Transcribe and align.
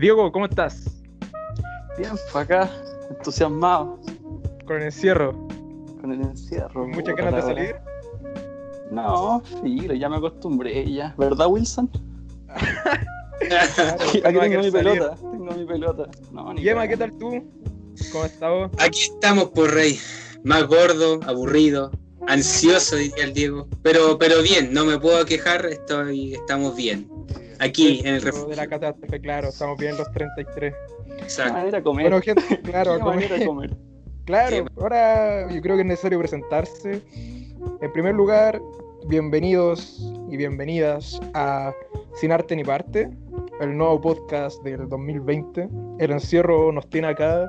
Diego, 0.00 0.32
¿cómo 0.32 0.46
estás? 0.46 0.84
Bien, 1.98 2.12
pues 2.32 2.36
acá, 2.36 2.70
entusiasmado. 3.10 3.98
Con 4.66 4.76
el 4.76 4.84
encierro. 4.84 5.32
Con 6.00 6.12
el 6.12 6.20
encierro. 6.22 6.86
¿Muchas 6.88 7.14
ganas 7.14 7.34
de 7.34 7.42
salir? 7.42 7.76
No, 8.90 9.42
filo, 9.62 9.94
ya 9.94 10.08
me 10.08 10.16
acostumbré 10.16 10.90
ya. 10.90 11.14
¿Verdad, 11.16 11.46
Wilson? 11.48 11.90
Claro, 12.46 13.96
Aquí 14.02 14.20
tengo 14.22 14.40
mi 14.40 14.70
salir. 14.70 14.72
pelota, 14.72 15.16
tengo 15.16 15.52
mi 15.52 15.64
pelota. 15.64 16.06
No, 16.30 16.52
ni 16.52 16.62
Yema, 16.62 16.86
¿qué 16.86 16.96
tal 16.96 17.10
tú? 17.18 17.42
¿Cómo 18.12 18.24
estás 18.24 18.50
vos? 18.50 18.70
Aquí 18.78 19.00
estamos, 19.12 19.50
por 19.50 19.72
rey. 19.72 19.98
Más 20.44 20.66
gordo, 20.66 21.20
aburrido, 21.26 21.90
ansioso, 22.26 22.96
diría 22.96 23.24
el 23.24 23.32
Diego. 23.32 23.68
Pero, 23.82 24.18
pero 24.18 24.42
bien, 24.42 24.72
no 24.72 24.84
me 24.84 24.98
puedo 24.98 25.24
quejar, 25.24 25.64
estoy, 25.66 26.34
estamos 26.34 26.76
bien. 26.76 27.08
Aquí, 27.62 28.00
en 28.00 28.16
el 28.16 28.22
refugio. 28.22 28.48
de 28.48 28.56
la 28.56 28.66
catástrofe, 28.66 29.20
claro, 29.20 29.48
estamos 29.50 29.78
bien 29.78 29.96
los 29.96 30.10
33. 30.10 30.74
Qué 31.06 31.12
Exacto. 31.22 31.52
manera 31.52 31.78
de 31.78 31.84
comer. 31.84 32.10
Bueno, 32.10 32.20
gente, 32.20 32.60
claro, 32.60 32.94
de 33.38 33.46
comer. 33.46 33.76
claro, 34.24 34.66
ahora 34.80 35.48
yo 35.48 35.62
creo 35.62 35.76
que 35.76 35.82
es 35.82 35.86
necesario 35.86 36.18
presentarse. 36.18 37.00
En 37.80 37.92
primer 37.92 38.16
lugar, 38.16 38.60
bienvenidos 39.06 40.02
y 40.28 40.36
bienvenidas 40.36 41.20
a 41.34 41.72
Sin 42.14 42.32
Arte 42.32 42.56
ni 42.56 42.64
Parte, 42.64 43.08
el 43.60 43.76
nuevo 43.76 44.00
podcast 44.00 44.60
del 44.64 44.88
2020. 44.88 45.68
El 46.00 46.10
encierro 46.10 46.72
nos 46.72 46.90
tiene 46.90 47.06
acá 47.06 47.48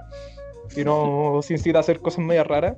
y 0.75 0.83
nos 0.83 1.49
incita 1.49 1.79
a 1.79 1.81
hacer 1.81 1.99
cosas 1.99 2.23
medio 2.23 2.43
raras. 2.43 2.77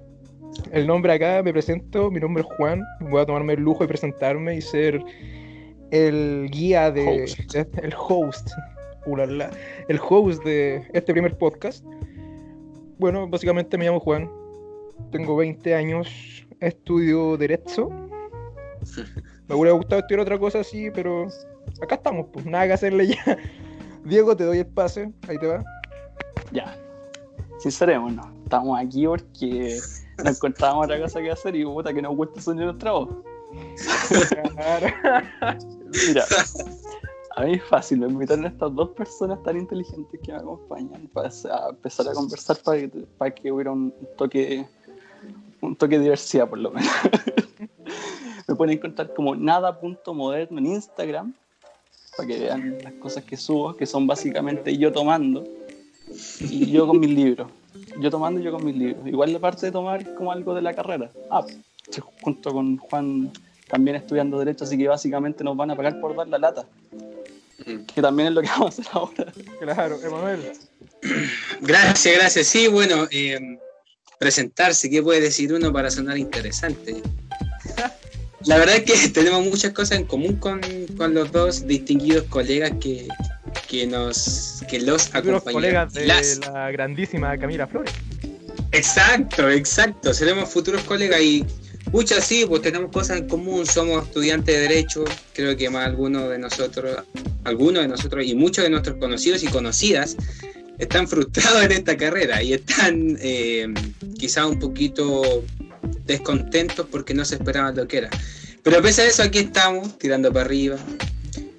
El 0.71 0.87
nombre 0.87 1.11
acá, 1.11 1.43
me 1.43 1.51
presento, 1.51 2.09
mi 2.09 2.21
nombre 2.21 2.43
es 2.43 2.55
Juan, 2.55 2.81
voy 3.01 3.19
a 3.19 3.25
tomarme 3.25 3.53
el 3.53 3.61
lujo 3.61 3.83
de 3.83 3.89
presentarme 3.89 4.55
y 4.55 4.61
ser 4.61 5.03
el 5.91 6.49
guía 6.51 6.91
de, 6.91 7.23
Host. 7.23 7.55
el 7.83 7.93
host, 7.97 8.49
ulala, 9.05 9.49
el 9.87 9.99
host 10.01 10.43
de 10.43 10.87
este 10.93 11.13
primer 11.13 11.37
podcast. 11.37 11.85
Bueno, 12.97 13.27
básicamente 13.27 13.77
me 13.77 13.85
llamo 13.85 13.99
Juan, 13.99 14.29
tengo 15.11 15.35
20 15.35 15.75
años, 15.75 16.47
estudio 16.59 17.37
Derecho. 17.37 17.89
Me 19.47 19.53
hubiera 19.55 19.73
gustado 19.73 20.01
estudiar 20.01 20.21
otra 20.21 20.39
cosa 20.39 20.61
así, 20.61 20.89
pero 20.91 21.27
acá 21.81 21.95
estamos, 21.95 22.27
pues 22.33 22.45
nada 22.45 22.67
que 22.67 22.73
hacerle 22.73 23.07
ya. 23.07 23.37
Diego, 24.03 24.35
te 24.35 24.43
doy 24.43 24.59
el 24.59 24.67
pase, 24.67 25.11
ahí 25.27 25.37
te 25.37 25.47
va. 25.47 25.63
Ya. 26.51 26.77
Sincerémonos, 27.59 28.25
estamos 28.43 28.79
aquí 28.79 29.05
porque 29.07 29.79
no 30.23 30.29
encontrábamos 30.29 30.85
otra 30.85 30.99
cosa 30.99 31.21
que 31.21 31.31
hacer 31.31 31.55
y 31.55 31.63
puta 31.63 31.93
que 31.93 32.01
nos 32.01 32.15
gusta 32.15 32.41
soñar 32.41 32.65
nuestra 32.65 32.91
voz. 32.91 33.09
Mira, 36.07 36.25
a 37.35 37.43
mí 37.43 37.53
es 37.53 37.63
fácil 37.63 37.99
me 37.99 38.07
invitaron 38.07 38.45
a 38.45 38.49
estas 38.49 38.73
dos 38.73 38.89
personas 38.89 39.41
tan 39.43 39.57
inteligentes 39.57 40.19
que 40.21 40.31
me 40.31 40.37
acompañan 40.37 41.07
para 41.13 41.29
a 41.29 41.69
empezar 41.69 42.07
a 42.07 42.13
conversar 42.13 42.57
para 42.57 42.79
que, 42.79 42.87
para 43.17 43.31
que 43.31 43.51
hubiera 43.51 43.71
un 43.71 43.93
toque 44.17 44.65
un 45.61 45.75
toque 45.75 45.97
de 45.97 46.03
diversidad 46.03 46.49
por 46.49 46.59
lo 46.59 46.71
menos. 46.71 46.89
me 48.47 48.55
pueden 48.55 48.77
encontrar 48.77 49.13
como 49.13 49.35
nada.moderno 49.35 50.59
en 50.59 50.65
Instagram 50.65 51.33
para 52.15 52.27
que 52.27 52.39
vean 52.39 52.77
las 52.83 52.93
cosas 52.93 53.23
que 53.23 53.35
subo, 53.35 53.75
que 53.75 53.85
son 53.85 54.07
básicamente 54.07 54.77
yo 54.77 54.91
tomando 54.91 55.43
y 56.39 56.71
yo 56.71 56.87
con 56.87 56.99
mis 56.99 57.09
libros. 57.09 57.51
Yo 57.99 58.09
tomando 58.09 58.39
y 58.39 58.43
yo 58.43 58.51
con 58.51 58.63
mis 58.63 58.75
libros. 58.75 59.05
Igual 59.07 59.33
la 59.33 59.39
parte 59.39 59.65
de 59.65 59.71
tomar 59.71 60.01
es 60.01 60.09
como 60.09 60.31
algo 60.31 60.53
de 60.53 60.61
la 60.61 60.73
carrera. 60.73 61.11
Ah, 61.29 61.45
junto 62.21 62.51
con 62.51 62.77
Juan 62.77 63.31
también 63.67 63.95
estudiando 63.97 64.37
Derecho, 64.39 64.63
así 64.65 64.77
que 64.77 64.87
básicamente 64.87 65.43
nos 65.43 65.55
van 65.57 65.71
a 65.71 65.75
pagar 65.75 65.99
por 65.99 66.15
dar 66.15 66.27
la 66.27 66.37
lata, 66.37 66.65
que 67.93 68.01
también 68.01 68.29
es 68.29 68.33
lo 68.35 68.41
que 68.41 68.47
vamos 68.57 68.77
a 68.77 68.81
hacer 68.81 68.85
ahora. 68.93 69.33
Claro, 69.59 69.99
Emanuel. 70.03 70.51
Gracias, 71.61 72.15
gracias. 72.17 72.47
Sí, 72.47 72.67
bueno, 72.67 73.07
eh, 73.11 73.57
presentarse, 74.19 74.89
¿qué 74.89 75.01
puede 75.03 75.21
decir 75.21 75.53
uno 75.53 75.71
para 75.71 75.89
sonar 75.91 76.17
interesante? 76.17 76.95
La 78.45 78.57
verdad 78.57 78.75
es 78.75 78.83
que 78.83 79.09
tenemos 79.09 79.43
muchas 79.43 79.71
cosas 79.73 79.97
en 79.97 80.05
común 80.05 80.35
con, 80.35 80.61
con 80.97 81.15
los 81.15 81.31
dos 81.31 81.65
distinguidos 81.65 82.25
colegas 82.25 82.73
que, 82.79 83.07
que 83.67 83.87
nos 83.87 84.61
que 84.69 84.79
los 84.81 85.07
Futuros 85.07 85.41
acompañan. 85.41 85.53
colegas 85.53 85.93
de 85.93 86.05
Las- 86.05 86.37
la 86.39 86.69
grandísima 86.69 87.35
Camila 87.39 87.65
Flores. 87.65 87.91
Exacto, 88.71 89.49
exacto. 89.49 90.13
Seremos 90.13 90.49
futuros 90.49 90.83
colegas 90.83 91.21
y 91.21 91.43
muchas 91.95 92.27
sí, 92.27 92.43
pues 92.45 92.61
tenemos 92.61 92.91
cosas 92.91 93.19
en 93.19 93.27
común. 93.29 93.65
Somos 93.65 94.03
estudiantes 94.03 94.53
de 94.53 94.61
derecho. 94.63 95.05
Creo 95.33 95.55
que 95.55 95.69
más 95.69 95.87
algunos 95.87 96.29
de 96.29 96.37
nosotros, 96.37 96.97
algunos 97.45 97.83
de 97.83 97.87
nosotros 97.87 98.25
y 98.25 98.35
muchos 98.35 98.65
de 98.65 98.69
nuestros 98.69 98.97
conocidos 98.97 99.43
y 99.43 99.47
conocidas 99.47 100.17
están 100.77 101.07
frustrados 101.07 101.63
en 101.63 101.71
esta 101.71 101.95
carrera 101.95 102.43
y 102.43 102.51
están 102.51 103.17
eh, 103.21 103.73
quizás 104.19 104.45
un 104.45 104.59
poquito 104.59 105.45
descontentos 106.05 106.85
porque 106.91 107.13
no 107.13 107.23
se 107.23 107.35
esperaban 107.35 107.77
lo 107.77 107.87
que 107.87 107.99
era. 107.99 108.09
Pero 108.61 108.81
pese 108.81 109.03
a 109.03 109.05
eso, 109.05 109.23
aquí 109.23 109.39
estamos, 109.39 109.97
tirando 109.97 110.33
para 110.33 110.45
arriba. 110.45 110.75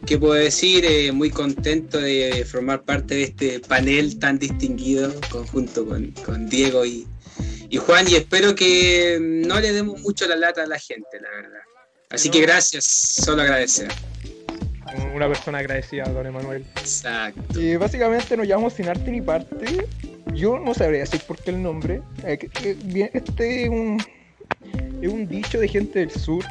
¿Qué 0.04 0.18
puedo 0.18 0.34
decir? 0.34 0.84
Eh, 0.84 1.12
muy 1.12 1.30
contento 1.30 1.98
de 1.98 2.46
formar 2.48 2.82
parte 2.82 3.14
de 3.14 3.22
este 3.22 3.60
panel 3.60 4.18
tan 4.18 4.38
distinguido, 4.38 5.14
conjunto 5.30 5.86
con, 5.86 6.10
con 6.26 6.48
Diego 6.48 6.84
y, 6.84 7.06
y 7.68 7.76
Juan, 7.78 8.06
y 8.08 8.14
espero 8.14 8.54
que 8.54 9.18
no 9.20 9.60
le 9.60 9.72
demos 9.72 10.00
mucho 10.00 10.26
la 10.26 10.36
lata 10.36 10.62
a 10.62 10.66
la 10.66 10.78
gente, 10.78 11.20
la 11.20 11.30
verdad. 11.30 11.60
Así 12.10 12.30
que 12.30 12.40
gracias, 12.40 12.84
solo 12.84 13.42
agradecer. 13.42 13.88
Una 15.14 15.26
persona 15.28 15.58
agradecida, 15.58 16.04
don 16.04 16.26
Emanuel. 16.26 16.64
Exacto. 16.76 17.60
Y 17.60 17.76
básicamente 17.76 18.36
nos 18.36 18.46
llamamos 18.46 18.74
Sin 18.74 18.88
Arte 18.88 19.10
ni 19.10 19.20
Parte. 19.20 19.86
Yo 20.32 20.58
no 20.58 20.74
sabría 20.74 21.00
decir 21.00 21.20
por 21.26 21.38
qué 21.38 21.50
el 21.50 21.62
nombre. 21.62 22.02
Eh, 22.24 22.38
Este 23.12 23.64
es 23.64 23.68
un, 23.68 24.00
es 25.02 25.08
un 25.12 25.26
dicho 25.26 25.58
de 25.58 25.66
gente 25.68 25.98
del 26.00 26.10
sur, 26.12 26.44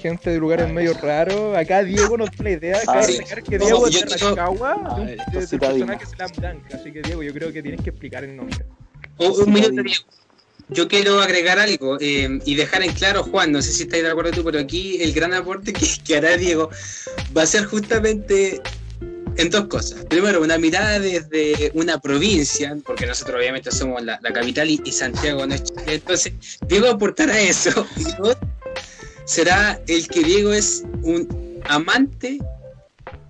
gente 0.00 0.30
de 0.30 0.38
lugares 0.38 0.70
medio 0.72 0.94
raros. 0.94 1.56
Acá 1.56 1.82
Diego 1.82 2.16
nos 2.16 2.30
da 2.30 2.44
la 2.44 2.50
idea 2.50 2.78
Ah, 2.86 2.98
de 3.04 3.12
sí. 3.12 3.24
que 3.48 3.58
No, 3.58 3.64
Diego 3.64 3.86
es 3.88 4.00
de 4.10 4.16
Rancagua, 4.16 4.76
Ah, 4.84 5.00
de 5.00 5.16
de- 5.16 5.46
del 5.46 5.58
personaje 5.58 6.06
Slam 6.06 6.30
Dunk. 6.36 6.74
Así 6.74 6.92
que 6.92 7.02
Diego, 7.02 7.22
yo 7.24 7.32
creo 7.34 7.52
que 7.52 7.62
tienes 7.62 7.80
que 7.82 7.90
explicar 7.90 8.22
el 8.24 8.36
nombre. 8.36 8.64
Un, 9.18 9.32
un 9.42 9.52
minuto, 9.52 9.82
Diego. 9.82 10.04
Yo 10.72 10.88
quiero 10.88 11.20
agregar 11.20 11.58
algo 11.58 11.98
eh, 12.00 12.38
y 12.44 12.54
dejar 12.54 12.82
en 12.82 12.92
claro, 12.92 13.22
Juan, 13.24 13.52
no 13.52 13.60
sé 13.60 13.72
si 13.72 13.82
estáis 13.82 14.02
de 14.02 14.10
acuerdo 14.10 14.30
tú, 14.30 14.44
pero 14.44 14.58
aquí 14.58 15.02
el 15.02 15.12
gran 15.12 15.34
aporte 15.34 15.72
que, 15.72 16.16
hará 16.16 16.36
Diego 16.36 16.70
va 17.36 17.42
a 17.42 17.46
ser 17.46 17.64
justamente 17.64 18.60
en 19.36 19.50
dos 19.50 19.66
cosas. 19.66 20.04
Primero, 20.06 20.40
una 20.42 20.58
mirada 20.58 20.98
desde 20.98 21.70
una 21.74 22.00
provincia, 22.00 22.76
porque 22.84 23.06
nosotros 23.06 23.36
obviamente 23.38 23.70
somos 23.70 24.02
la, 24.02 24.18
capital 24.20 24.70
y, 24.70 24.92
Santiago 24.92 25.46
no 25.46 25.54
es. 25.54 25.64
Entonces, 25.86 26.32
Diego 26.66 26.88
aportará 26.88 27.40
eso. 27.40 27.86
Y 29.24 29.30
será 29.30 29.80
el 29.86 30.08
que 30.08 30.24
Diego 30.24 30.52
es 30.52 30.82
un 31.02 31.60
amante 31.68 32.38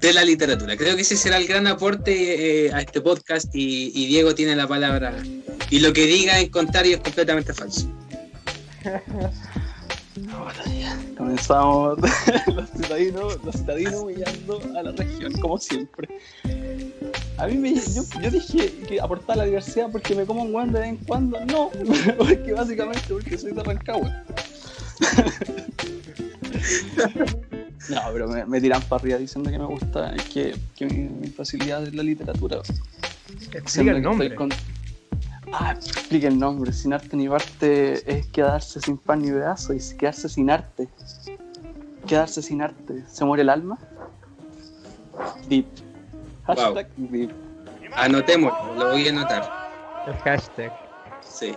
de 0.00 0.12
la 0.12 0.24
literatura. 0.24 0.76
Creo 0.76 0.97
que 0.97 1.03
ese 1.03 1.16
será 1.16 1.36
el 1.36 1.47
gran 1.47 1.66
aporte 1.66 2.66
eh, 2.66 2.72
a 2.72 2.80
este 2.80 3.03
podcast 3.03 3.54
y 3.54 4.06
Diego 4.06 4.34
tiene 4.34 4.56
la 4.56 4.66
palabra. 4.66 5.14
Y 5.72 5.81
lo 5.81 5.91
que 5.94 6.05
diga 6.05 6.38
en 6.38 6.50
contrario 6.50 6.97
es 6.97 7.03
completamente 7.03 7.55
falso. 7.55 7.88
Ahora 10.31 10.65
ya, 10.66 10.99
comenzamos 11.16 11.99
los 12.55 12.71
citadinos, 12.71 13.43
los 13.43 13.56
citadinos 13.56 13.94
humillando 13.94 14.60
a 14.77 14.83
la 14.83 14.93
región, 14.93 15.33
como 15.41 15.56
siempre. 15.56 16.09
A 17.38 17.47
mí 17.47 17.56
me, 17.56 17.75
yo, 17.75 18.03
yo 18.21 18.31
dije 18.31 18.71
que 18.87 19.00
aportar 19.00 19.38
la 19.38 19.44
diversidad 19.44 19.88
porque 19.91 20.15
me 20.15 20.27
como 20.27 20.43
un 20.43 20.53
guan 20.53 20.72
de 20.72 20.81
vez 20.81 20.88
en 20.91 20.97
cuando. 20.99 21.43
No, 21.47 21.71
porque 22.19 22.53
básicamente 22.53 23.00
porque 23.09 23.39
soy 23.39 23.53
de 23.53 23.62
Rancagua. 23.62 24.25
No, 27.89 28.00
pero 28.12 28.28
me, 28.28 28.44
me 28.44 28.60
tiran 28.60 28.83
para 28.83 29.00
arriba 29.00 29.16
diciendo 29.16 29.51
que 29.51 29.59
me 29.59 29.65
gusta, 29.65 30.15
que, 30.34 30.54
que 30.77 30.84
mi, 30.84 31.09
mi 31.09 31.28
facilidad 31.28 31.83
es 31.83 31.95
la 31.95 32.03
literatura. 32.03 32.59
Explica 33.54 33.92
el 33.92 34.03
nombre. 34.03 34.27
estoy 34.27 34.36
con- 34.36 34.51
Ah, 35.53 35.72
explica 35.72 36.28
el 36.28 36.39
nombre. 36.39 36.72
Sin 36.72 36.93
arte 36.93 37.16
ni 37.16 37.28
parte 37.28 38.10
es 38.10 38.27
quedarse 38.28 38.81
sin 38.81 38.97
pan 38.97 39.21
ni 39.21 39.31
pedazo 39.31 39.75
y 39.75 39.81
quedarse 39.99 40.28
sin 40.28 40.51
arte. 40.51 40.89
Quedarse 42.07 42.43
sin 42.43 42.63
arte. 42.63 43.04
¿Se 43.07 43.25
muere 43.25 43.43
el 43.43 43.51
alma? 43.51 43.78
Deep. 45.49 45.66
Hashtag 46.47 46.89
deep. 46.97 47.31
Anotemos, 47.95 48.53
lo 48.77 48.91
voy 48.91 49.07
a 49.07 49.10
anotar. 49.10 49.51
El 50.07 50.15
hashtag. 50.15 50.72
Sí. 51.21 51.55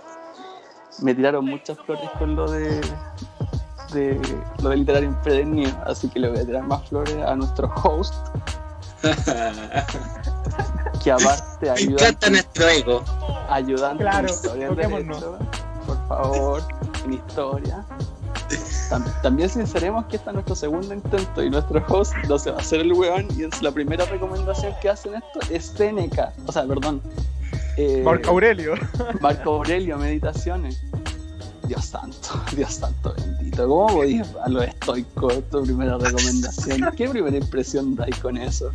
Me 1.02 1.14
tiraron 1.14 1.46
muchas 1.46 1.78
flores 1.80 2.08
con 2.18 2.36
lo 2.36 2.50
de, 2.50 2.80
de 3.92 4.20
lo 4.62 4.70
de 4.70 4.76
literario 4.76 5.08
empedernido, 5.08 5.76
así 5.86 6.08
que 6.08 6.20
le 6.20 6.30
voy 6.30 6.38
a 6.38 6.46
tirar 6.46 6.62
más 6.64 6.88
flores 6.88 7.16
a 7.16 7.34
nuestro 7.34 7.70
host, 7.82 8.14
que 11.04 11.12
aparte 11.12 11.66
Me 11.66 11.70
ayuda 11.70 12.08
encanta 12.08 12.30
nuestro 12.30 12.68
ego. 12.68 13.04
Ayudante 13.50 14.02
Claro, 14.02 14.28
en 14.28 14.34
historia 14.34 14.66
en 14.66 15.08
por 15.86 16.08
favor, 16.08 16.62
en 17.04 17.12
historia. 17.12 17.84
también 19.22 19.48
sinceremos 19.48 20.06
que 20.06 20.16
este 20.16 20.30
es 20.30 20.34
nuestro 20.34 20.54
segundo 20.54 20.94
intento 20.94 21.42
y 21.42 21.50
nuestro 21.50 21.84
host 21.88 22.12
no 22.28 22.38
se 22.38 22.50
va 22.50 22.58
a 22.58 22.60
hacer 22.60 22.80
el 22.80 22.92
weón 22.92 23.26
y 23.36 23.44
es 23.44 23.62
la 23.62 23.70
primera 23.70 24.04
recomendación 24.04 24.72
que 24.80 24.88
hacen 24.88 25.14
esto 25.14 25.40
es 25.50 25.66
Seneca, 25.66 26.32
o 26.46 26.52
sea, 26.52 26.64
perdón. 26.66 27.00
Eh, 27.76 28.02
Marco 28.04 28.30
Aurelio. 28.30 28.74
Marco 29.20 29.56
Aurelio, 29.56 29.98
meditaciones. 29.98 30.80
Dios 31.66 31.84
santo, 31.84 32.28
Dios 32.54 32.74
santo 32.74 33.14
bendito. 33.16 33.66
¿Cómo 33.68 33.86
podías 33.88 34.28
a 34.44 34.48
lo 34.48 34.62
estoico 34.62 35.28
tu 35.50 35.62
primera 35.64 35.98
recomendación? 35.98 36.92
¿Qué 36.96 37.08
primera 37.08 37.36
impresión 37.36 37.96
dais 37.96 38.16
con 38.20 38.36
eso? 38.36 38.70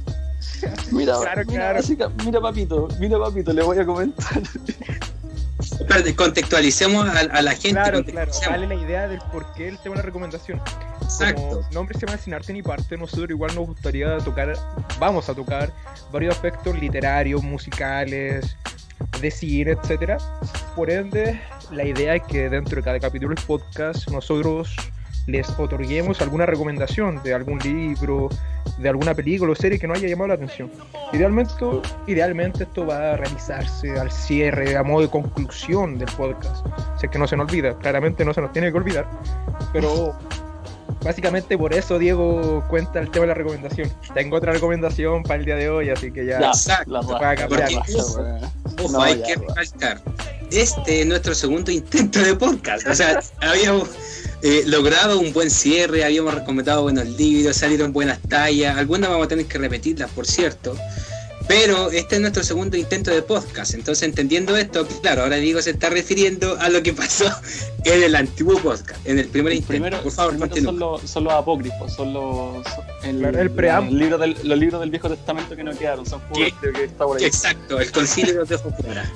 Mira, 0.91 1.15
mira, 1.47 2.11
mira 2.23 2.41
papito, 2.41 2.87
mira 2.99 3.19
papito, 3.19 3.53
le 3.53 3.63
voy 3.63 3.77
a 3.79 3.85
comentar. 3.85 4.41
contextualicemos 6.15 7.07
a, 7.07 7.41
la 7.41 7.51
gente. 7.51 7.71
Claro, 7.71 8.03
claro, 8.03 8.31
dale 8.49 8.67
la 8.67 8.75
idea 8.75 9.07
del 9.07 9.19
por 9.31 9.53
qué 9.53 9.67
el 9.67 9.77
tema 9.79 9.95
de 9.95 10.01
la 10.01 10.05
recomendación. 10.05 10.61
Exacto. 11.01 11.41
Como 11.41 11.69
nombre 11.71 11.99
se 11.99 12.05
llama 12.05 12.17
Sin 12.17 12.33
Arte 12.33 12.53
ni 12.53 12.61
Parte, 12.61 12.97
nosotros 12.97 13.29
igual 13.29 13.53
nos 13.55 13.67
gustaría 13.67 14.17
tocar, 14.19 14.53
vamos 14.99 15.29
a 15.29 15.33
tocar 15.33 15.71
varios 16.11 16.35
aspectos 16.35 16.77
literarios, 16.79 17.43
musicales, 17.43 18.55
de 19.19 19.31
cine, 19.31 19.71
etcétera. 19.71 20.17
Por 20.75 20.89
ende, 20.89 21.39
la 21.71 21.85
idea 21.85 22.15
es 22.15 22.23
que 22.23 22.49
dentro 22.49 22.77
de 22.77 22.83
cada 22.83 22.99
capítulo 22.99 23.35
del 23.35 23.43
podcast 23.45 24.09
nosotros 24.09 24.75
les 25.27 25.49
otorguemos 25.59 26.21
alguna 26.21 26.45
recomendación 26.45 27.21
de 27.23 27.33
algún 27.33 27.59
libro, 27.59 28.29
de 28.77 28.89
alguna 28.89 29.13
película 29.13 29.51
o 29.51 29.55
serie 29.55 29.79
que 29.79 29.87
nos 29.87 29.97
haya 29.97 30.07
llamado 30.07 30.29
la 30.29 30.33
atención. 30.35 30.71
Idealmente, 31.13 31.53
idealmente 32.07 32.63
esto 32.63 32.85
va 32.85 33.13
a 33.13 33.17
realizarse 33.17 33.91
al 33.99 34.11
cierre, 34.11 34.75
a 34.75 34.83
modo 34.83 35.01
de 35.01 35.09
conclusión 35.09 35.97
del 35.97 36.09
podcast. 36.17 36.65
sé 36.99 37.07
que 37.07 37.19
no 37.19 37.27
se 37.27 37.37
nos 37.37 37.49
olvida, 37.49 37.77
claramente 37.77 38.25
no 38.25 38.33
se 38.33 38.41
nos 38.41 38.51
tiene 38.51 38.71
que 38.71 38.77
olvidar, 38.77 39.07
pero 39.73 40.15
básicamente 41.03 41.57
por 41.57 41.73
eso 41.73 41.99
Diego 41.99 42.63
cuenta 42.69 42.99
el 42.99 43.09
tema 43.09 43.23
de 43.23 43.27
la 43.27 43.33
recomendación. 43.33 43.91
Tengo 44.13 44.37
otra 44.37 44.53
recomendación 44.53 45.23
para 45.23 45.39
el 45.39 45.45
día 45.45 45.55
de 45.55 45.69
hoy, 45.69 45.89
así 45.89 46.11
que 46.11 46.25
ya, 46.25 46.39
la 46.39 47.01
cambiar. 47.35 47.71
hay 49.01 49.21
que 49.21 49.35
recalcar. 49.35 50.01
Este 50.51 51.01
es 51.01 51.07
nuestro 51.07 51.33
segundo 51.33 51.71
intento 51.71 52.19
de 52.19 52.35
podcast. 52.35 52.87
O 52.87 52.93
sea, 52.93 53.21
habíamos 53.39 53.89
eh, 54.43 54.63
logrado 54.65 55.19
un 55.19 55.31
buen 55.33 55.49
cierre, 55.49 56.03
habíamos 56.03 56.33
recomendado 56.33 56.83
buenos 56.83 57.07
libros, 57.07 57.55
salieron 57.55 57.93
buenas 57.93 58.19
tallas, 58.27 58.77
algunas 58.77 59.09
vamos 59.09 59.25
a 59.25 59.29
tener 59.29 59.45
que 59.45 59.57
repetirlas, 59.57 60.09
por 60.11 60.25
cierto. 60.25 60.75
Pero 61.51 61.91
este 61.91 62.15
es 62.15 62.21
nuestro 62.21 62.43
segundo 62.45 62.77
intento 62.77 63.11
de 63.11 63.21
podcast, 63.21 63.73
entonces 63.73 64.07
entendiendo 64.07 64.55
esto, 64.55 64.87
claro, 65.01 65.23
ahora 65.23 65.35
Diego 65.35 65.61
se 65.61 65.71
está 65.71 65.89
refiriendo 65.89 66.57
a 66.61 66.69
lo 66.69 66.81
que 66.81 66.93
pasó 66.93 67.25
en 67.83 68.03
el 68.03 68.15
antiguo 68.15 68.57
podcast, 68.57 69.05
en 69.05 69.19
el 69.19 69.27
primer 69.27 69.51
intento. 69.51 70.01
por 70.01 70.13
favor, 70.13 70.49
son, 70.61 70.79
los, 70.79 71.01
son 71.01 71.25
los 71.25 71.33
apócrifos, 71.33 71.93
son 71.93 72.13
los 72.13 72.65
el, 73.03 73.51
preámbulo. 73.51 73.99
Libro 73.99 74.17
del, 74.17 74.37
los 74.43 74.57
libros 74.57 74.79
del 74.79 74.91
Viejo 74.91 75.09
Testamento 75.09 75.53
que 75.53 75.63
no 75.65 75.77
quedaron, 75.77 76.05
son 76.05 76.21
juegos 76.21 76.53
que 76.61 76.85
está 76.85 77.03
por 77.03 77.17
ahí. 77.17 77.25
Exacto, 77.25 77.81
el 77.81 77.91
concilio 77.91 78.33
los 78.35 78.47
dejo 78.47 78.71
fuera. 78.71 79.11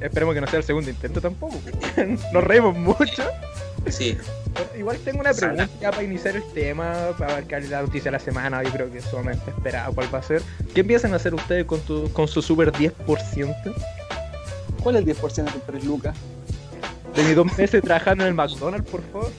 Esperemos 0.00 0.34
que 0.34 0.40
no 0.40 0.48
sea 0.48 0.58
el 0.58 0.64
segundo 0.64 0.90
intento 0.90 1.20
tampoco. 1.20 1.60
Nos 2.32 2.42
reímos 2.42 2.76
mucho. 2.76 3.22
Sí. 3.88 4.18
Igual 4.78 4.98
tengo 4.98 5.20
una 5.20 5.32
pregunta 5.32 5.68
para 5.80 6.02
iniciar 6.02 6.36
el 6.36 6.44
tema, 6.52 7.10
para 7.18 7.32
abarcar 7.32 7.62
la 7.64 7.82
noticia 7.82 8.10
de 8.10 8.18
la 8.18 8.18
semana. 8.18 8.62
Yo 8.62 8.70
creo 8.70 8.90
que 8.90 8.98
es 8.98 9.04
sumamente 9.04 9.50
esperado 9.50 9.94
cuál 9.94 10.12
va 10.14 10.18
a 10.18 10.22
ser. 10.22 10.42
¿Qué 10.74 10.80
empiezan 10.80 11.12
a 11.12 11.16
hacer 11.16 11.34
ustedes 11.34 11.64
con, 11.64 11.80
tu, 11.80 12.12
con 12.12 12.28
su 12.28 12.42
super 12.42 12.72
10%? 12.72 12.94
¿Cuál 14.82 14.96
es 14.96 15.06
el 15.06 15.16
10% 15.16 15.44
de 15.44 15.60
3 15.66 15.84
lucas? 15.84 16.16
De 17.14 17.22
mis 17.22 17.36
dos 17.36 17.46
meses 17.56 17.82
trabajando 17.82 18.24
en 18.24 18.28
el 18.28 18.34
McDonald's, 18.34 18.88
por 18.90 19.02
favor. 19.10 19.30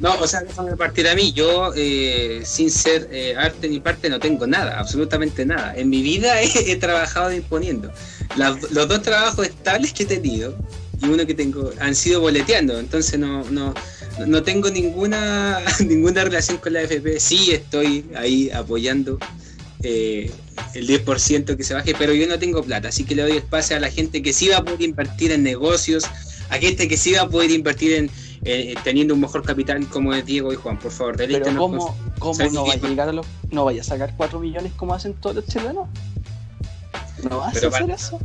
No, 0.00 0.12
o 0.20 0.26
sea, 0.26 0.40
déjame 0.42 0.76
partir 0.76 1.08
a 1.08 1.14
mí. 1.14 1.32
Yo, 1.32 1.72
eh, 1.76 2.42
sin 2.44 2.70
ser 2.70 3.08
eh, 3.12 3.34
arte 3.36 3.68
ni 3.68 3.80
parte, 3.80 4.10
no 4.10 4.18
tengo 4.18 4.46
nada, 4.46 4.78
absolutamente 4.78 5.46
nada. 5.46 5.74
En 5.76 5.88
mi 5.88 6.02
vida 6.02 6.40
he, 6.42 6.76
trabajado 6.76 7.32
imponiendo. 7.32 7.90
los 8.36 8.88
dos 8.88 9.02
trabajos 9.02 9.46
estables 9.46 9.92
que 9.92 10.02
he 10.02 10.06
tenido 10.06 10.56
y 11.00 11.06
uno 11.06 11.26
que 11.26 11.34
tengo 11.34 11.70
han 11.80 11.94
sido 11.94 12.20
boleteando, 12.20 12.78
entonces 12.78 13.18
no, 13.18 13.44
no, 13.50 13.74
no 14.26 14.42
tengo 14.42 14.70
ninguna, 14.70 15.60
ninguna 15.86 16.24
relación 16.24 16.58
con 16.58 16.72
la 16.72 16.82
FP. 16.82 17.20
Sí 17.20 17.52
estoy 17.52 18.04
ahí 18.16 18.50
apoyando 18.50 19.18
eh, 19.82 20.30
el 20.74 20.88
10% 20.88 21.56
que 21.56 21.64
se 21.64 21.74
baje, 21.74 21.94
pero 21.98 22.12
yo 22.12 22.26
no 22.26 22.38
tengo 22.38 22.62
plata, 22.62 22.88
así 22.88 23.04
que 23.04 23.14
le 23.14 23.22
doy 23.22 23.36
espacio 23.36 23.76
a 23.76 23.80
la 23.80 23.90
gente 23.90 24.22
que 24.22 24.32
sí 24.32 24.48
va 24.48 24.58
a 24.58 24.64
poder 24.64 24.82
invertir 24.82 25.32
en 25.32 25.42
negocios, 25.42 26.04
a 26.50 26.56
gente 26.56 26.88
que 26.88 26.96
sí 26.96 27.12
va 27.12 27.22
a 27.22 27.28
poder 27.28 27.50
invertir 27.50 27.94
en 27.94 28.10
teniendo 28.82 29.14
un 29.14 29.20
mejor 29.20 29.42
capital 29.42 29.86
como 29.88 30.12
es 30.12 30.24
Diego 30.26 30.52
y 30.52 30.56
Juan, 30.56 30.78
por 30.78 30.92
favor. 30.92 31.16
Pero 31.16 31.56
¿cómo, 31.56 31.96
cómo 32.18 32.50
no 32.50 32.66
vaya 32.66 32.84
a 32.84 32.88
llegar 32.88 33.08
a 33.08 33.12
los, 33.12 33.26
no 33.50 33.64
vaya 33.64 33.80
a 33.80 33.84
sacar 33.84 34.14
4 34.16 34.38
millones 34.38 34.72
como 34.74 34.94
hacen 34.94 35.14
todos 35.14 35.36
los 35.36 35.46
chilenos? 35.46 35.88
¿No 37.28 37.38
vas 37.38 37.62
a 37.62 37.68
hacer 37.68 37.90
eso? 37.90 38.20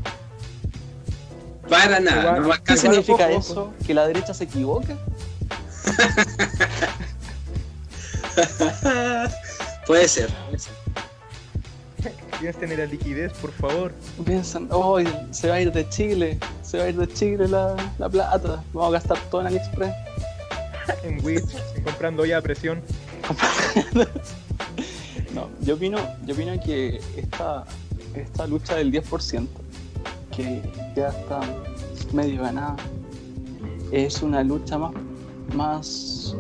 Para 1.69 2.00
nada. 2.00 2.39
no 2.39 2.50
¿Qué 2.63 2.77
significa 2.77 3.30
eso? 3.30 3.74
¿Que 3.86 3.94
la 3.94 4.07
derecha 4.07 4.33
se 4.33 4.45
equivoca? 4.45 4.98
puede 9.88 10.07
ser, 10.07 10.30
puede 10.45 10.60
ser. 10.60 10.74
tener 12.56 12.80
la 12.80 12.86
liquidez, 12.86 13.33
por 13.33 13.51
favor. 13.51 13.92
Piensan, 14.25 14.69
oh, 14.71 15.00
se 15.31 15.50
va 15.50 15.56
a 15.56 15.62
ir 15.62 15.71
de 15.71 15.88
Chile, 15.89 16.39
se 16.63 16.77
va 16.77 16.86
a 16.86 16.89
ir 16.89 16.98
de 16.98 17.12
Chile 17.13 17.48
la, 17.48 17.75
la 17.98 18.10
plata, 18.10 18.63
vamos 18.74 18.89
a 18.89 18.94
gastar 18.94 19.19
todo 19.30 19.42
en 19.42 19.48
AliExpress. 19.48 19.94
en 21.04 21.24
Wix, 21.24 21.44
comprando 21.83 22.25
ya 22.25 22.38
a 22.38 22.42
presión. 22.42 22.81
no, 25.33 25.50
yo 25.62 25.75
opino, 25.75 26.00
yo 26.25 26.33
opino 26.33 26.60
que 26.63 27.00
esta, 27.18 27.65
esta 28.15 28.48
lucha 28.48 28.75
del 28.75 28.92
10%, 28.92 29.48
que 30.39 30.62
ya 30.95 31.09
está 31.09 31.41
medio 32.13 32.41
ganada, 32.44 32.77
es 33.91 34.21
una 34.21 34.44
lucha 34.44 34.77
más, 34.77 34.94
más 35.53 36.36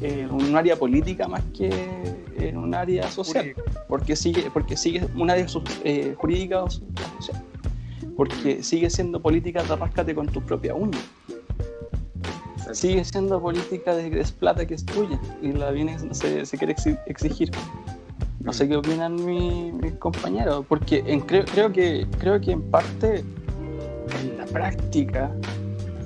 en 0.00 0.30
un 0.30 0.56
área 0.56 0.76
política 0.76 1.28
más 1.28 1.42
que 1.56 1.70
en 2.36 2.56
un 2.56 2.74
área 2.74 3.08
social, 3.08 3.54
porque 3.88 4.16
sigue, 4.16 4.50
porque 4.52 4.76
sigue 4.76 5.06
un 5.14 5.30
área 5.30 5.46
eh, 5.84 6.14
jurídica 6.18 6.64
o 6.64 6.70
social, 6.70 7.44
porque 8.16 8.62
sigue 8.62 8.90
siendo 8.90 9.22
política 9.22 9.62
de 9.62 9.76
rascate 9.76 10.14
con 10.14 10.26
tu 10.26 10.42
propia 10.42 10.74
uña. 10.74 10.98
Sigue 12.72 13.04
siendo 13.04 13.40
política 13.40 13.94
de 13.94 14.10
que 14.10 14.20
es 14.20 14.32
plata 14.32 14.66
que 14.66 14.74
es 14.74 14.84
tuya 14.84 15.20
y 15.42 15.52
la 15.52 15.70
viene, 15.70 15.96
se, 16.14 16.46
se 16.46 16.58
quiere 16.58 16.74
exigir. 17.06 17.50
No 18.42 18.52
sé 18.52 18.68
qué 18.68 18.76
opinan 18.76 19.24
mis, 19.24 19.94
compañeros, 19.94 20.64
porque 20.68 21.02
en, 21.06 21.20
creo, 21.20 21.44
creo, 21.44 21.72
que, 21.72 22.06
creo 22.18 22.40
que 22.40 22.52
en 22.52 22.62
parte, 22.62 23.24
en 24.20 24.36
la 24.36 24.46
práctica, 24.46 25.30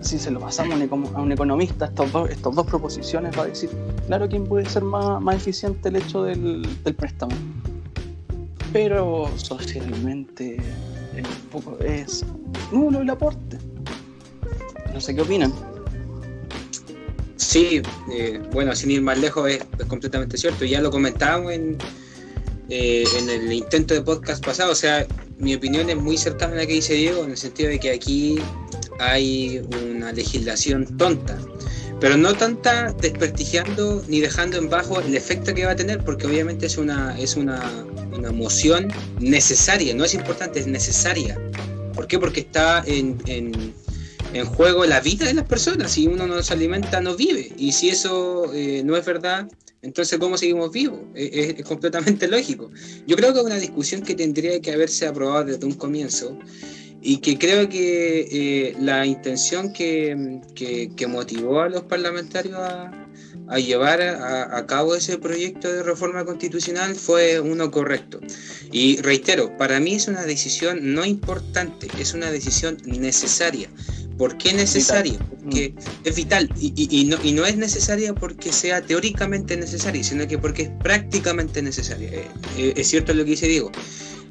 si 0.02 0.18
se 0.18 0.30
lo 0.30 0.40
pasamos 0.40 0.78
a 1.14 1.20
un 1.20 1.32
economista, 1.32 1.86
estas 1.86 2.12
dos, 2.12 2.30
estos 2.30 2.54
dos 2.54 2.66
proposiciones, 2.66 3.36
va 3.38 3.44
a 3.44 3.46
decir, 3.46 3.70
claro, 4.06 4.28
¿quién 4.28 4.44
puede 4.44 4.66
ser 4.66 4.84
más, 4.84 5.20
más 5.22 5.36
eficiente 5.36 5.88
el 5.88 5.96
hecho 5.96 6.24
del, 6.24 6.66
del 6.84 6.94
préstamo? 6.94 7.34
Pero 8.72 9.30
socialmente 9.36 10.58
un 11.16 11.48
poco 11.50 11.78
es 11.80 12.24
nulo 12.72 13.00
el 13.00 13.10
aporte. 13.10 13.58
No 14.92 15.00
sé 15.00 15.14
qué 15.14 15.22
opinan. 15.22 15.52
Sí, 17.36 17.82
eh, 18.12 18.42
bueno, 18.52 18.74
sin 18.74 18.90
ir 18.90 19.02
más 19.02 19.18
lejos 19.18 19.48
es, 19.50 19.64
completamente 19.88 20.36
cierto. 20.36 20.64
Ya 20.64 20.80
lo 20.80 20.90
comentábamos 20.90 21.52
en, 21.52 21.78
eh, 22.68 23.04
en 23.18 23.28
el 23.28 23.52
intento 23.52 23.94
de 23.94 24.02
podcast 24.02 24.44
pasado. 24.44 24.72
O 24.72 24.74
sea, 24.74 25.06
mi 25.38 25.54
opinión 25.54 25.88
es 25.90 25.96
muy 25.96 26.16
cercana 26.16 26.54
a 26.54 26.56
la 26.56 26.66
que 26.66 26.74
dice 26.74 26.94
Diego, 26.94 27.24
en 27.24 27.30
el 27.30 27.36
sentido 27.36 27.68
de 27.68 27.78
que 27.78 27.90
aquí 27.90 28.38
hay 28.98 29.62
una 29.90 30.12
legislación 30.12 30.96
tonta, 30.96 31.38
pero 32.00 32.16
no 32.16 32.34
tanta 32.34 32.92
desprestigiando 32.92 34.02
ni 34.08 34.20
dejando 34.20 34.58
en 34.58 34.68
bajo 34.68 35.00
el 35.00 35.16
efecto 35.16 35.54
que 35.54 35.64
va 35.64 35.72
a 35.72 35.76
tener, 35.76 36.04
porque 36.04 36.26
obviamente 36.26 36.66
es 36.66 36.78
una, 36.78 37.18
es 37.18 37.36
una, 37.36 37.86
una 38.12 38.32
moción 38.32 38.88
necesaria, 39.20 39.94
no 39.94 40.04
es 40.04 40.14
importante, 40.14 40.60
es 40.60 40.66
necesaria. 40.66 41.38
¿Por 41.94 42.06
qué? 42.06 42.18
Porque 42.18 42.40
está 42.40 42.82
en, 42.86 43.16
en, 43.26 43.74
en 44.34 44.44
juego 44.44 44.84
la 44.84 45.00
vida 45.00 45.24
de 45.24 45.32
las 45.32 45.46
personas. 45.46 45.92
Si 45.92 46.06
uno 46.06 46.26
no 46.26 46.42
se 46.42 46.52
alimenta, 46.52 47.00
no 47.00 47.16
vive. 47.16 47.52
Y 47.56 47.72
si 47.72 47.88
eso 47.88 48.52
eh, 48.52 48.82
no 48.84 48.96
es 48.96 49.04
verdad, 49.06 49.48
entonces 49.82 50.18
¿cómo 50.18 50.36
seguimos 50.36 50.72
vivos? 50.72 51.00
Es, 51.14 51.58
es, 51.58 51.64
completamente 51.64 52.26
lógico. 52.36 52.70
Yo 53.06 53.16
creo 53.16 53.32
que 53.32 53.40
es 53.40 53.44
una 53.44 53.58
discusión 53.58 54.02
que 54.02 54.14
tendría 54.14 54.60
que 54.60 54.72
haberse 54.72 55.06
aprobado 55.06 55.44
desde 55.44 55.66
un 55.66 55.74
comienzo 55.74 56.38
y 57.02 57.18
que 57.18 57.38
creo 57.38 57.68
que 57.68 58.26
eh, 58.30 58.76
la 58.80 59.06
intención 59.06 59.72
que, 59.72 60.40
que, 60.56 61.06
motivó 61.06 61.60
a 61.60 61.68
los 61.68 61.82
parlamentarios 61.82 62.56
a, 62.56 62.90
a 63.48 63.58
llevar 63.58 64.02
a, 64.02 64.56
a, 64.56 64.66
cabo 64.66 64.96
ese 64.96 65.16
proyecto 65.16 65.72
de 65.72 65.84
reforma 65.84 66.24
constitucional 66.24 66.96
fue 66.96 67.38
uno 67.38 67.70
correcto. 67.70 68.18
Y 68.72 68.96
reitero, 69.02 69.56
para 69.56 69.78
mí 69.78 69.94
es 69.94 70.08
una 70.08 70.24
decisión 70.24 70.94
no 70.94 71.04
importante, 71.04 71.86
es 71.98 72.12
una 72.12 72.30
decisión 72.30 72.78
necesaria. 72.86 73.70
¿Por 74.18 74.38
qué 74.38 74.54
necesaria? 74.54 75.18
Porque 75.18 75.74
mm. 75.74 76.08
es 76.08 76.16
vital 76.16 76.48
y, 76.58 77.04
no, 77.04 77.18
y, 77.22 77.32
no, 77.32 77.44
es 77.44 77.56
necesaria 77.56 78.14
porque 78.14 78.52
sea 78.52 78.80
teóricamente 78.80 79.56
necesaria, 79.56 80.02
sino 80.02 80.26
que 80.26 80.38
porque 80.38 80.62
es 80.62 80.70
prácticamente 80.82 81.60
necesaria. 81.62 82.08
Eh, 82.10 82.28
eh, 82.56 82.74
es 82.76 82.88
cierto 82.88 83.12
lo 83.12 83.24
que 83.24 83.30
dice 83.30 83.46
Diego. 83.46 83.70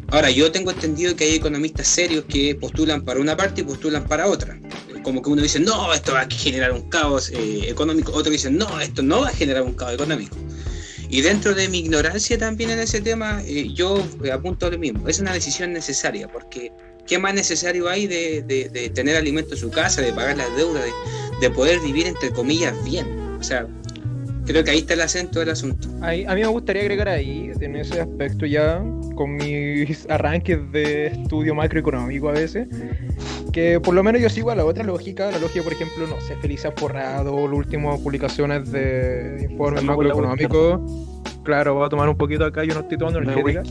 Ahora, 0.10 0.30
yo 0.30 0.52
tengo 0.52 0.72
entendido 0.72 1.16
que 1.16 1.24
hay 1.24 1.36
economistas 1.36 1.88
serios 1.88 2.26
que 2.26 2.56
postulan 2.56 3.04
para 3.04 3.20
una 3.20 3.36
parte 3.36 3.62
y 3.62 3.64
postulan 3.64 4.08
para 4.08 4.28
otra. 4.28 4.60
Como 5.04 5.22
que 5.22 5.30
uno 5.30 5.42
dice, 5.42 5.60
no, 5.60 5.94
esto 5.94 6.14
va 6.14 6.22
a 6.22 6.30
generar 6.30 6.72
un 6.72 6.90
caos 6.90 7.30
eh, 7.30 7.70
económico, 7.70 8.12
otro 8.12 8.32
dice, 8.32 8.52
no, 8.52 8.80
esto 8.80 9.02
no 9.02 9.22
va 9.22 9.30
a 9.30 9.34
generar 9.34 9.64
un 9.64 9.74
caos 9.74 9.94
económico. 9.94 10.36
Y 11.10 11.22
dentro 11.22 11.54
de 11.54 11.70
mi 11.70 11.80
ignorancia 11.80 12.38
también 12.38 12.72
en 12.72 12.80
ese 12.80 13.02
tema, 13.02 13.44
yo 13.74 14.04
apunto 14.34 14.70
lo 14.70 14.78
mismo. 14.78 15.08
Es 15.08 15.20
una 15.20 15.34
decisión 15.34 15.72
necesaria 15.74 16.28
porque 16.28 16.72
¿Qué 17.08 17.20
más 17.20 17.34
necesario 17.34 17.88
hay 17.88 18.08
de, 18.08 18.92
tener 18.94 19.16
alimento 19.16 19.54
en 19.54 19.60
su 19.60 19.70
casa, 19.70 20.02
de 20.02 20.12
pagar 20.12 20.38
las 20.38 20.56
deudas, 20.56 20.84
de, 21.40 21.50
poder 21.52 21.80
vivir 21.80 22.08
entre 22.08 22.32
comillas 22.32 22.74
bien? 22.84 23.06
O 23.40 23.44
sea, 23.44 23.68
creo 24.46 24.64
que 24.64 24.72
ahí 24.72 24.80
está 24.80 24.96
el 24.96 25.02
acento 25.02 25.40
del 25.40 25.50
asunto. 25.50 25.88
a 26.02 26.12
mí 26.12 26.42
me 26.42 26.48
gustaría 26.48 26.82
agregar 26.82 27.08
ahí, 27.08 27.52
en 27.60 27.76
ese 27.76 28.02
aspecto 28.02 28.46
ya, 28.46 28.84
con 29.16 29.36
mis 29.36 30.06
arranques 30.10 30.60
de 30.72 31.08
estudio 31.08 31.54
macroeconómico 31.54 32.30
a 32.30 32.34
veces, 32.34 32.68
que 33.54 33.80
por 33.80 33.94
lo 33.94 34.04
menos 34.04 34.22
yo 34.22 34.30
sigo 34.30 34.50
a 34.50 34.56
la 34.56 34.66
otra 34.66 34.84
lógica, 34.84 35.30
la 35.30 35.38
lógica, 35.38 35.64
por 35.64 35.74
ejemplo, 35.74 36.08
no 36.08 36.20
sé, 36.22 36.36
Feliz 36.38 36.66
ha 36.66 36.72
forrado, 36.72 37.48
las 37.48 37.58
últimas 37.58 38.00
publicaciones 38.00 38.72
de 38.72 39.48
informes 39.52 39.84
macroeconómicos. 39.84 40.82
Claro, 41.44 41.76
voy 41.76 41.86
a 41.86 41.90
tomar 41.90 42.10
un 42.10 42.18
poquito 42.18 42.44
acá, 42.44 42.64
yo 42.64 42.74
no 42.74 42.80
estoy 42.80 42.98
tomando 42.98 43.20
energética 43.20 43.62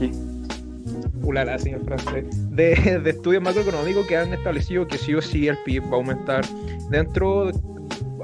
ulala, 1.25 1.59
señor 1.59 1.85
francés, 1.85 2.25
de, 2.51 3.01
de 3.03 3.11
estudios 3.11 3.43
macroeconómicos 3.43 4.07
que 4.07 4.17
han 4.17 4.33
establecido 4.33 4.87
que 4.87 4.99
sí 4.99 5.15
o 5.15 5.23
sí 5.23 5.49
el 5.49 5.59
PIB 5.65 5.85
va 5.85 5.93
a 5.93 5.97
aumentar 5.97 6.45
dentro 6.91 7.53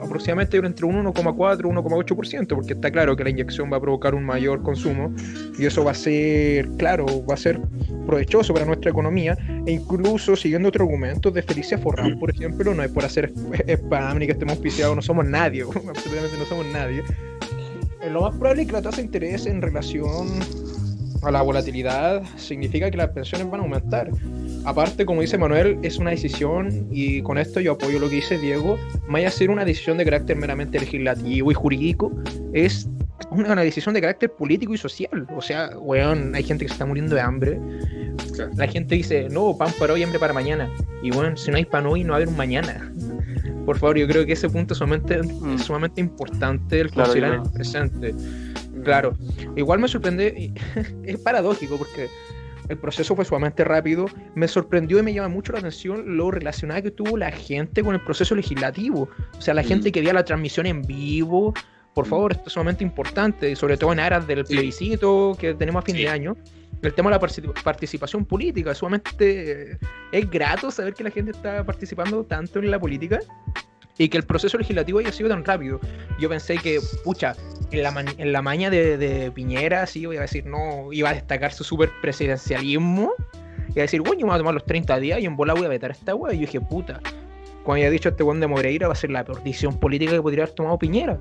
aproximadamente 0.03 0.57
entre 0.59 0.87
un 0.87 1.05
1,4 1.05 1.61
y 1.61 1.63
1,8%, 1.63 2.55
porque 2.55 2.73
está 2.73 2.91
claro 2.91 3.17
que 3.17 3.25
la 3.25 3.31
inyección 3.31 3.71
va 3.73 3.77
a 3.77 3.81
provocar 3.81 4.15
un 4.15 4.25
mayor 4.25 4.63
consumo 4.63 5.13
y 5.59 5.67
eso 5.67 5.85
va 5.85 5.93
a 5.93 5.95
ser, 5.95 6.69
claro, 6.79 7.07
va 7.27 7.35
a 7.35 7.37
ser 7.37 7.61
provechoso 8.07 8.53
para 8.53 8.67
nuestra 8.67 8.91
economía 8.91 9.37
e 9.67 9.73
incluso 9.73 10.37
siguiendo 10.37 10.69
otro 10.69 10.85
argumento 10.85 11.31
de 11.31 11.43
Felicia 11.43 11.79
Forrán, 11.79 12.19
por 12.19 12.31
ejemplo, 12.31 12.75
no 12.75 12.83
es 12.83 12.91
por 12.91 13.05
hacer 13.05 13.33
spam 13.67 14.19
ni 14.19 14.27
que 14.27 14.33
estemos 14.33 14.59
piciados, 14.59 14.97
no 14.97 15.03
somos 15.03 15.27
nadie, 15.27 15.63
absolutamente 15.89 16.39
no 16.39 16.45
somos 16.45 16.67
nadie. 16.67 17.03
Lo 18.11 18.23
más 18.23 18.35
probable 18.35 18.63
es 18.63 18.69
que 18.69 18.73
la 18.73 18.83
tasa 18.83 18.97
de 18.97 19.05
interés 19.05 19.45
en 19.45 19.61
relación 19.61 20.29
a 21.23 21.31
la 21.31 21.43
volatilidad 21.43 22.23
significa 22.37 22.91
que 22.91 22.97
las 22.97 23.11
pensiones 23.11 23.51
van 23.51 23.61
a 23.61 23.63
aumentar. 23.65 24.11
Aparte, 24.65 25.05
como 25.05 25.21
dice 25.21 25.39
Manuel, 25.39 25.79
es 25.83 25.99
una 25.99 26.11
decisión, 26.11 26.87
y 26.91 27.23
con 27.23 27.39
esto 27.39 27.61
yo 27.61 27.73
apoyo 27.73 27.99
lo 27.99 28.09
que 28.09 28.17
dice 28.17 28.39
Diego, 28.39 28.79
vaya 29.09 29.29
a 29.29 29.31
ser 29.31 29.51
una 29.51 29.65
decisión 29.65 29.99
de 29.99 30.05
carácter 30.05 30.37
meramente 30.37 30.79
legislativo 30.79 31.51
y 31.51 31.55
jurídico, 31.55 32.13
es 32.53 32.89
una, 33.31 33.57
decisión 33.57 33.95
de 33.95 34.01
carácter 34.01 34.33
político 34.33 34.75
y 34.75 34.79
social. 34.79 35.27
O 35.37 35.43
sea, 35.43 35.71
weón, 35.79 36.35
hay 36.35 36.43
gente 36.43 36.65
que 36.65 36.69
se 36.69 36.75
está 36.75 36.87
muriendo 36.87 37.15
de 37.15 37.21
hambre. 37.21 37.61
La 38.57 38.67
gente 38.67 38.95
dice, 38.95 39.29
no, 39.31 39.57
pan 39.57 39.73
para 39.79 39.93
hoy, 39.93 40.03
hambre 40.03 40.19
para 40.19 40.33
mañana. 40.33 40.71
Y 41.03 41.11
bueno, 41.11 41.37
si 41.37 41.51
no 41.51 41.57
hay 41.57 41.65
pan 41.65 41.87
hoy, 41.87 42.03
no 42.03 42.11
va 42.11 42.15
a 42.15 42.17
haber 42.17 42.29
un 42.29 42.37
mañana. 42.37 42.93
Por 43.67 43.79
favor, 43.79 43.99
yo 43.99 44.07
creo 44.09 44.27
que 44.27 44.33
ese 44.33 44.49
punto 44.49 44.75
es 44.75 44.79
sumamente, 44.79 45.23
mm. 45.23 45.59
sumamente 45.59 46.01
importante 46.01 46.81
el 46.81 46.91
considerar 46.91 47.35
en 47.35 47.43
el 47.43 47.51
presente. 47.51 48.15
Claro, 48.85 49.15
igual 49.57 49.79
me 49.79 49.89
sorprende, 49.89 50.53
es 51.05 51.19
paradójico 51.19 51.77
porque 51.77 52.09
el 52.69 52.79
proceso 52.79 53.17
fue 53.17 53.25
sumamente 53.25 53.65
rápido, 53.65 54.07
me 54.35 54.47
sorprendió 54.47 54.99
y 55.01 55.03
me 55.03 55.13
llama 55.13 55.29
mucho 55.29 55.53
la 55.53 55.59
atención 55.59 56.17
lo 56.17 56.31
relacionada 56.31 56.81
que 56.83 56.91
tuvo 56.91 57.17
la 57.17 57.33
gente 57.33 57.83
con 57.83 57.95
el 57.95 58.01
proceso 58.01 58.35
legislativo, 58.35 59.09
o 59.37 59.41
sea, 59.41 59.55
la 59.55 59.63
gente 59.63 59.91
que 59.91 60.01
veía 60.01 60.13
la 60.13 60.25
transmisión 60.25 60.67
en 60.67 60.83
vivo, 60.83 61.53
por 61.95 62.07
favor, 62.07 62.33
esto 62.33 62.45
es 62.47 62.53
sumamente 62.53 62.85
importante, 62.85 63.57
sobre 63.57 63.77
todo 63.77 63.93
en 63.93 64.01
aras 64.01 64.27
del 64.27 64.45
plebiscito 64.45 65.37
que 65.39 65.55
tenemos 65.55 65.83
a 65.83 65.87
fin 65.87 65.97
de 65.97 66.09
año. 66.09 66.37
El 66.83 66.95
tema 66.95 67.11
de 67.11 67.17
la 67.17 67.53
participación 67.63 68.25
política, 68.25 68.75
sumamente 68.75 69.77
es 70.13 70.31
grato 70.31 70.71
saber 70.71 70.95
que 70.95 71.05
la 71.05 71.11
gente 71.11 71.33
está 71.33 71.63
participando 71.65 72.25
tanto 72.25 72.59
en 72.61 72.71
la 72.71 72.79
política 72.79 73.19
y 74.01 74.09
que 74.09 74.17
el 74.17 74.25
proceso 74.25 74.57
legislativo 74.57 74.99
haya 74.99 75.13
sido 75.13 75.29
tan 75.29 75.45
rápido. 75.45 75.79
Yo 76.19 76.31
pensé 76.31 76.57
que, 76.57 76.81
pucha, 77.05 77.37
en 77.71 77.83
la, 77.83 78.05
en 78.17 78.33
la 78.33 78.41
maña 78.41 78.71
de, 78.71 79.31
Piñera, 79.35 79.87
sí, 79.87 80.01
iba 80.01 80.15
a 80.15 80.21
decir, 80.23 80.47
no, 80.47 80.91
iba 80.91 81.11
a 81.11 81.13
destacar 81.13 81.53
su 81.53 81.65
super 81.65 81.91
presidencialismo. 82.01 83.13
Iba 83.69 83.77
a 83.77 83.83
decir, 83.83 84.01
bueno, 84.01 84.21
yo 84.21 84.27
me 84.27 84.31
voy 84.31 84.37
a 84.37 84.39
tomar 84.39 84.55
los 84.55 84.65
30 84.65 84.99
días 85.01 85.21
y 85.21 85.27
en 85.27 85.37
bola 85.37 85.53
voy 85.53 85.67
a 85.67 85.69
vetar 85.69 85.91
a 85.91 85.93
esta 85.93 86.15
wea. 86.15 86.33
Y 86.33 86.39
yo 86.39 86.41
dije, 86.47 86.63
puta, 86.63 86.99
cuando 87.63 87.75
había 87.75 87.91
dicho 87.91 88.09
este 88.09 88.23
buen 88.23 88.41
de 88.41 88.47
Moreira, 88.47 88.87
va 88.87 88.95
a 88.95 88.97
ser 88.97 89.11
la 89.11 89.23
peor 89.23 89.43
decisión 89.43 89.79
política 89.79 90.13
que 90.13 90.23
podría 90.23 90.45
haber 90.45 90.55
tomado 90.55 90.79
Piñera. 90.79 91.19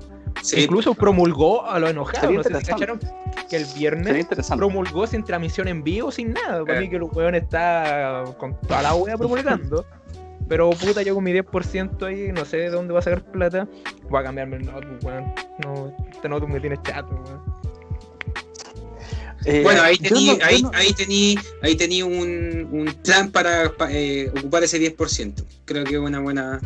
Incluso 0.56 0.94
promulgó 0.94 1.66
a 1.66 1.78
los 1.80 1.90
enojados. 1.90 2.32
No 2.32 2.42
sé 2.42 2.60
si 2.60 2.64
cacharon 2.64 2.98
que 3.50 3.56
el 3.56 3.66
viernes 3.76 4.26
promulgó 4.56 5.06
sin 5.06 5.22
transmisión 5.22 5.68
en 5.68 5.84
vivo, 5.84 6.10
sin 6.10 6.32
nada. 6.32 6.64
Para 6.64 6.80
mí 6.80 6.88
que 6.88 6.96
el 6.96 7.02
weón 7.02 7.34
está 7.34 8.24
con 8.38 8.58
toda 8.62 8.80
la 8.80 8.94
wea 8.94 9.16
promulgando. 9.18 9.84
Pero 10.50 10.68
puta, 10.70 11.00
yo 11.02 11.14
con 11.14 11.22
mi 11.22 11.32
10% 11.32 12.02
ahí, 12.02 12.32
no 12.32 12.44
sé 12.44 12.56
de 12.56 12.70
dónde 12.70 12.92
va 12.92 12.98
a 12.98 13.02
sacar 13.02 13.22
plata, 13.22 13.68
voy 14.08 14.18
a 14.20 14.24
cambiarme 14.24 14.56
el 14.56 14.66
notebook, 14.66 15.04
weón. 15.04 15.32
No, 15.64 15.96
este 16.12 16.28
notebook 16.28 16.50
me 16.50 16.58
tiene 16.58 16.76
chato, 16.82 17.14
weón. 17.24 17.40
Eh, 19.44 19.62
bueno, 19.62 19.80
ahí 19.80 19.96
tení, 19.96 20.30
ahí, 20.42 20.64
ahí 20.74 20.92
tení, 20.92 21.36
ahí 21.62 21.76
tení 21.76 22.02
un, 22.02 22.68
un 22.72 22.92
plan 23.04 23.30
para, 23.30 23.72
eh, 23.90 24.28
ocupar 24.36 24.64
ese 24.64 24.80
10%. 24.80 25.44
Creo 25.66 25.84
que 25.84 25.94
es 25.94 26.00
una 26.00 26.18
buena, 26.18 26.58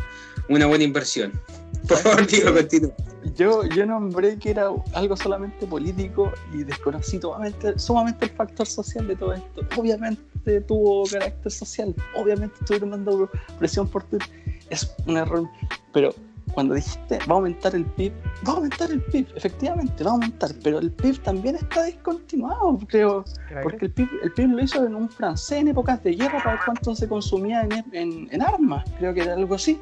una 0.49 0.65
buena 0.65 0.83
inversión. 0.83 1.39
Por 1.87 1.99
favor, 1.99 2.25
digo, 2.25 2.55
continúa. 2.55 2.91
Yo, 3.35 3.65
yo 3.65 3.85
nombré 3.85 4.39
que 4.39 4.49
era 4.49 4.71
algo 4.93 5.15
solamente 5.15 5.67
político 5.67 6.31
y 6.51 6.63
desconocí 6.63 7.19
sumamente 7.75 8.25
el 8.25 8.31
factor 8.31 8.65
social 8.65 9.07
de 9.07 9.15
todo 9.15 9.33
esto. 9.33 9.61
Obviamente 9.77 10.34
tuvo 10.61 11.03
carácter 11.05 11.51
social, 11.51 11.95
obviamente 12.15 12.55
estuvieron 12.59 12.91
dando 12.91 13.29
presión 13.59 13.87
por 13.87 14.03
Twitter. 14.03 14.29
Es 14.69 14.95
un 15.05 15.17
error, 15.17 15.47
pero 15.93 16.13
cuando 16.53 16.73
dijiste 16.73 17.19
va 17.29 17.33
a 17.33 17.37
aumentar 17.37 17.75
el 17.75 17.85
PIB, 17.85 18.13
va 18.47 18.53
a 18.53 18.55
aumentar 18.55 18.91
el 18.91 19.01
PIB, 19.01 19.27
efectivamente, 19.35 20.03
va 20.03 20.11
a 20.11 20.13
aumentar, 20.13 20.51
pero 20.63 20.79
el 20.79 20.91
PIB 20.91 21.19
también 21.19 21.55
está 21.55 21.83
descontinuado, 21.83 22.79
creo, 22.87 23.25
porque 23.63 23.85
el 23.85 23.91
PIB, 23.91 24.07
el 24.23 24.31
PIB 24.31 24.49
lo 24.49 24.63
hizo 24.63 24.85
en 24.85 24.95
un 24.95 25.09
francés 25.09 25.59
en 25.59 25.67
épocas 25.67 26.01
de 26.03 26.13
guerra 26.13 26.39
para 26.43 26.51
ver 26.55 26.59
cuánto 26.65 26.95
se 26.95 27.07
consumía 27.07 27.63
en, 27.63 27.85
en, 27.91 28.29
en 28.31 28.41
armas, 28.41 28.85
creo 28.97 29.13
que 29.13 29.21
era 29.21 29.33
algo 29.33 29.55
así. 29.55 29.79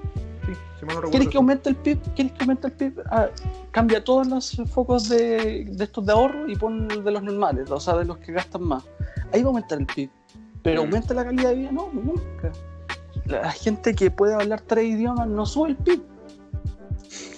¿Quieres 1.10 1.30
que 1.30 1.38
aumente 1.38 1.70
el 1.70 1.76
PIB? 1.76 2.00
¿Quieres 2.16 2.34
que 2.34 2.44
aumente 2.44 2.68
el 2.68 2.74
PIB? 2.74 3.00
Ah, 3.10 3.30
cambia 3.72 4.04
todos 4.04 4.28
los 4.28 4.62
focos 4.70 5.08
de, 5.08 5.66
de, 5.70 5.84
estos 5.84 6.06
de 6.06 6.12
ahorro 6.12 6.50
y 6.50 6.56
pon 6.56 6.88
de 6.88 7.12
los 7.12 7.24
normales, 7.24 7.72
o 7.72 7.80
sea, 7.80 7.96
de 7.98 8.06
los 8.06 8.18
que 8.18 8.34
gastan 8.34 8.64
más. 8.64 8.84
Ahí 9.32 9.42
va 9.42 9.48
a 9.48 9.52
aumentar 9.52 9.80
el 9.80 9.86
PIB. 9.86 10.10
Pero 10.64 10.82
mm. 10.82 10.86
aumenta 10.86 11.14
la 11.14 11.26
calidad 11.26 11.50
de 11.50 11.56
vida, 11.56 11.72
no, 11.72 11.90
nunca. 11.94 12.52
La 13.26 13.52
gente 13.52 13.94
que 13.94 14.10
puede 14.10 14.34
hablar 14.34 14.62
tres 14.62 14.86
idiomas 14.86 15.28
no 15.28 15.46
sube 15.46 15.70
el 15.70 15.76
PIB. 15.78 16.02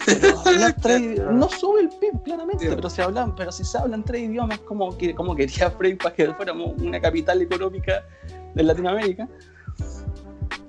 no 1.32 1.50
sube 1.50 1.82
el 1.82 1.90
PIB 1.90 2.24
claramente, 2.24 2.70
pero 2.76 2.90
si 2.90 3.02
hablan, 3.02 3.36
pero 3.36 3.52
si 3.52 3.66
se 3.66 3.78
hablan 3.78 4.04
tres 4.04 4.24
idiomas 4.24 4.60
como, 4.60 4.96
que, 4.98 5.16
como 5.16 5.36
quería 5.36 5.72
Frey 5.72 5.96
para 5.96 6.16
que 6.16 6.34
fuéramos 6.34 6.74
una 6.80 7.02
capital 7.02 7.42
económica 7.42 8.06
de 8.54 8.64
Latinoamérica, 8.64 9.28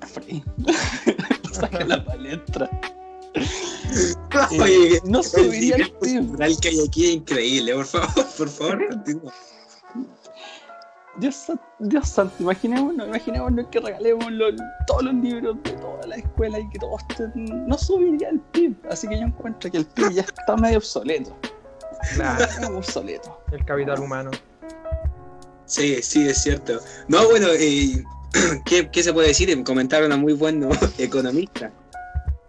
Frey. 0.01 0.43
saca 1.53 1.85
la 1.85 2.05
palestra. 2.05 2.69
Oye, 4.61 5.01
no 5.05 5.23
subiría 5.23 5.77
el 5.77 5.93
PIB. 5.93 6.41
El 6.41 6.61
que 6.61 6.69
hay 6.69 6.81
aquí 6.87 7.05
es 7.05 7.15
increíble, 7.17 7.75
por 7.75 7.87
favor, 7.87 8.27
por 8.37 8.49
favor, 8.49 8.89
continúa. 8.89 9.33
Dios, 11.19 11.47
Dios 11.79 12.09
santo, 12.09 12.35
imaginémonos, 12.41 13.09
imaginémonos 13.09 13.67
que 13.71 13.81
regalemos 13.81 14.27
todos 14.87 15.05
los 15.05 15.15
libros 15.15 15.57
de 15.63 15.73
toda 15.73 16.07
la 16.07 16.17
escuela 16.17 16.59
y 16.59 16.69
que 16.69 16.79
todo 16.79 16.97
esto 16.99 17.25
no 17.35 17.79
subiría 17.79 18.29
el 18.31 18.41
PIB. 18.41 18.77
Así 18.91 19.09
que 19.09 19.19
yo 19.19 19.27
encuentro 19.27 19.71
que 19.71 19.79
el 19.79 19.87
PIB 19.87 20.11
ya 20.13 20.23
está 20.23 20.57
medio 20.57 20.79
obsoleto. 20.79 21.37
Claro, 22.15 22.79
obsoleto. 22.79 23.41
El 23.53 23.65
capital 23.65 24.01
humano. 24.01 24.31
Sí, 25.65 26.03
sí, 26.03 26.29
es 26.29 26.43
cierto. 26.43 26.81
No, 27.09 27.29
bueno, 27.29 27.49
eh, 27.59 28.05
¿qué, 28.65 29.03
se 29.03 29.13
puede 29.13 29.29
decir? 29.29 29.65
Comentaron 29.65 30.13
a 30.13 30.17
muy 30.17 30.35
buen 30.35 30.69
economista. 30.99 31.73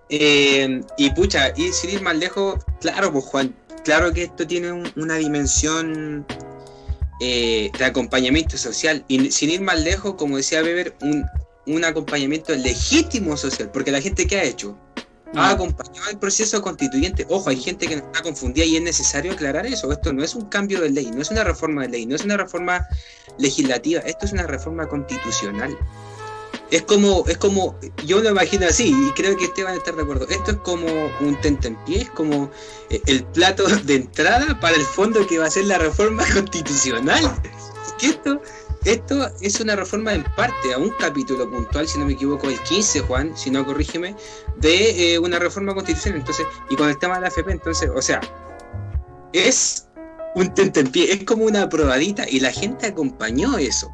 Eh, 0.10 0.82
y 0.98 1.10
pucha, 1.12 1.52
y 1.56 1.72
sin 1.74 1.90
ir 1.90 2.02
más 2.02 2.16
lejos, 2.16 2.64
claro, 2.80 3.12
pues 3.12 3.26
Juan, 3.26 3.56
claro 3.84 4.14
que 4.14 4.24
esto 4.24 4.48
tiene 4.48 4.72
una 4.96 5.16
dimensión 5.16 6.26
eh, 7.20 7.72
de 7.78 7.86
acompañamiento 7.86 8.58
social. 8.58 9.04
Y 9.08 9.32
sin 9.32 9.50
ir 9.50 9.62
más 9.62 9.82
lejos, 9.82 10.16
como 10.16 10.38
decía 10.38 10.62
Weber, 10.62 10.96
un, 11.02 11.26
un 11.66 11.84
acompañamiento 11.84 12.54
legítimo 12.56 13.38
social, 13.38 13.70
porque 13.72 13.92
la 13.92 14.02
gente 14.02 14.28
que 14.28 14.38
ha 14.38 14.44
hecho 14.44 14.78
ha 15.36 15.50
mm. 15.50 15.56
acompañado 15.56 16.10
el 16.10 16.18
proceso 16.18 16.62
constituyente. 16.62 17.26
Ojo, 17.30 17.50
hay 17.50 17.58
gente 17.58 17.88
que 17.88 17.96
está 17.96 18.22
confundida 18.22 18.66
y 18.66 18.78
es 18.78 18.82
necesario 18.82 19.34
aclarar 19.34 19.66
eso. 19.66 19.92
Esto 19.92 20.14
no 20.14 20.24
es 20.24 20.36
un 20.36 20.46
cambio 20.46 20.82
de 20.82 20.90
ley, 20.90 21.12
no 21.12 21.22
es 21.22 21.32
una 21.32 21.44
reforma 21.44 21.84
de 21.84 21.90
ley, 21.90 22.06
no 22.06 22.16
es 22.16 22.24
una 22.24 22.38
reforma 22.38 22.86
legislativa, 23.38 24.02
esto 24.02 24.26
es 24.26 24.32
una 24.32 24.48
reforma 24.48 24.88
constitucional. 24.88 25.78
Es 26.72 26.82
como, 26.84 27.24
es 27.28 27.38
como, 27.38 27.80
yo 28.06 28.20
lo 28.20 28.30
imagino 28.30 28.66
así, 28.66 28.94
y 28.94 29.12
creo 29.12 29.38
que 29.38 29.46
Esteban 29.46 29.76
está 29.76 29.92
de 29.92 30.02
acuerdo. 30.02 30.28
Esto 30.28 30.52
es 30.52 30.58
como 30.58 30.86
un 31.22 31.40
tentempié, 31.42 32.02
es 32.02 32.10
como 32.12 32.52
eh, 32.90 33.02
el 33.06 33.24
plato 33.26 33.66
de 33.68 33.96
entrada 33.96 34.60
para 34.60 34.76
el 34.76 34.84
fondo 34.84 35.26
que 35.28 35.40
va 35.40 35.46
a 35.46 35.50
ser 35.50 35.66
la 35.66 35.78
reforma 35.78 36.24
constitucional. 36.34 37.24
Esto, 38.02 38.42
esto 38.84 39.32
es 39.42 39.60
una 39.60 39.76
reforma 39.76 40.14
en 40.14 40.24
parte 40.36 40.74
a 40.74 40.78
un 40.78 40.90
capítulo 41.00 41.50
puntual, 41.50 41.88
si 41.88 42.00
no 42.00 42.06
me 42.06 42.14
equivoco, 42.14 42.50
el 42.50 42.60
15, 42.64 43.00
Juan, 43.02 43.36
si 43.38 43.50
no 43.50 43.66
corrígeme, 43.66 44.16
de 44.58 45.14
eh, 45.14 45.20
una 45.20 45.40
reforma 45.40 45.74
constitucional. 45.74 46.20
Entonces, 46.20 46.46
y 46.70 46.76
con 46.76 46.90
el 46.90 46.98
tema 47.00 47.16
de 47.16 47.22
la 47.22 47.28
AFP, 47.28 47.50
entonces, 47.50 47.90
o 47.96 48.02
sea, 48.02 48.20
es 49.32 49.88
un 50.36 50.54
tentempié, 50.54 51.14
es 51.14 51.24
como 51.24 51.46
una 51.46 51.68
probadita, 51.70 52.30
y 52.30 52.40
la 52.40 52.52
gente 52.52 52.88
acompañó 52.88 53.58
eso. 53.58 53.90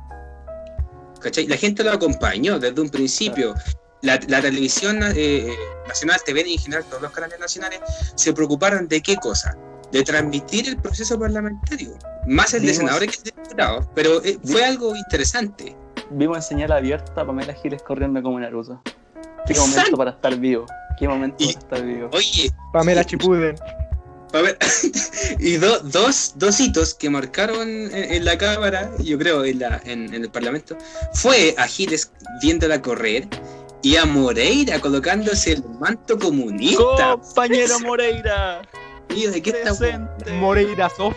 ¿Cachai? 1.23 1.47
La 1.47 1.57
gente 1.57 1.83
lo 1.83 1.91
acompañó 1.91 2.59
desde 2.59 2.79
un 2.79 2.89
principio. 2.89 3.55
La, 4.01 4.19
la 4.27 4.41
televisión 4.41 4.99
eh, 5.15 5.47
nacional, 5.87 6.19
TV 6.25 6.43
y 6.45 6.53
en 6.55 6.59
general 6.59 6.83
todos 6.85 7.01
los 7.01 7.11
canales 7.11 7.39
nacionales 7.39 7.79
se 8.15 8.33
preocuparon 8.33 8.87
de 8.89 9.01
qué 9.01 9.15
cosa? 9.15 9.57
De 9.93 10.03
transmitir 10.03 10.67
el 10.67 10.77
proceso 10.77 11.17
parlamentario. 11.17 11.97
Más 12.27 12.53
el 12.53 12.65
de 12.65 12.73
senadores 12.73 13.09
que 13.11 13.17
el 13.17 13.23
de 13.23 13.41
diputados. 13.41 13.85
Pero 13.95 14.23
eh, 14.23 14.37
fue 14.43 14.65
algo 14.65 14.95
interesante. 14.95 15.75
Vimos 16.09 16.37
en 16.37 16.43
señal 16.43 16.71
abierta 16.73 17.21
a 17.21 17.25
Pamela 17.25 17.53
Giles 17.53 17.81
corriendo 17.81 18.21
como 18.21 18.39
Naruto. 18.39 18.81
Qué 19.47 19.53
momento 19.55 19.97
para 19.97 20.11
estar 20.11 20.35
vivo. 20.37 20.65
Qué 20.99 21.07
momento 21.07 21.37
Y- 21.39 21.53
para 21.53 21.59
estar 21.59 21.83
vivo. 21.85 22.09
Oye, 22.13 22.51
Pamela 22.71 23.03
Chipuden. 23.05 23.55
A 24.33 24.41
ver, 24.41 24.57
y 25.39 25.57
do- 25.57 25.79
dos, 25.81 26.33
dos 26.35 26.59
hitos 26.59 26.93
que 26.95 27.09
marcaron 27.09 27.69
en, 27.69 27.93
en 27.93 28.25
la 28.25 28.37
Cámara, 28.37 28.91
yo 28.99 29.17
creo, 29.19 29.45
en, 29.45 29.59
la, 29.59 29.79
en, 29.85 30.13
en 30.13 30.23
el 30.23 30.29
Parlamento, 30.29 30.75
fue 31.13 31.53
a 31.57 31.67
Giles 31.67 32.11
viéndola 32.41 32.81
correr 32.81 33.27
y 33.83 33.95
a 33.97 34.05
Moreira 34.05 34.79
colocándose 34.79 35.51
el 35.53 35.63
manto 35.79 36.17
comunista. 36.17 37.17
Compañero 37.21 37.79
Moreira, 37.85 38.61
Tío, 39.07 39.31
¿de 39.31 39.41
qué 39.41 39.51
está-. 39.51 40.09
Moreira 40.33 40.89
Soft. 40.89 41.15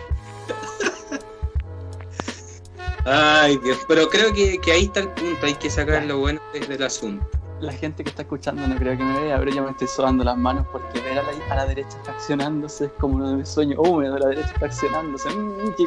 Ay, 3.05 3.57
Dios, 3.63 3.77
pero 3.87 4.09
creo 4.09 4.33
que, 4.33 4.59
que 4.59 4.71
ahí 4.73 4.83
está 4.83 4.99
el 4.99 5.07
punto, 5.09 5.45
hay 5.45 5.53
que 5.55 5.69
sacar 5.69 6.03
lo 6.03 6.19
bueno 6.19 6.41
de- 6.53 6.59
del 6.67 6.83
asunto. 6.83 7.25
La 7.59 7.71
gente 7.71 8.03
que 8.03 8.09
está 8.09 8.21
escuchando 8.21 8.67
no 8.67 8.75
creo 8.75 8.95
que 8.95 9.03
me 9.03 9.19
vea, 9.21 9.39
pero 9.39 9.51
yo 9.51 9.63
me 9.63 9.71
estoy 9.71 9.87
sobando 9.87 10.23
las 10.23 10.37
manos 10.37 10.67
porque 10.71 10.99
ver 11.01 11.17
a 11.17 11.23
la, 11.23 11.53
a 11.53 11.55
la 11.55 11.65
derecha 11.65 11.97
fraccionándose 12.03 12.85
es 12.85 12.91
como 12.99 13.15
uno 13.15 13.31
de 13.31 13.37
mis 13.37 13.49
sueños 13.49 13.79
húmedos, 13.79 14.19
la 14.19 14.27
derecha 14.27 14.53
fraccionándose. 14.59 15.29
Mm, 15.29 15.73
qué, 15.75 15.85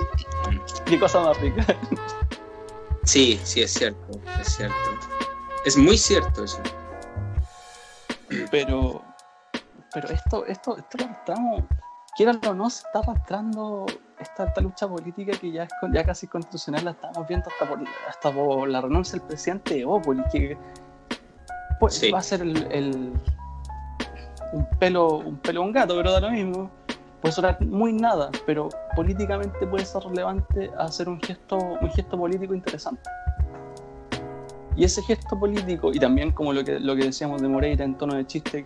qué 0.87 0.99
cosa 0.99 1.21
más 1.21 1.41
rica. 1.41 1.65
Sí, 3.05 3.41
sí, 3.43 3.63
es 3.63 3.73
cierto, 3.73 4.21
es 4.41 4.55
cierto. 4.55 4.75
Es 5.65 5.77
muy 5.77 5.97
cierto 5.97 6.45
eso. 6.45 6.61
Pero, 8.51 9.03
pero 9.93 10.09
esto, 10.09 10.47
esto, 10.47 10.77
esto 10.77 10.99
lo 10.99 11.05
estamos, 11.05 11.65
quieran 12.17 12.41
o 12.47 12.55
no, 12.55 12.71
se 12.71 12.87
está 12.87 13.01
arrastrando 13.01 13.87
esta, 14.19 14.45
esta 14.45 14.61
lucha 14.61 14.87
política 14.87 15.33
que 15.33 15.51
ya 15.51 15.65
es 15.65 15.71
ya 15.93 16.05
casi 16.05 16.27
constitucional, 16.29 16.85
la 16.85 16.91
estamos 16.93 17.27
viendo 17.27 17.49
hasta 17.51 17.69
por, 17.69 17.81
hasta 18.09 18.33
por 18.33 18.69
la 18.69 18.81
renuncia 18.81 19.19
del 19.19 19.27
presidente 19.27 19.75
de 19.75 19.85
Opoli, 19.85 20.23
que 20.31 20.57
pues, 21.81 21.95
Sí. 21.95 22.11
va 22.13 22.19
a 22.21 22.23
ser 22.23 22.43
el, 22.43 22.57
el- 22.71 23.13
un 24.53 24.67
pelo, 24.79 25.17
un 25.17 25.37
pelo 25.39 25.63
a 25.63 25.65
un 25.65 25.73
gato, 25.73 25.95
pero 25.97 26.13
da 26.13 26.21
lo 26.21 26.31
mismo. 26.31 26.71
Puede 27.21 27.33
sonar 27.33 27.61
muy 27.61 27.93
nada, 27.93 28.31
pero 28.47 28.69
políticamente 28.97 29.67
puede 29.67 29.85
ser 29.85 30.03
relevante 30.05 30.71
hacer 30.79 31.09
un 31.09 31.21
gesto, 31.21 31.57
un 31.57 31.91
gesto 31.91 32.17
político 32.17 32.55
interesante. 32.55 33.03
Y 34.77 34.85
ese 34.85 35.03
gesto 35.03 35.39
político, 35.39 35.93
y 35.93 35.99
también 35.99 36.33
como 36.33 36.53
lo 36.53 36.65
que, 36.65 36.79
lo 36.81 36.97
que 36.97 37.05
decíamos 37.05 37.43
de 37.43 37.49
Moreira 37.49 37.85
en 37.85 37.97
tono 37.97 38.15
de 38.15 38.27
chiste, 38.27 38.65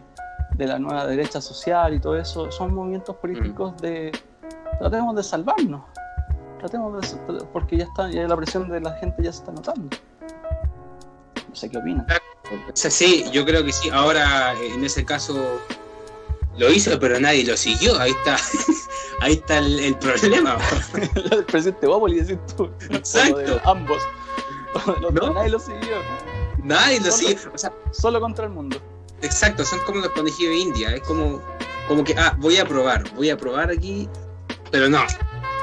de 0.55 0.67
la 0.69 0.79
nueva 0.79 1.05
derecha 1.07 1.41
social 1.41 1.95
y 1.95 1.99
todo 1.99 2.17
eso, 2.17 2.51
son 2.53 2.73
movimientos 2.75 3.17
políticos 3.17 3.77
de 3.79 4.13
tratemos 4.79 5.17
de 5.17 5.23
salvarnos. 5.25 5.83
Tratemos 6.61 7.01
de 7.01 7.45
porque 7.53 7.77
ya 7.79 7.85
está, 7.85 8.09
ya 8.11 8.29
la 8.29 8.37
presión 8.37 8.69
de 8.71 8.81
la 8.81 8.93
gente 8.93 9.21
ya 9.23 9.33
se 9.33 9.41
está 9.41 9.51
notando. 9.53 9.97
No 11.49 11.55
sé 11.57 11.69
qué 11.69 11.79
opinan. 11.79 12.07
Sí, 12.75 13.25
yo 13.33 13.45
creo 13.45 13.65
que 13.65 13.73
sí. 13.73 13.89
Ahora, 13.91 14.55
en 14.61 14.85
ese 14.85 15.05
caso, 15.05 15.61
lo 16.59 16.71
hizo, 16.73 16.99
pero 16.99 17.19
nadie 17.21 17.45
lo 17.45 17.57
siguió. 17.57 17.99
Ahí 17.99 18.11
está, 18.13 18.37
ahí 19.21 19.33
está 19.35 19.59
el, 19.59 19.79
el 19.81 19.99
problema. 19.99 20.59
el 21.31 21.45
presidente 21.45 21.87
Bópoli 21.87 22.21
decís 22.21 22.39
tú. 22.57 22.71
Exacto. 22.91 23.37
De 23.39 23.61
ambos. 23.65 24.03
Los 25.01 25.13
¿No? 25.13 25.21
dos, 25.21 25.35
Nadie 25.35 25.51
lo 25.51 25.59
siguió. 25.59 25.97
Nadie 26.63 27.01
lo 27.01 27.11
siguió. 27.11 27.37
O 27.55 27.59
sea, 27.59 27.73
Solo 27.93 28.21
contra 28.21 28.47
el 28.47 28.51
mundo. 28.53 28.81
exacto, 29.23 29.65
son 29.65 29.79
como 29.81 30.01
los 30.01 30.11
conejillos 30.11 30.51
de 30.51 30.57
India. 30.59 30.95
Es 30.97 31.03
como, 31.03 31.41
como 31.87 32.03
que, 32.03 32.15
ah, 32.19 32.35
voy 32.41 32.57
a 32.59 32.67
probar, 32.67 33.09
voy 33.15 33.31
a 33.31 33.37
probar 33.37 33.71
aquí, 33.71 34.09
pero 34.73 34.89
no. 34.89 35.01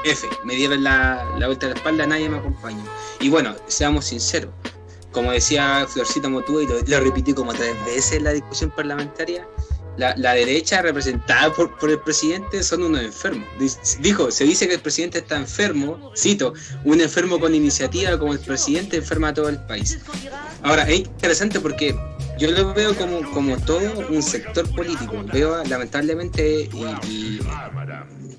F, 0.06 0.28
me 0.46 0.56
dieron 0.56 0.84
la, 0.84 1.26
la 1.38 1.48
vuelta 1.48 1.68
de 1.68 1.74
la 1.74 1.78
espalda, 1.80 2.08
nadie 2.08 2.30
me 2.30 2.38
acompaña. 2.38 2.84
Y 3.20 3.30
bueno, 3.30 3.54
seamos 3.68 4.06
sinceros. 4.06 4.52
Como 5.12 5.32
decía 5.32 5.86
Florcita 5.88 6.30
Motúa, 6.30 6.64
y 6.64 6.68
lo, 6.68 6.80
lo 6.82 7.36
como 7.36 7.54
tres 7.54 7.76
veces 7.86 8.14
en 8.14 8.24
la 8.24 8.32
discusión 8.32 8.72
parlamentaria, 8.72 9.48
la, 9.98 10.16
la 10.16 10.34
derecha 10.34 10.82
representada 10.82 11.54
por, 11.54 11.78
por 11.78 11.90
el 11.90 12.00
presidente 12.00 12.64
son 12.64 12.84
unos 12.84 13.02
enfermos. 13.02 13.48
Dijo, 14.00 14.32
se 14.32 14.46
dice 14.46 14.68
que 14.68 14.76
el 14.76 14.80
presidente 14.80 15.20
está 15.20 15.36
enfermo, 15.36 16.12
cito, 16.16 16.54
un 16.86 17.02
enfermo 17.02 17.40
con 17.40 17.54
iniciativa 17.54 18.18
como 18.18 18.34
el 18.34 18.40
presidente 18.40 18.98
enferma 18.98 19.30
a 19.30 19.34
todo 19.34 19.50
el 19.50 19.60
país. 19.66 20.00
Ahora, 20.64 20.84
es 20.90 21.00
interesante 21.00 21.60
porque 21.60 21.94
yo 22.40 22.50
lo 22.52 22.74
veo 22.74 22.96
como, 22.96 23.30
como 23.32 23.58
todo 23.58 24.08
un 24.10 24.24
sector 24.24 24.68
político. 24.76 25.24
Veo 25.32 25.64
lamentablemente 25.66 26.70
y 27.08 27.40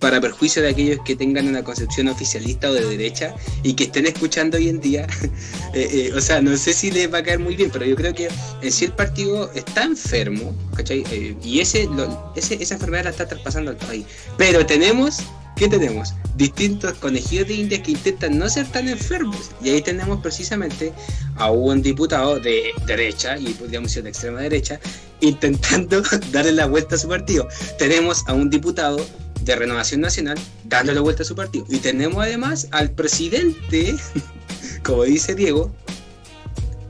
para 0.03 0.21
perjuicio 0.21 0.61
de 0.61 0.71
aquellos 0.71 0.99
que 1.05 1.15
tengan 1.15 1.47
una 1.47 1.63
concepción 1.63 2.09
oficialista 2.09 2.69
o 2.69 2.75
de 2.75 2.85
derecha 2.85 3.37
y 3.63 3.75
que 3.75 3.85
estén 3.85 4.05
escuchando 4.07 4.57
hoy 4.57 4.69
en 4.69 4.81
día, 4.81 5.07
eh, 5.75 5.89
eh, 5.93 6.13
o 6.15 6.21
sea, 6.21 6.43
no 6.43 6.57
sé 6.57 6.75
si 6.75 6.91
les 6.91 7.11
va 7.11 7.19
a 7.19 7.23
caer 7.23 7.39
muy 7.39 7.55
bien, 7.55 7.71
pero 7.73 7.87
yo 7.87 7.95
creo 7.95 8.13
que 8.13 8.29
en 8.61 8.73
sí 8.73 8.87
el 8.87 8.93
partido 8.93 9.51
está 9.55 9.85
enfermo, 9.85 10.55
¿cachai? 10.75 11.05
Eh, 11.13 11.37
y 11.45 11.61
ese, 11.61 11.89
esa 12.35 12.75
enfermedad 12.75 13.05
la 13.05 13.11
está 13.11 13.29
traspasando 13.29 13.71
al 13.71 13.77
país. 13.77 14.05
Pero 14.37 14.67
tenemos, 14.67 15.19
¿qué 15.55 15.69
tenemos? 15.69 16.15
Distintos 16.35 16.95
conejillos 16.95 17.47
de 17.47 17.55
India 17.55 17.81
que 17.81 17.93
intentan 17.93 18.37
no 18.39 18.49
ser 18.49 18.67
tan 18.73 18.89
enfermos. 18.89 19.53
Y 19.63 19.71
ahí 19.71 19.83
tenemos 19.83 20.21
precisamente 20.21 20.93
a 21.37 21.53
un 21.53 21.81
diputado 21.81 22.41
de 22.41 22.73
derecha, 22.89 23.39
y 23.39 23.51
podríamos 23.51 23.91
decir 23.91 24.03
de 24.03 24.09
extrema 24.09 24.41
derecha, 24.41 24.81
intentando 25.21 26.03
darle 26.33 26.51
la 26.51 26.67
vuelta 26.67 26.97
a 26.97 26.99
su 26.99 27.09
partido. 27.09 27.47
Tenemos 27.79 28.25
a 28.27 28.33
un 28.33 28.51
diputado 28.51 29.07
de 29.45 29.57
Renovación 29.57 30.01
Nacional 30.01 30.39
dándole 30.65 31.01
vuelta 31.01 31.23
a 31.23 31.27
su 31.27 31.35
partido. 31.35 31.65
Y 31.69 31.79
tenemos 31.79 32.23
además 32.23 32.69
al 32.71 32.91
presidente, 32.91 33.97
como 34.83 35.05
dice 35.05 35.35
Diego, 35.35 35.71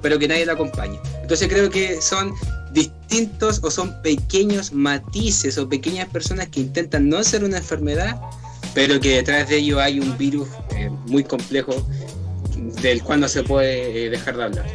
pero 0.00 0.18
que 0.18 0.28
nadie 0.28 0.44
lo 0.44 0.52
acompaña. 0.52 0.98
Entonces 1.22 1.48
creo 1.48 1.70
que 1.70 2.02
son 2.02 2.32
distintos 2.72 3.60
o 3.62 3.70
son 3.70 4.02
pequeños 4.02 4.72
matices 4.72 5.58
o 5.58 5.68
pequeñas 5.68 6.08
personas 6.08 6.48
que 6.48 6.60
intentan 6.60 7.08
no 7.08 7.22
ser 7.22 7.44
una 7.44 7.58
enfermedad, 7.58 8.20
pero 8.74 8.98
que 9.00 9.16
detrás 9.16 9.48
de 9.48 9.58
ello 9.58 9.80
hay 9.80 10.00
un 10.00 10.16
virus 10.16 10.48
eh, 10.76 10.90
muy 11.06 11.22
complejo 11.22 11.72
del 12.82 13.02
cual 13.02 13.20
no 13.20 13.28
se 13.28 13.42
puede 13.42 14.06
eh, 14.06 14.10
dejar 14.10 14.36
de 14.36 14.44
hablar. 14.44 14.66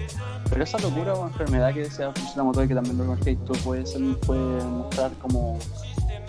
Pero 0.49 0.63
esa 0.63 0.79
locura 0.79 1.13
o 1.13 1.27
enfermedad 1.27 1.73
que 1.73 1.81
decía 1.81 2.13
la 2.35 2.43
motor 2.43 2.67
que 2.67 2.75
también 2.75 2.97
lo 2.97 3.05
marqué 3.05 3.37
tú 3.45 3.53
puede, 3.63 3.85
ser, 3.85 4.01
puede 4.25 4.63
mostrar 4.63 5.11
como 5.19 5.59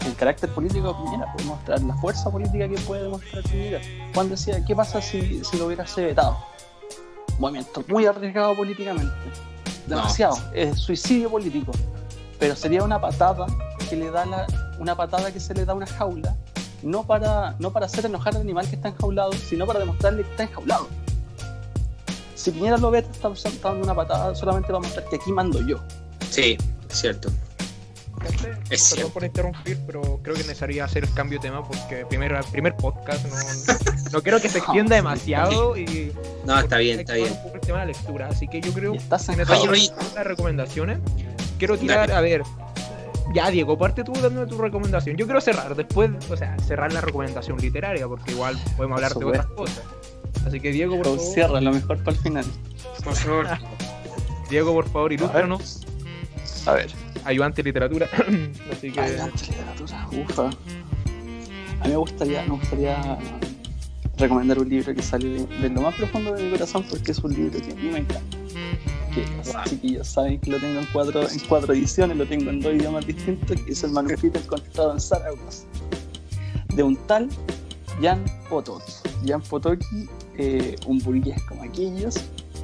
el 0.07 0.15
carácter 0.15 0.51
político 0.51 0.89
de 0.89 0.95
Piñera, 0.95 1.33
puede 1.33 1.45
mostrar 1.47 1.83
la 1.83 1.95
fuerza 1.97 2.31
política 2.31 2.69
que 2.69 2.79
puede 2.79 3.03
demostrar 3.03 3.43
Piñera. 3.45 3.81
Juan 4.15 4.29
decía, 4.29 4.65
¿qué 4.65 4.75
pasa 4.75 5.01
si, 5.03 5.43
si 5.45 5.57
lo 5.57 5.67
hubiera 5.67 5.85
vetado? 5.97 6.39
Movimiento 7.39 7.85
muy 7.89 8.07
arriesgado 8.07 8.57
políticamente. 8.57 9.13
Demasiado. 9.87 10.37
Es 10.53 10.79
suicidio 10.79 11.31
político. 11.31 11.73
Pero 12.39 12.55
sería 12.55 12.83
una 12.83 13.01
patada 13.01 13.47
que 13.89 13.97
le 13.97 14.11
da 14.11 14.27
la, 14.27 14.47
una 14.79 14.95
patada 14.97 15.33
que 15.33 15.41
se 15.41 15.55
le 15.55 15.65
da 15.65 15.73
a 15.73 15.77
una 15.77 15.87
jaula, 15.87 16.37
no 16.83 17.05
para, 17.05 17.57
no 17.59 17.73
para 17.73 17.87
hacer 17.87 18.07
enojar 18.07 18.37
al 18.37 18.43
animal 18.43 18.69
que 18.69 18.77
está 18.77 18.89
enjaulado, 18.89 19.33
sino 19.33 19.67
para 19.67 19.81
demostrarle 19.81 20.23
que 20.23 20.31
está 20.31 20.43
enjaulado. 20.45 20.89
Si 22.35 22.53
Piñera 22.53 22.77
lo 22.77 22.91
ve, 22.91 23.01
está, 23.01 23.29
está 23.33 23.69
dando 23.71 23.85
una 23.85 23.95
patada 23.95 24.35
solamente 24.35 24.69
para 24.69 24.79
mostrar 24.79 25.05
que 25.09 25.17
aquí 25.17 25.33
mando 25.33 25.61
yo. 25.67 25.79
Sí, 26.31 26.57
cierto. 26.89 27.31
Gente, 28.31 28.51
Es 28.75 28.83
perdón 28.83 28.97
cierto. 28.97 29.13
por 29.13 29.25
interrumpir, 29.25 29.79
pero 29.87 30.21
creo 30.23 30.35
que 30.35 30.43
necesaria 30.43 30.85
hacer 30.85 31.05
el 31.05 31.13
cambio 31.15 31.39
de 31.39 31.49
tema 31.49 31.67
porque 31.67 32.05
primer, 32.07 32.39
primer 32.53 32.77
podcast 32.77 33.25
no, 33.27 33.75
no 34.13 34.23
quiero 34.23 34.41
que 34.41 34.49
se 34.49 34.59
extienda 34.65 34.97
demasiado 34.97 35.77
y 35.77 36.13
No, 36.45 36.59
está 36.59 36.79
bien, 36.79 37.01
está 37.01 37.15
bien. 37.15 37.33
un 37.45 37.55
el 37.55 37.61
tema 37.61 37.81
de 37.81 37.87
la 37.87 37.93
lectura, 37.93 38.29
así 38.29 38.49
que 38.49 38.61
yo 38.61 38.73
creo 38.73 38.93
que 38.93 39.01
las 40.15 40.27
recomendaciones. 40.27 40.99
Quiero 41.59 41.77
tirar, 41.77 42.09
Dale. 42.09 42.15
a 42.15 42.21
ver, 42.21 42.43
ya 43.35 43.51
Diego, 43.51 43.77
parte 43.77 44.05
tú 44.05 44.13
dándome 44.13 44.47
tu 44.47 44.57
recomendación. 44.59 45.17
Yo 45.17 45.27
quiero 45.27 45.41
cerrar 45.41 45.75
después, 45.75 46.11
o 46.31 46.37
sea, 46.37 46.57
cerrar 46.61 46.93
la 46.93 47.01
recomendación 47.01 47.59
literaria 47.59 48.07
porque 48.07 48.33
igual 48.33 48.57
podemos 48.77 48.97
hablar 48.97 49.15
de 49.15 49.25
otras 49.25 49.47
cosas. 49.47 49.83
Así 50.47 50.61
que 50.61 50.71
Diego, 50.71 50.97
por 50.97 51.07
favor. 51.07 51.21
cierra 51.21 51.61
lo 51.61 51.73
mejor 51.73 51.99
para 51.99 52.17
el 52.17 52.23
final. 52.23 52.45
Por 53.05 53.15
favor. 53.15 53.47
Diego, 54.51 54.73
por 54.73 54.89
favor, 54.89 55.13
ilústranos. 55.13 55.81
A 56.67 56.73
ver. 56.73 56.91
Ayudante 57.29 57.63
de 57.63 57.69
literatura. 57.69 58.09
Así 58.73 58.91
que. 58.91 59.01
Ayudante 59.01 59.45
de 59.45 59.51
literatura, 59.51 60.09
ufa. 60.13 60.47
A 61.81 61.85
mí 61.85 61.91
me 61.91 61.97
gustaría, 61.97 62.43
me 62.45 62.53
gustaría 62.53 63.19
recomendar 64.17 64.59
un 64.59 64.69
libro 64.71 64.95
que 64.95 65.03
sale 65.03 65.29
de, 65.29 65.47
de, 65.47 65.69
lo 65.69 65.83
más 65.83 65.95
profundo 65.95 66.33
de 66.33 66.45
mi 66.45 66.51
corazón 66.53 66.87
porque 66.89 67.13
es 67.13 67.19
un 67.19 67.35
libro 67.35 67.61
que 67.61 67.71
a 67.71 67.75
mí 67.75 67.91
me 67.91 67.99
encanta. 67.99 68.39
Que 69.15 69.27
los 69.37 69.65
chiquillos 69.65 70.09
saben 70.09 70.41
que 70.41 70.53
lo 70.53 70.59
tengo 70.59 70.81
en 70.81 70.87
cuatro, 70.91 71.29
en 71.29 71.39
cuatro 71.41 71.75
ediciones, 71.75 72.17
lo 72.17 72.27
tengo 72.27 72.49
en 72.49 72.61
dos 72.61 72.73
idiomas 72.73 73.07
distintos, 73.07 73.61
que 73.61 73.73
es 73.73 73.85
el 73.85 73.91
manuscrito 73.91 74.39
encontrado 74.39 74.95
en 74.95 75.01
Zaragoza. 75.01 75.67
De 76.75 76.83
un 76.83 76.97
tal 77.07 77.29
Jan 78.01 78.25
Potocki. 78.49 78.93
Jan 79.27 79.43
Potocki, 79.43 80.09
eh, 80.39 80.77
un 80.87 80.99
burgués 81.01 81.43
como 81.43 81.63
aquellos, 81.63 82.15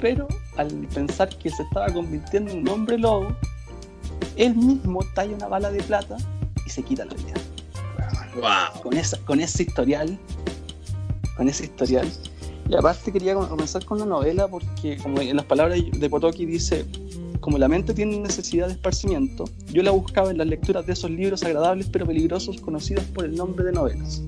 pero 0.01 0.27
al 0.57 0.71
pensar 0.91 1.29
que 1.37 1.51
se 1.51 1.61
estaba 1.61 1.87
convirtiendo 1.93 2.51
en 2.51 2.61
un 2.61 2.69
hombre 2.69 2.97
lobo, 2.97 3.27
él 4.35 4.55
mismo 4.55 4.99
talla 5.13 5.35
una 5.35 5.47
bala 5.47 5.71
de 5.71 5.81
plata 5.83 6.17
y 6.65 6.69
se 6.69 6.83
quita 6.83 7.05
la 7.05 7.13
vida. 7.13 7.33
Wow. 8.35 8.81
Con, 8.81 8.93
esa, 8.93 9.17
con 9.19 9.39
ese 9.39 9.63
historial, 9.63 10.17
con 11.37 11.47
ese 11.47 11.65
historial. 11.65 12.07
Y 12.67 12.75
aparte 12.75 13.11
quería 13.11 13.35
comenzar 13.35 13.85
con 13.85 13.99
la 13.99 14.05
novela 14.05 14.47
porque, 14.47 14.97
como 14.97 15.21
en 15.21 15.35
las 15.35 15.45
palabras 15.45 15.79
de 15.91 16.09
Potocki 16.09 16.45
dice, 16.45 16.85
como 17.39 17.59
la 17.59 17.67
mente 17.67 17.93
tiene 17.93 18.19
necesidad 18.19 18.67
de 18.67 18.73
esparcimiento, 18.73 19.45
yo 19.71 19.83
la 19.83 19.91
buscaba 19.91 20.31
en 20.31 20.39
las 20.39 20.47
lecturas 20.47 20.85
de 20.87 20.93
esos 20.93 21.11
libros 21.11 21.43
agradables 21.43 21.87
pero 21.91 22.05
peligrosos 22.05 22.59
conocidos 22.59 23.03
por 23.05 23.25
el 23.25 23.35
nombre 23.35 23.65
de 23.65 23.71
novelas. 23.71 24.23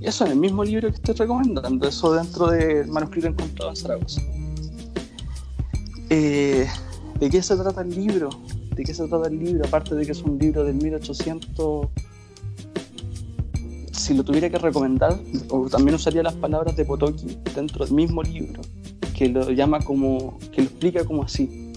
Y 0.00 0.06
eso 0.08 0.24
en 0.26 0.32
el 0.32 0.38
mismo 0.38 0.64
libro 0.64 0.88
que 0.88 0.96
estoy 0.96 1.14
recomendando, 1.14 1.86
eso 1.86 2.12
dentro 2.14 2.48
del 2.48 2.88
manuscrito 2.88 3.28
encontrado 3.28 3.70
en 3.70 3.76
Zaragoza. 3.76 4.20
Eh, 6.10 6.66
¿De 7.22 7.30
qué 7.30 7.40
se 7.40 7.54
trata 7.54 7.82
el 7.82 7.90
libro? 7.90 8.30
¿De 8.74 8.82
qué 8.82 8.92
se 8.92 9.06
trata 9.06 9.28
el 9.28 9.38
libro? 9.38 9.64
Aparte 9.64 9.94
de 9.94 10.04
que 10.04 10.10
es 10.10 10.22
un 10.22 10.38
libro 10.40 10.64
del 10.64 10.74
1800 10.74 11.86
si 13.92 14.12
lo 14.12 14.24
tuviera 14.24 14.50
que 14.50 14.58
recomendar, 14.58 15.16
o 15.48 15.68
también 15.68 15.94
usaría 15.94 16.24
las 16.24 16.34
palabras 16.34 16.74
de 16.74 16.84
Potocki 16.84 17.38
dentro 17.54 17.84
del 17.84 17.94
mismo 17.94 18.24
libro, 18.24 18.62
que 19.16 19.28
lo 19.28 19.48
llama 19.52 19.78
como, 19.78 20.36
que 20.50 20.62
lo 20.62 20.68
explica 20.68 21.04
como 21.04 21.22
así. 21.22 21.72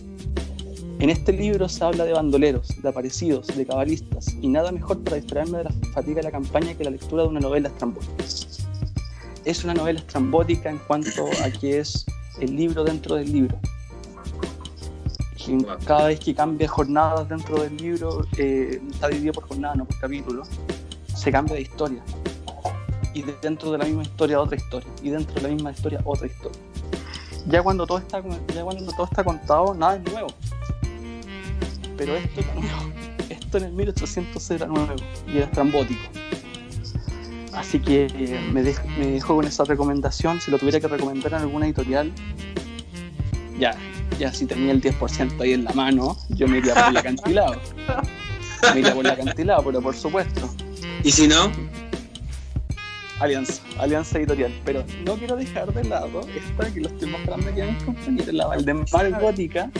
En 0.97 1.11
este 1.11 1.31
libro 1.31 1.69
se 1.69 1.83
habla 1.83 2.05
de 2.05 2.13
bandoleros, 2.13 2.81
de 2.81 2.89
aparecidos, 2.89 3.45
de 3.55 3.67
cabalistas, 3.67 4.35
y 4.41 4.47
nada 4.47 4.71
mejor 4.71 5.03
para 5.03 5.17
distraerme 5.17 5.59
de 5.59 5.65
la 5.65 5.71
fatiga 5.93 6.15
de 6.15 6.23
la 6.23 6.31
campaña 6.31 6.73
que 6.73 6.85
la 6.85 6.89
lectura 6.89 7.21
de 7.21 7.29
una 7.29 7.39
novela 7.39 7.67
estrambótica. 7.67 8.25
Es 9.45 9.63
una 9.63 9.75
novela 9.75 9.99
estrambótica 9.99 10.71
en 10.71 10.79
cuanto 10.87 11.27
a 11.43 11.51
que 11.51 11.81
es 11.81 12.03
el 12.41 12.55
libro 12.55 12.83
dentro 12.83 13.13
del 13.13 13.31
libro. 13.31 13.59
Cada 15.85 16.07
vez 16.07 16.19
que 16.19 16.33
cambia 16.33 16.67
jornadas 16.67 17.29
dentro 17.29 17.61
del 17.61 17.77
libro, 17.77 18.25
eh, 18.37 18.81
está 18.89 19.09
dividido 19.09 19.33
por 19.33 19.47
jornadas, 19.47 19.77
no 19.77 19.85
por 19.85 19.99
capítulos, 19.99 20.47
se 21.13 21.31
cambia 21.31 21.55
de 21.55 21.61
historia. 21.61 22.03
Y 23.13 23.21
dentro 23.41 23.71
de 23.71 23.77
la 23.77 23.85
misma 23.85 24.03
historia 24.03 24.39
otra 24.39 24.57
historia. 24.57 24.89
Y 25.01 25.09
dentro 25.09 25.35
de 25.35 25.41
la 25.43 25.49
misma 25.49 25.71
historia 25.71 26.01
otra 26.03 26.27
historia. 26.27 26.59
Ya 27.47 27.61
cuando 27.61 27.85
todo 27.85 27.99
está, 27.99 28.21
ya 28.53 28.63
cuando 28.63 28.91
todo 28.91 29.05
está 29.05 29.23
contado, 29.23 29.73
nada 29.73 29.95
es 29.95 30.11
nuevo. 30.11 30.27
Pero 31.97 32.15
esto 32.15 32.41
era 32.41 32.53
nuevo. 32.55 32.91
Esto 33.29 33.57
en 33.59 33.63
el 33.65 33.71
1800 33.73 34.51
era 34.51 34.65
nuevo 34.65 34.95
y 35.27 35.37
era 35.37 35.45
estrambótico. 35.45 36.01
Así 37.53 37.79
que 37.79 38.07
eh, 38.07 38.49
me 38.51 38.63
dejo 38.63 39.35
con 39.35 39.45
esa 39.45 39.63
recomendación. 39.63 40.41
Si 40.41 40.51
lo 40.51 40.57
tuviera 40.57 40.79
que 40.79 40.87
recomendar 40.87 41.33
en 41.33 41.39
alguna 41.39 41.65
editorial, 41.65 42.11
ya, 43.57 43.77
ya 44.19 44.31
si 44.31 44.45
tenía 44.45 44.71
el 44.71 44.81
10% 44.81 45.41
ahí 45.41 45.53
en 45.53 45.63
la 45.63 45.73
mano, 45.73 46.17
yo 46.29 46.47
me 46.47 46.59
iría 46.59 46.73
por 46.73 46.89
el 46.89 46.97
acantilado. 46.97 47.61
Me 48.73 48.79
iría 48.79 48.93
por 48.93 49.05
el 49.05 49.11
acantilado, 49.11 49.63
pero 49.63 49.81
por 49.81 49.95
supuesto. 49.95 50.49
¿Y 51.03 51.11
si 51.11 51.27
no? 51.27 51.51
Alianza, 53.19 53.61
Alianza 53.77 54.17
Editorial. 54.17 54.53
Pero 54.65 54.83
no 55.05 55.15
quiero 55.15 55.35
dejar 55.35 55.73
de 55.73 55.83
lado 55.83 56.21
esta 56.21 56.73
que 56.73 56.81
lo 56.81 56.89
estoy 56.89 57.09
mostrando 57.09 57.49
aquí 57.49 57.61
a 57.61 57.65
mis 57.67 57.83
compañeros, 57.83 58.33
la 58.33 58.47
Valdemar 58.47 59.21
Gótica. 59.21 59.71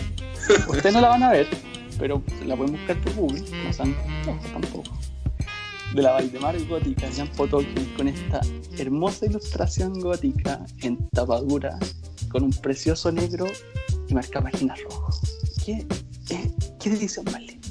Ustedes 0.68 0.94
no 0.94 1.02
la 1.02 1.10
van 1.10 1.24
a 1.24 1.32
ver, 1.32 1.48
pero 2.00 2.22
la 2.46 2.56
pueden 2.56 2.76
buscar 2.76 2.98
por 2.98 3.14
Google, 3.16 3.44
no 3.66 3.74
sean 3.74 3.96
ojos 4.28 4.52
tampoco. 4.52 4.92
De 5.94 6.02
la 6.02 6.12
Valdemar 6.12 6.62
Gótica, 6.66 7.08
Jan 7.16 7.28
Potocki, 7.30 7.86
con 7.98 8.08
esta 8.08 8.42
hermosa 8.78 9.26
ilustración 9.26 10.00
gótica 10.00 10.66
en 10.82 11.10
tapadura, 11.10 11.78
con 12.30 12.44
un 12.44 12.52
precioso 12.52 13.12
negro 13.12 13.48
y 14.08 14.14
marca 14.14 14.42
páginas 14.42 14.82
rojo. 14.84 15.10
¿Qué, 15.66 15.86
eh, 16.30 16.52
qué 16.80 16.90
edición 16.90 17.26
más 17.26 17.42
linda? 17.42 17.68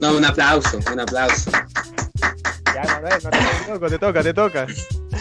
No, 0.00 0.16
un 0.16 0.24
aplauso, 0.24 0.78
un 0.92 1.00
aplauso. 1.00 1.50
Ya, 2.74 3.00
no, 3.00 3.00
no, 3.00 3.78
no, 3.80 3.88
te 3.88 3.98
toca, 3.98 4.22
te 4.22 4.34
toca. 4.34 4.66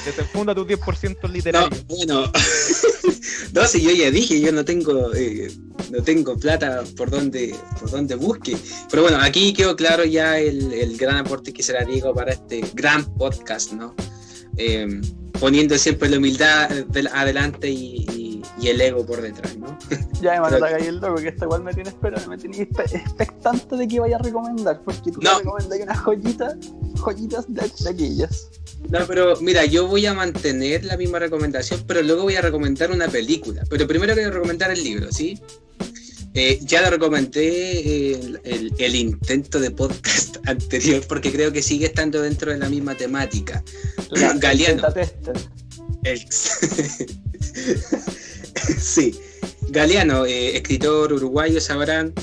Desenfunda 0.06 0.54
tu 0.54 0.66
10% 0.66 1.30
literario. 1.30 1.70
No, 1.70 1.96
bueno. 1.96 2.32
no, 3.54 3.66
si 3.66 3.82
yo 3.82 3.92
ya 3.92 4.12
dije, 4.12 4.42
yo 4.42 4.52
no 4.52 4.66
tengo, 4.66 5.14
eh, 5.14 5.50
no 5.90 6.04
tengo 6.04 6.38
plata 6.38 6.84
por 6.98 7.10
donde, 7.10 7.56
por 7.80 7.90
donde 7.90 8.16
busque. 8.16 8.58
Pero 8.90 9.04
bueno, 9.04 9.20
aquí 9.22 9.54
quedó 9.54 9.76
claro 9.76 10.04
ya 10.04 10.38
el, 10.38 10.74
el 10.74 10.98
gran 10.98 11.18
aporte 11.18 11.54
que 11.54 11.64
será 11.64 11.86
Diego 11.86 12.14
para 12.14 12.34
este 12.34 12.62
gran 12.74 13.06
podcast, 13.16 13.72
¿no? 13.72 13.96
Eh, 14.58 15.02
poniendo 15.40 15.78
siempre 15.78 16.10
la 16.10 16.18
humildad 16.18 16.70
adelante 17.14 17.70
y, 17.70 18.06
y, 18.14 18.25
y, 18.60 18.68
el 18.68 18.82
ego 18.82 19.06
por 19.06 19.22
detrás, 19.22 19.58
¿no? 19.58 19.78
Ya 20.22 20.34
me 20.34 20.40
manda 20.42 20.68
ahí 20.68 20.88
el 20.88 20.98
loco, 20.98 21.16
que 21.16 21.30
esta 21.30 21.46
igual 21.46 21.64
me 21.64 21.74
tiene 21.74 21.90
esperando, 21.90 22.30
me 22.30 22.38
tiene 22.38 22.62
expectante 22.62 23.76
de 23.76 23.88
que 23.88 24.00
vaya 24.00 24.16
a 24.16 24.20
recomendar, 24.20 24.82
porque 24.84 25.12
tú 25.12 25.20
no. 25.22 25.34
me 25.34 25.40
recomendas 25.40 25.80
unas 25.82 26.00
joyitas, 26.00 26.56
joyitas 26.96 27.54
de, 27.54 27.72
de 27.80 27.90
aquellas. 27.90 28.50
No, 28.90 29.00
pero 29.08 29.36
mira, 29.42 29.66
yo 29.66 29.88
voy 29.88 30.06
a 30.06 30.14
mantener 30.14 30.86
la 30.86 30.98
misma 30.98 31.20
recomendación, 31.20 31.84
pero 31.88 32.02
luego 32.02 32.24
voy 32.24 32.36
a 32.36 32.42
recomendar 32.42 32.92
una 32.92 33.08
película. 33.08 33.64
Pero 33.70 33.88
primero 33.88 34.14
a 34.14 34.16
recomendar 34.16 34.72
el 34.72 34.84
libro, 34.84 35.12
¿sí? 35.12 35.40
Eh, 36.34 36.60
ya 36.64 36.82
lo 36.82 36.90
recomendé 36.90 38.12
el, 38.14 38.42
el, 38.44 38.74
el, 38.78 38.96
intento 38.96 39.58
de 39.58 39.72
podcast 39.72 40.36
anterior 40.46 41.02
porque 41.08 41.32
creo 41.32 41.54
que 41.54 41.62
sigue 41.62 41.86
estando 41.86 42.22
dentro 42.22 42.52
de 42.52 42.58
la 42.58 42.68
misma 42.68 42.94
temática. 42.96 43.64
La, 44.12 44.34
Galeano. 44.34 44.86
El... 46.04 46.20
sí. 48.80 49.16
Galeano, 49.70 50.26
eh, 50.26 50.56
escritor 50.56 51.14
uruguayo, 51.14 51.60
sabrán, 51.60 52.14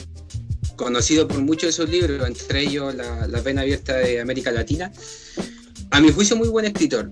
conocido 0.77 1.29
por 1.29 1.41
muchos 1.41 1.69
de 1.69 1.73
sus 1.73 1.89
libros, 1.91 2.27
entre 2.27 2.63
ellos 2.63 2.95
La, 2.95 3.27
la 3.27 3.43
Pena 3.43 3.63
Abierta 3.63 3.97
de 3.97 4.21
América 4.21 4.51
Latina. 4.51 4.93
A 5.91 6.01
mi 6.01 6.11
juicio, 6.11 6.37
muy 6.37 6.49
buen 6.49 6.65
escritor. 6.65 7.11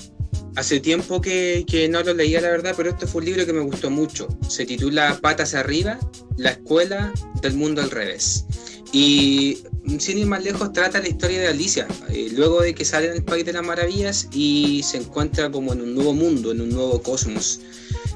Hace 0.56 0.80
tiempo 0.80 1.20
que, 1.20 1.64
que, 1.66 1.88
no 1.88 2.02
lo 2.02 2.12
leía, 2.14 2.40
la 2.40 2.50
verdad, 2.50 2.74
pero 2.76 2.90
este 2.90 3.06
fue 3.06 3.20
un 3.20 3.26
libro 3.26 3.46
que 3.46 3.52
me 3.52 3.61
gustó 3.61 3.90
mucho. 3.90 4.28
Se 4.48 4.66
titula 4.66 5.18
Patas 5.20 5.54
arriba, 5.54 5.98
la 6.37 6.50
escuela 6.50 7.12
del 7.42 7.54
mundo 7.54 7.83
al 7.83 7.90
revés. 7.90 8.46
Y 8.92 9.62
sin 9.98 10.18
ir 10.18 10.26
más 10.26 10.42
lejos, 10.42 10.72
trata 10.72 11.00
la 11.00 11.09
historia 11.09 11.40
de 11.40 11.48
Alicia, 11.48 11.87
eh, 12.09 12.30
luego 12.35 12.62
de 12.62 12.74
que 12.74 12.85
sale 12.85 13.11
del 13.11 13.22
País 13.22 13.44
de 13.44 13.52
las 13.52 13.64
Maravillas 13.64 14.28
y 14.33 14.83
se 14.83 14.98
encuentra 14.98 15.50
como 15.50 15.72
en 15.72 15.83
un 15.83 15.94
nuevo 15.94 16.12
mundo, 16.12 16.50
en 16.50 16.61
un 16.61 16.70
nuevo 16.70 17.00
cosmos, 17.00 17.61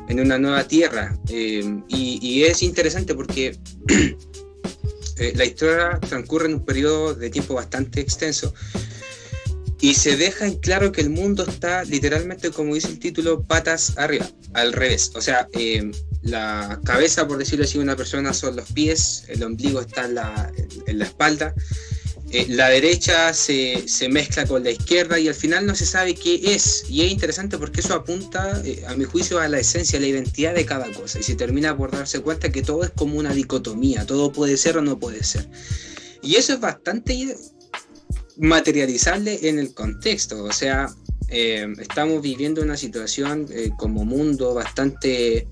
en 0.09 0.21
una 0.21 0.39
nueva 0.39 0.65
tierra. 0.65 1.19
Eh, 1.29 1.81
y, 1.89 2.19
y, 2.21 2.45
es 2.45 2.63
interesante 2.63 3.15
porque 3.15 3.59
eh, 5.19 5.33
la 5.35 5.45
historia 5.45 5.99
transcurre 6.01 6.47
en 6.47 6.55
un 6.55 6.65
periodo 6.65 7.15
de 7.15 7.31
tiempo 7.31 7.55
bastante 7.55 8.01
extenso 8.01 8.55
y 9.85 9.93
se 9.93 10.17
deja 10.17 10.47
en 10.47 10.57
claro 10.61 10.93
que 10.93 11.03
el 11.03 11.11
mundo 11.11 11.45
está 11.47 11.85
literalmente, 11.85 12.51
como 12.51 12.75
dice 12.75 12.89
el 12.89 12.99
título, 12.99 13.43
patas 13.43 13.99
arriba, 13.99 14.27
al 14.55 14.73
revés. 14.73 15.13
O 15.15 15.21
sea, 15.21 15.47
eh, 15.53 15.91
la 16.23 16.81
cabeza, 16.85 17.29
por 17.29 17.37
decirlo 17.37 17.67
así, 17.67 17.77
de 17.77 17.85
una 17.85 17.95
persona 17.95 18.33
son 18.33 18.57
los 18.57 18.73
pies, 18.73 19.25
el 19.29 19.43
ombligo 19.43 19.83
está 19.83 20.07
en 20.07 20.15
la, 20.15 20.51
en 20.87 20.99
la 20.99 21.05
espalda, 21.05 21.55
eh, 22.35 22.47
la 22.49 22.69
derecha 22.69 23.33
se, 23.33 23.87
se, 23.87 24.09
mezcla 24.09 24.45
con 24.45 24.65
la 24.65 24.73
izquierda 24.73 25.21
y 25.21 25.29
al 25.29 25.37
final 25.37 25.67
no 25.67 25.77
se 25.77 25.87
sabe 25.87 26.17
qué 26.17 26.41
es. 26.43 26.85
Y 26.89 27.03
es 27.03 27.13
interesante 27.13 27.59
porque 27.59 27.81
eso 27.81 27.95
apunta, 27.95 28.61
eh, 28.65 28.83
a 28.89 28.97
mi 28.97 29.05
juicio, 29.05 29.39
a 29.39 29.47
la 29.47 29.61
esencia, 29.61 30.01
a 30.01 30.03
la 30.03 30.09
identidad 30.09 30.53
de 30.53 30.67
cada 30.67 30.91
cosa. 30.91 31.21
Y 31.21 31.23
se 31.23 31.37
termina 31.37 31.77
por 31.77 31.93
darse 31.93 32.19
cuenta 32.23 32.51
que 32.51 32.63
todo 32.63 32.83
es 32.83 32.91
como 32.91 33.21
una 33.21 33.33
dicotomía, 33.33 34.05
todo 34.05 34.33
puede 34.33 34.57
ser 34.57 34.77
o 34.79 34.83
no 34.83 34.99
puede 34.99 35.23
ser. 35.23 35.49
Y 36.23 36.35
eso 36.35 36.55
es 36.55 36.61
bastante 36.61 37.37
materializable 38.37 39.49
en 39.49 39.61
el 39.61 39.73
contexto. 39.73 40.43
O 40.43 40.53
sea, 40.53 40.93
eh, 41.29 41.73
estamos 41.79 42.21
viviendo 42.21 42.63
una 42.63 42.77
situación 42.77 43.47
como 43.77 44.05
mundo 44.05 44.55
bastante, 44.55 45.47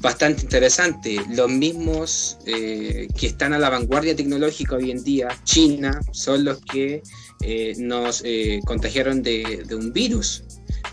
bastante 0.00 0.42
interesante. 0.42 1.20
Los 1.30 1.50
mismos 1.50 2.38
eh, 2.46 3.08
que 3.18 3.26
están 3.26 3.52
a 3.52 3.58
la 3.58 3.70
vanguardia 3.70 4.14
tecnológica 4.16 4.76
hoy 4.76 4.90
en 4.90 5.02
día, 5.02 5.28
China, 5.44 6.00
son 6.12 6.44
los 6.44 6.60
que 6.60 7.02
nos 7.78 8.22
contagiaron 8.66 9.22
de, 9.22 9.64
de, 9.66 9.74
un 9.74 9.92
virus. 9.92 10.44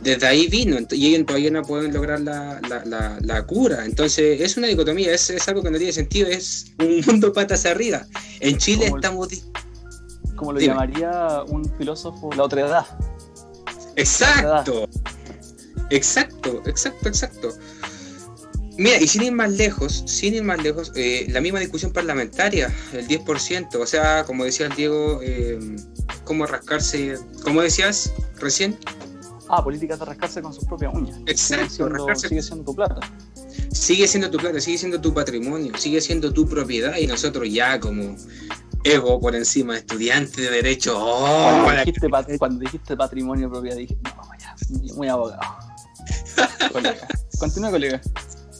desde 0.01 0.27
ahí 0.27 0.47
vino 0.47 0.77
y 0.91 1.07
ellos 1.07 1.25
todavía 1.25 1.51
no 1.51 1.61
pueden 1.61 1.93
lograr 1.93 2.21
la, 2.21 2.61
la, 2.85 3.19
la, 3.21 3.45
cura. 3.45 3.85
Entonces 3.85 4.39
es 4.39 4.55
una 4.55 4.67
dicotomía, 4.67 5.13
es, 5.13 5.29
es, 5.29 5.47
algo 5.47 5.61
que 5.61 5.71
no 5.71 5.77
tiene 5.77 5.91
sentido, 5.91 6.29
es 6.29 6.73
un 6.79 7.01
mundo 7.07 7.33
patas 7.33 7.65
arriba. 7.65 8.05
En 8.39 8.57
Chile 8.57 8.91
estamos... 8.93 9.27
Como 10.35 10.53
lo 10.53 10.59
llamaría 10.59 11.43
un 11.47 11.65
filósofo 11.77 12.31
la 12.33 12.43
otra 12.43 12.61
edad. 12.61 12.85
Exacto. 13.97 14.87
Exacto, 15.89 16.61
exacto, 16.65 17.09
exacto. 17.09 17.49
Mira, 18.77 19.01
y 19.01 19.07
sin 19.07 19.23
ir 19.23 19.31
más 19.31 19.51
lejos, 19.51 20.03
sin 20.05 20.35
ir 20.35 20.43
más 20.43 20.61
lejos, 20.61 20.91
eh, 20.95 21.25
la 21.29 21.41
misma 21.41 21.59
discusión 21.59 21.91
parlamentaria, 21.91 22.71
el 22.93 23.07
10%, 23.07 23.75
o 23.79 23.85
sea, 23.87 24.23
como 24.23 24.43
decía 24.43 24.69
Diego, 24.69 25.19
eh, 25.23 25.57
cómo 26.23 26.45
rascarse, 26.45 27.17
como 27.43 27.61
decías 27.61 28.13
recién. 28.39 28.77
Ah, 29.49 29.63
políticas 29.63 29.97
de 29.97 30.05
rascarse 30.05 30.41
con 30.41 30.53
sus 30.53 30.65
propias 30.65 30.93
uñas. 30.93 31.19
Exacto, 31.25 31.89
sigue 32.15 32.41
siendo, 32.43 32.65
tu 32.65 32.75
plata. 32.75 32.99
Sigue 33.71 34.07
siendo 34.07 34.29
tu 34.29 34.37
plata, 34.37 34.59
sigue 34.59 34.77
siendo 34.77 35.01
tu 35.01 35.13
patrimonio, 35.13 35.75
sigue 35.77 35.99
siendo 35.99 36.31
tu 36.31 36.47
propiedad 36.47 36.97
y 36.97 37.07
nosotros 37.07 37.51
ya 37.51 37.79
como 37.79 38.15
ego 38.83 39.19
por 39.19 39.35
encima, 39.35 39.77
estudiante 39.77 40.41
de 40.41 40.51
derecho. 40.51 40.93
Oh, 40.97 41.65
cuando, 42.37 42.59
dijiste 42.59 42.95
patrimonio 42.95 43.49
propiedad 43.49 43.77
dije, 43.77 43.97
no, 44.03 44.11
ya, 44.39 44.55
muy 44.95 45.07
abogado. 45.07 45.41
colega. 46.71 47.07
Continúa, 47.39 47.71
colega. 47.71 48.01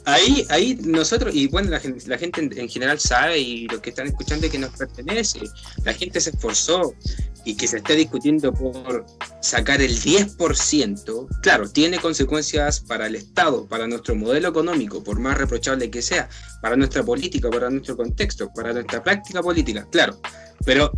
Ahí, 0.08 0.48
ahí 0.52 0.80
nosotros, 0.86 1.36
y 1.36 1.48
bueno, 1.48 1.70
la, 1.70 1.82
gente, 1.82 2.08
la 2.08 2.18
gente 2.18 2.40
en, 2.40 2.70
general 2.70 2.98
sabe 2.98 3.40
y 3.40 3.68
los 3.68 3.82
que 3.82 3.90
están 3.90 4.08
escuchando 4.08 4.50
que 4.50 4.58
nos 4.58 4.70
pertenece, 4.70 5.42
la 5.84 5.94
gente 5.94 6.22
se 6.22 6.30
esforzó 6.30 6.96
y 7.44 7.58
que 7.58 7.68
se 7.68 7.78
está 7.78 7.92
discutiendo 7.92 8.54
por 8.54 9.06
sacar 9.42 9.82
el 9.82 10.00
10%, 10.00 11.28
claro, 11.42 11.70
tiene 11.70 12.00
consecuencias 12.00 12.80
para 12.80 13.08
el 13.08 13.16
Estado, 13.16 13.68
para 13.68 13.86
nuestro 13.86 14.16
modelo 14.16 14.48
económico, 14.48 15.04
por 15.04 15.20
más 15.20 15.38
reprochable 15.38 15.92
que 15.92 16.02
sea, 16.02 16.30
para 16.62 16.78
nuestra 16.78 17.04
política, 17.04 17.50
para 17.50 17.70
nuestro 17.70 17.98
contexto, 17.98 18.50
para 18.56 18.72
nuestra 18.72 19.04
práctica 19.04 19.44
política, 19.44 19.86
claro, 19.92 20.22
pero 20.64 20.90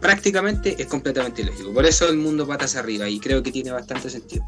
prácticamente 0.00 0.74
es 0.76 0.88
completamente 0.88 1.42
ilógico. 1.42 1.72
Por 1.72 1.86
eso 1.86 2.08
el 2.08 2.16
mundo 2.16 2.44
patas 2.44 2.74
arriba 2.74 3.08
y 3.08 3.20
creo 3.20 3.40
que 3.40 3.52
tiene 3.52 3.70
bastante 3.70 4.10
sentido. 4.10 4.44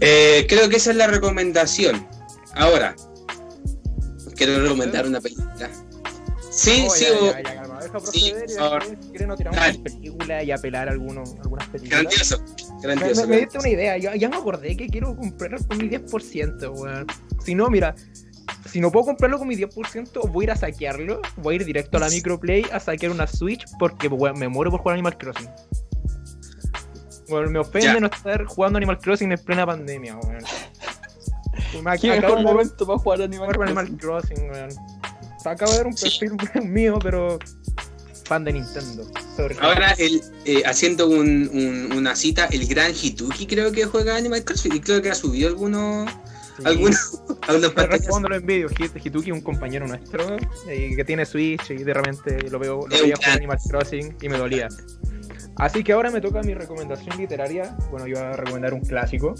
Eh, 0.00 0.46
creo 0.48 0.68
que 0.68 0.76
esa 0.76 0.90
es 0.90 0.96
la 0.96 1.06
recomendación. 1.06 2.06
Ahora, 2.54 2.94
quiero 4.34 4.62
recomendar 4.62 5.06
una 5.06 5.20
película. 5.20 5.70
Sí, 6.50 6.86
sí, 6.90 7.04
o... 7.20 7.32
sí, 8.12 8.32
no 9.26 9.36
tirar 9.36 9.52
una 9.52 9.82
película 9.82 10.42
y 10.42 10.50
apelar 10.50 10.88
a 10.88 10.92
algunos, 10.92 11.34
algunas 11.42 11.68
películas. 11.68 12.02
Grandioso, 12.02 12.44
grandioso. 12.82 13.20
Me, 13.22 13.26
me, 13.28 13.40
diste 13.40 13.58
una 13.58 13.68
idea, 13.68 13.98
ya, 13.98 14.16
ya, 14.16 14.28
me 14.28 14.36
acordé 14.36 14.76
que 14.76 14.88
quiero 14.88 15.14
comprar 15.14 15.64
con 15.66 15.78
mi 15.78 15.88
10%, 15.88 16.72
weón. 16.74 17.06
Si 17.44 17.54
no, 17.54 17.68
mira, 17.68 17.94
si 18.66 18.80
no 18.80 18.90
puedo 18.90 19.06
comprarlo 19.06 19.38
con 19.38 19.48
mi 19.48 19.56
10%, 19.56 20.30
voy 20.30 20.44
a 20.44 20.46
ir 20.46 20.50
a 20.50 20.56
saquearlo, 20.56 21.20
voy 21.36 21.54
a 21.54 21.56
ir 21.56 21.64
directo 21.64 21.98
a 21.98 22.00
la 22.00 22.08
microplay 22.08 22.64
a 22.72 22.80
saquear 22.80 23.12
una 23.12 23.26
Switch 23.26 23.64
porque 23.78 24.08
me 24.08 24.48
muero 24.48 24.70
por 24.70 24.80
jugar 24.80 24.94
Animal 24.94 25.16
Crossing. 25.18 25.48
Bueno, 27.28 27.50
me 27.50 27.58
ofende 27.58 28.00
no 28.00 28.06
estar 28.06 28.44
jugando 28.44 28.78
Animal 28.78 28.98
Crossing 28.98 29.32
en 29.32 29.38
plena 29.38 29.66
pandemia, 29.66 30.16
weón. 30.16 30.44
Qué 32.00 32.08
mejor 32.08 32.42
momento 32.42 32.86
para 32.86 32.98
jugar 32.98 33.22
Animal, 33.22 33.62
Animal 33.62 33.96
Crossing, 33.98 34.50
weón. 34.50 34.70
Acabo 35.44 35.72
de 35.72 35.78
ver 35.78 35.86
un 35.86 35.94
perfil 35.94 36.32
mío, 36.64 36.98
pero 37.02 37.38
fan 38.24 38.44
de 38.44 38.52
Nintendo. 38.52 39.10
Ahora, 39.60 39.92
el, 39.98 40.20
eh, 40.44 40.62
haciendo 40.66 41.08
un, 41.08 41.48
un, 41.52 41.92
una 41.96 42.14
cita, 42.14 42.46
el 42.46 42.66
gran 42.66 42.92
Hituki 42.92 43.46
creo 43.46 43.72
que 43.72 43.84
juega 43.86 44.16
Animal 44.16 44.44
Crossing 44.44 44.74
y 44.74 44.80
creo 44.80 45.00
que 45.00 45.10
ha 45.10 45.14
subido 45.14 45.48
algunos. 45.48 46.10
Sí. 46.58 46.64
Algunos, 46.64 47.22
algunos 47.46 47.74
respondo 47.74 48.34
en 48.34 48.44
vídeos. 48.44 48.72
Hituki 48.72 49.30
es 49.30 49.36
un 49.36 49.40
compañero 49.40 49.86
nuestro 49.86 50.36
eh, 50.68 50.92
que 50.94 51.04
tiene 51.04 51.24
Switch 51.24 51.70
y 51.70 51.84
de 51.84 51.94
repente 51.94 52.50
lo 52.50 52.58
veo, 52.58 52.86
lo 52.86 53.02
veía 53.02 53.16
jugar 53.16 53.36
Animal 53.38 53.58
Crossing 53.68 54.16
y 54.20 54.28
me 54.28 54.38
dolía. 54.38 54.68
Así 55.58 55.82
que 55.82 55.92
ahora 55.92 56.10
me 56.10 56.20
toca 56.20 56.40
mi 56.42 56.54
recomendación 56.54 57.16
literaria. 57.18 57.76
Bueno, 57.90 58.06
yo 58.06 58.16
voy 58.16 58.24
a 58.24 58.32
recomendar 58.32 58.74
un 58.74 58.80
clásico 58.80 59.34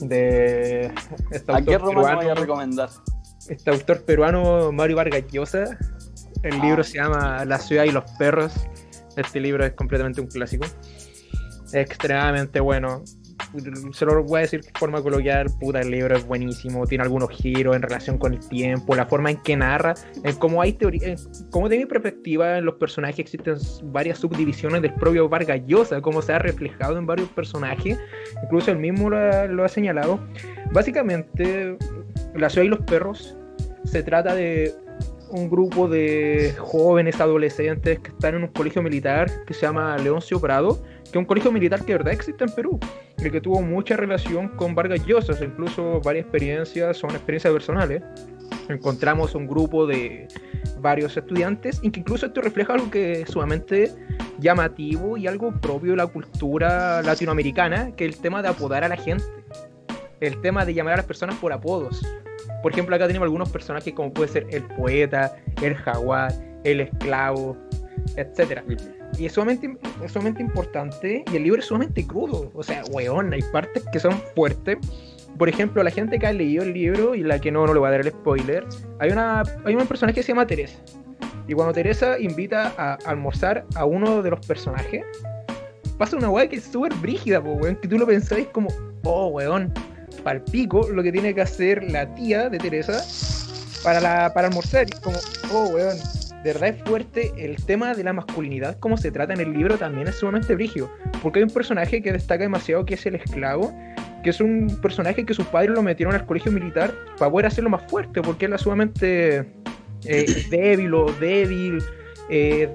de 0.00 0.92
este 1.30 1.52
¿A 1.52 1.62
qué 1.62 1.78
romano 1.78 2.16
voy 2.16 2.28
a 2.28 2.34
recomendar? 2.34 2.90
Este 3.48 3.70
autor 3.70 4.02
peruano, 4.04 4.72
Mario 4.72 4.96
Vargas 4.96 5.24
Llosa. 5.30 5.78
El 6.42 6.60
libro 6.60 6.82
ah. 6.82 6.84
se 6.84 6.98
llama 6.98 7.44
La 7.44 7.58
ciudad 7.58 7.84
y 7.84 7.92
los 7.92 8.04
perros. 8.12 8.52
Este 9.16 9.40
libro 9.40 9.64
es 9.64 9.72
completamente 9.72 10.20
un 10.20 10.26
clásico. 10.26 10.66
Extremadamente 11.72 12.60
bueno 12.60 13.02
se 13.92 14.04
lo 14.04 14.22
voy 14.22 14.38
a 14.38 14.40
decir 14.42 14.62
de 14.62 14.70
forma 14.78 15.02
coloquial, 15.02 15.46
puta, 15.60 15.80
el 15.80 15.90
libro 15.90 16.16
es 16.16 16.26
buenísimo, 16.26 16.86
tiene 16.86 17.04
algunos 17.04 17.30
giros 17.30 17.76
en 17.76 17.82
relación 17.82 18.18
con 18.18 18.34
el 18.34 18.48
tiempo, 18.48 18.94
la 18.94 19.06
forma 19.06 19.30
en 19.30 19.36
que 19.38 19.56
narra, 19.56 19.94
en 20.22 20.36
cómo 20.36 20.62
hay 20.62 20.72
teoría, 20.72 21.14
como 21.50 21.68
de 21.68 21.78
mi 21.78 21.86
perspectiva 21.86 22.58
en 22.58 22.64
los 22.64 22.74
personajes 22.76 23.20
existen 23.20 23.56
varias 23.84 24.18
subdivisiones 24.18 24.82
del 24.82 24.94
propio 24.94 25.28
Vargas 25.28 25.60
Llosa, 25.66 26.00
cómo 26.00 26.22
se 26.22 26.32
ha 26.32 26.38
reflejado 26.38 26.98
en 26.98 27.06
varios 27.06 27.28
personajes, 27.30 27.98
incluso 28.42 28.70
él 28.70 28.78
mismo 28.78 29.10
lo 29.10 29.16
ha, 29.16 29.46
lo 29.46 29.64
ha 29.64 29.68
señalado. 29.68 30.20
Básicamente, 30.72 31.76
La 32.34 32.48
ciudad 32.48 32.64
y 32.64 32.68
los 32.68 32.80
perros 32.80 33.36
se 33.84 34.02
trata 34.02 34.34
de 34.34 34.74
un 35.32 35.48
grupo 35.48 35.88
de 35.88 36.54
jóvenes 36.58 37.20
adolescentes 37.20 37.98
que 38.00 38.10
están 38.10 38.34
en 38.34 38.42
un 38.42 38.48
colegio 38.48 38.82
militar 38.82 39.30
que 39.46 39.54
se 39.54 39.62
llama 39.62 39.96
Leoncio 39.96 40.38
Prado, 40.40 40.82
que 41.04 41.10
es 41.10 41.16
un 41.16 41.24
colegio 41.24 41.50
militar 41.50 41.80
que 41.80 41.92
de 41.92 41.98
verdad 41.98 42.12
existe 42.12 42.44
en 42.44 42.54
Perú, 42.54 42.78
y 43.18 43.30
que 43.30 43.40
tuvo 43.40 43.62
mucha 43.62 43.96
relación 43.96 44.48
con 44.50 44.74
Vargas 44.74 45.04
Llosa, 45.06 45.32
incluso 45.42 46.00
varias 46.02 46.24
experiencias 46.24 46.98
son 46.98 47.10
experiencias 47.12 47.52
personales. 47.52 48.02
Encontramos 48.68 49.34
un 49.34 49.46
grupo 49.46 49.86
de 49.86 50.28
varios 50.80 51.16
estudiantes, 51.16 51.80
y 51.82 51.90
que 51.90 52.00
incluso 52.00 52.26
esto 52.26 52.42
refleja 52.42 52.74
algo 52.74 52.90
que 52.90 53.22
es 53.22 53.30
sumamente 53.30 53.90
llamativo 54.38 55.16
y 55.16 55.26
algo 55.26 55.52
propio 55.60 55.92
de 55.92 55.96
la 55.96 56.06
cultura 56.08 57.00
latinoamericana, 57.02 57.96
que 57.96 58.04
es 58.04 58.14
el 58.14 58.20
tema 58.20 58.42
de 58.42 58.48
apodar 58.48 58.84
a 58.84 58.88
la 58.88 58.96
gente, 58.96 59.24
el 60.20 60.40
tema 60.42 60.66
de 60.66 60.74
llamar 60.74 60.94
a 60.94 60.96
las 60.98 61.06
personas 61.06 61.36
por 61.36 61.54
apodos. 61.54 62.02
Por 62.62 62.72
ejemplo, 62.72 62.94
acá 62.94 63.06
tenemos 63.06 63.26
algunos 63.26 63.50
personajes 63.50 63.92
como 63.92 64.12
puede 64.12 64.28
ser 64.28 64.46
el 64.50 64.62
poeta, 64.62 65.36
el 65.60 65.74
jaguar, 65.74 66.32
el 66.64 66.80
esclavo, 66.80 67.56
etc. 68.16 68.62
Y 69.18 69.26
es 69.26 69.32
sumamente, 69.32 69.76
sumamente 70.08 70.42
importante 70.42 71.24
y 71.30 71.36
el 71.36 71.42
libro 71.42 71.60
es 71.60 71.66
sumamente 71.66 72.06
crudo. 72.06 72.50
O 72.54 72.62
sea, 72.62 72.82
weón, 72.90 73.32
hay 73.32 73.42
partes 73.52 73.84
que 73.92 73.98
son 73.98 74.12
fuertes. 74.34 74.78
Por 75.38 75.48
ejemplo, 75.48 75.82
la 75.82 75.90
gente 75.90 76.18
que 76.18 76.26
ha 76.26 76.32
leído 76.32 76.62
el 76.62 76.72
libro 76.72 77.14
y 77.14 77.22
la 77.22 77.38
que 77.38 77.50
no, 77.50 77.66
no 77.66 77.72
le 77.72 77.80
voy 77.80 77.88
a 77.88 77.92
dar 77.92 78.00
el 78.00 78.10
spoiler, 78.10 78.64
hay 79.00 79.10
una 79.10 79.42
hay 79.64 79.74
un 79.74 79.86
personaje 79.86 80.16
que 80.16 80.22
se 80.22 80.28
llama 80.28 80.46
Teresa. 80.46 80.78
Y 81.48 81.54
cuando 81.54 81.72
Teresa 81.72 82.18
invita 82.18 82.72
a 82.76 82.94
almorzar 83.06 83.64
a 83.74 83.84
uno 83.84 84.22
de 84.22 84.30
los 84.30 84.46
personajes, 84.46 85.04
pasa 85.98 86.16
una 86.16 86.30
weá 86.30 86.48
que 86.48 86.56
es 86.56 86.64
súper 86.64 86.94
brígida, 86.94 87.40
weón, 87.40 87.76
que 87.76 87.88
tú 87.88 87.98
lo 87.98 88.06
pensáis 88.06 88.46
como, 88.48 88.68
oh, 89.04 89.28
weón, 89.28 89.72
palpico 90.22 90.88
lo 90.88 91.02
que 91.02 91.12
tiene 91.12 91.34
que 91.34 91.42
hacer 91.42 91.82
la 91.90 92.14
tía 92.14 92.48
de 92.48 92.58
Teresa 92.58 93.04
para, 93.82 94.00
la, 94.00 94.32
para 94.32 94.48
almorzar. 94.48 94.86
Y 94.88 95.00
como, 95.00 95.18
oh, 95.52 95.68
weón, 95.68 95.96
de 96.42 96.52
verdad 96.52 96.70
es 96.70 96.82
fuerte 96.82 97.32
el 97.36 97.56
tema 97.64 97.94
de 97.94 98.02
la 98.02 98.12
masculinidad, 98.12 98.78
como 98.80 98.96
se 98.96 99.10
trata 99.10 99.32
en 99.32 99.40
el 99.40 99.52
libro, 99.52 99.78
también 99.78 100.08
es 100.08 100.16
sumamente 100.16 100.54
brígido. 100.54 100.90
Porque 101.22 101.38
hay 101.38 101.44
un 101.44 101.50
personaje 101.50 102.02
que 102.02 102.12
destaca 102.12 102.42
demasiado 102.42 102.84
que 102.84 102.94
es 102.94 103.06
el 103.06 103.14
esclavo, 103.14 103.72
que 104.24 104.30
es 104.30 104.40
un 104.40 104.78
personaje 104.82 105.24
que 105.24 105.34
sus 105.34 105.46
padres 105.46 105.70
lo 105.70 105.82
metieron 105.82 106.14
al 106.14 106.26
colegio 106.26 106.50
militar 106.50 106.94
para 107.18 107.30
poder 107.30 107.46
hacerlo 107.46 107.70
más 107.70 107.82
fuerte, 107.88 108.22
porque 108.22 108.46
él 108.46 108.52
es 108.52 108.60
sumamente 108.62 109.46
eh, 110.04 110.44
débil 110.50 110.94
o 110.94 111.12
débil, 111.12 111.82
eh, 112.28 112.68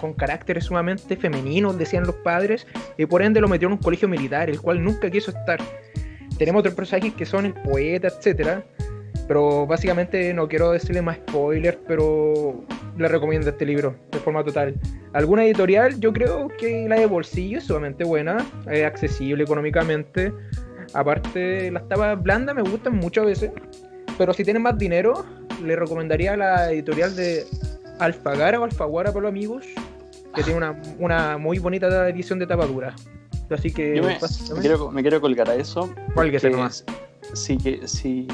con 0.00 0.14
caracteres 0.14 0.64
sumamente 0.64 1.16
femeninos, 1.16 1.76
decían 1.78 2.04
los 2.04 2.16
padres, 2.16 2.66
y 2.96 3.04
por 3.04 3.22
ende 3.22 3.40
lo 3.40 3.48
metieron 3.48 3.72
en 3.72 3.78
un 3.78 3.82
colegio 3.82 4.08
militar, 4.08 4.48
el 4.48 4.60
cual 4.60 4.82
nunca 4.82 5.10
quiso 5.10 5.30
estar. 5.30 5.60
Tenemos 6.40 6.60
otros 6.60 6.74
personajes 6.74 7.12
que 7.12 7.26
son 7.26 7.44
el 7.44 7.52
poeta, 7.52 8.08
etcétera. 8.08 8.64
Pero 9.28 9.66
básicamente 9.66 10.32
no 10.32 10.48
quiero 10.48 10.72
decirle 10.72 11.02
más 11.02 11.18
spoilers, 11.18 11.76
pero 11.86 12.64
le 12.96 13.08
recomiendo 13.08 13.50
este 13.50 13.66
libro 13.66 13.94
de 14.10 14.18
forma 14.20 14.42
total. 14.42 14.74
Alguna 15.12 15.44
editorial, 15.44 16.00
yo 16.00 16.14
creo 16.14 16.48
que 16.48 16.88
la 16.88 16.96
de 16.96 17.04
bolsillo 17.04 17.58
es 17.58 17.64
sumamente 17.64 18.04
buena, 18.04 18.38
es 18.70 18.86
accesible 18.86 19.44
económicamente. 19.44 20.32
Aparte, 20.94 21.70
las 21.70 21.86
tapas 21.88 22.20
blandas 22.22 22.56
me 22.56 22.62
gustan 22.62 22.96
muchas 22.96 23.26
veces, 23.26 23.50
pero 24.16 24.32
si 24.32 24.42
tienen 24.42 24.62
más 24.62 24.78
dinero, 24.78 25.26
le 25.62 25.76
recomendaría 25.76 26.38
la 26.38 26.72
editorial 26.72 27.14
de 27.16 27.44
Alfagara 27.98 28.58
o 28.58 28.64
Alfaguara 28.64 29.12
para 29.12 29.24
los 29.24 29.28
amigos, 29.28 29.66
que 30.34 30.42
tiene 30.42 30.56
una, 30.56 30.80
una 30.98 31.36
muy 31.36 31.58
bonita 31.58 32.08
edición 32.08 32.38
de 32.38 32.46
tapadura. 32.46 32.94
Así 33.50 33.72
que. 33.72 33.96
Yo 33.96 34.02
me, 34.02 34.18
quiero, 34.60 34.90
me 34.90 35.02
quiero, 35.02 35.20
colgar 35.20 35.50
a 35.50 35.54
eso. 35.54 35.90
¿Cuál 36.14 36.30
que 36.30 36.38
sea 36.38 36.50
más? 36.50 36.84
Sí, 37.32 37.56
que 37.58 37.86
sí. 37.86 38.26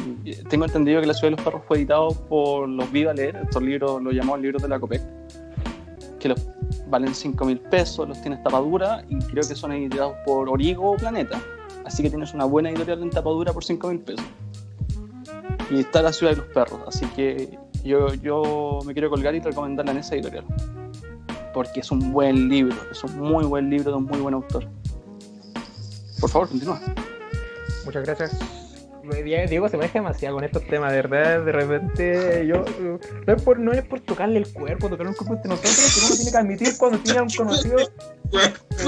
Tengo 0.48 0.64
entendido 0.64 1.00
que 1.00 1.06
La 1.06 1.14
Ciudad 1.14 1.32
de 1.32 1.36
los 1.36 1.44
Perros 1.44 1.62
fue 1.66 1.78
editado 1.78 2.10
por 2.28 2.68
los 2.68 2.90
Viva 2.90 3.12
Leer. 3.12 3.36
Estos 3.44 3.62
libros 3.62 4.02
los 4.02 4.14
llamamos 4.14 4.40
libros 4.40 4.62
de 4.62 4.68
la 4.68 4.78
COPEC. 4.78 5.02
Que 6.18 6.28
los 6.28 6.40
valen 6.88 7.14
5 7.14 7.44
mil 7.44 7.60
pesos, 7.60 8.08
los 8.08 8.20
tienes 8.20 8.42
tapadura 8.42 9.04
y 9.08 9.18
creo 9.18 9.46
que 9.46 9.54
son 9.54 9.72
editados 9.72 10.14
por 10.24 10.48
Origo 10.48 10.92
o 10.92 10.96
Planeta. 10.96 11.40
Así 11.84 12.02
que 12.02 12.10
tienes 12.10 12.32
una 12.34 12.44
buena 12.44 12.70
editorial 12.70 13.02
en 13.02 13.10
tapadura 13.10 13.52
por 13.52 13.64
5 13.64 13.88
mil 13.88 14.00
pesos. 14.00 14.26
Y 15.70 15.80
está 15.80 16.02
La 16.02 16.12
Ciudad 16.12 16.32
de 16.32 16.38
los 16.38 16.46
Perros, 16.46 16.80
así 16.86 17.06
que 17.06 17.58
yo, 17.84 18.14
yo 18.14 18.80
me 18.84 18.92
quiero 18.92 19.10
colgar 19.10 19.34
y 19.34 19.40
recomendarla 19.40 19.92
en 19.92 19.98
esa 19.98 20.14
editorial. 20.14 20.44
Porque 21.52 21.80
es 21.80 21.90
un 21.90 22.12
buen 22.12 22.48
libro, 22.48 22.76
es 22.90 23.02
un 23.04 23.18
muy 23.18 23.44
buen 23.44 23.70
libro 23.70 23.90
de 23.90 23.96
un 23.96 24.04
muy 24.04 24.18
buen 24.20 24.34
autor. 24.34 24.68
Por 26.20 26.30
favor, 26.30 26.48
continúa. 26.48 26.80
Muchas 27.84 28.04
gracias. 28.04 28.32
Diego 29.24 29.68
se 29.68 29.76
maneja 29.76 30.00
demasiado 30.00 30.34
con 30.34 30.42
estos 30.44 30.66
temas, 30.66 30.90
de 30.90 30.96
verdad. 31.02 31.44
De 31.44 31.52
repente, 31.52 32.44
yo. 32.46 32.64
No 33.26 33.32
es 33.34 33.42
por, 33.42 33.58
no 33.60 33.72
es 33.72 33.84
por 33.84 34.00
tocarle 34.00 34.38
el 34.38 34.52
cuerpo, 34.52 34.88
tocarle 34.88 35.12
el 35.12 35.16
cuerpo 35.16 35.36
de 35.36 35.48
nosotros, 35.48 35.70
sino 35.76 36.06
uno 36.08 36.16
tiene 36.16 36.30
que 36.32 36.36
admitir 36.36 36.76
cuando 36.76 36.98
tiene 36.98 37.20
a 37.20 37.22
un 37.22 37.28
conocido 37.30 37.76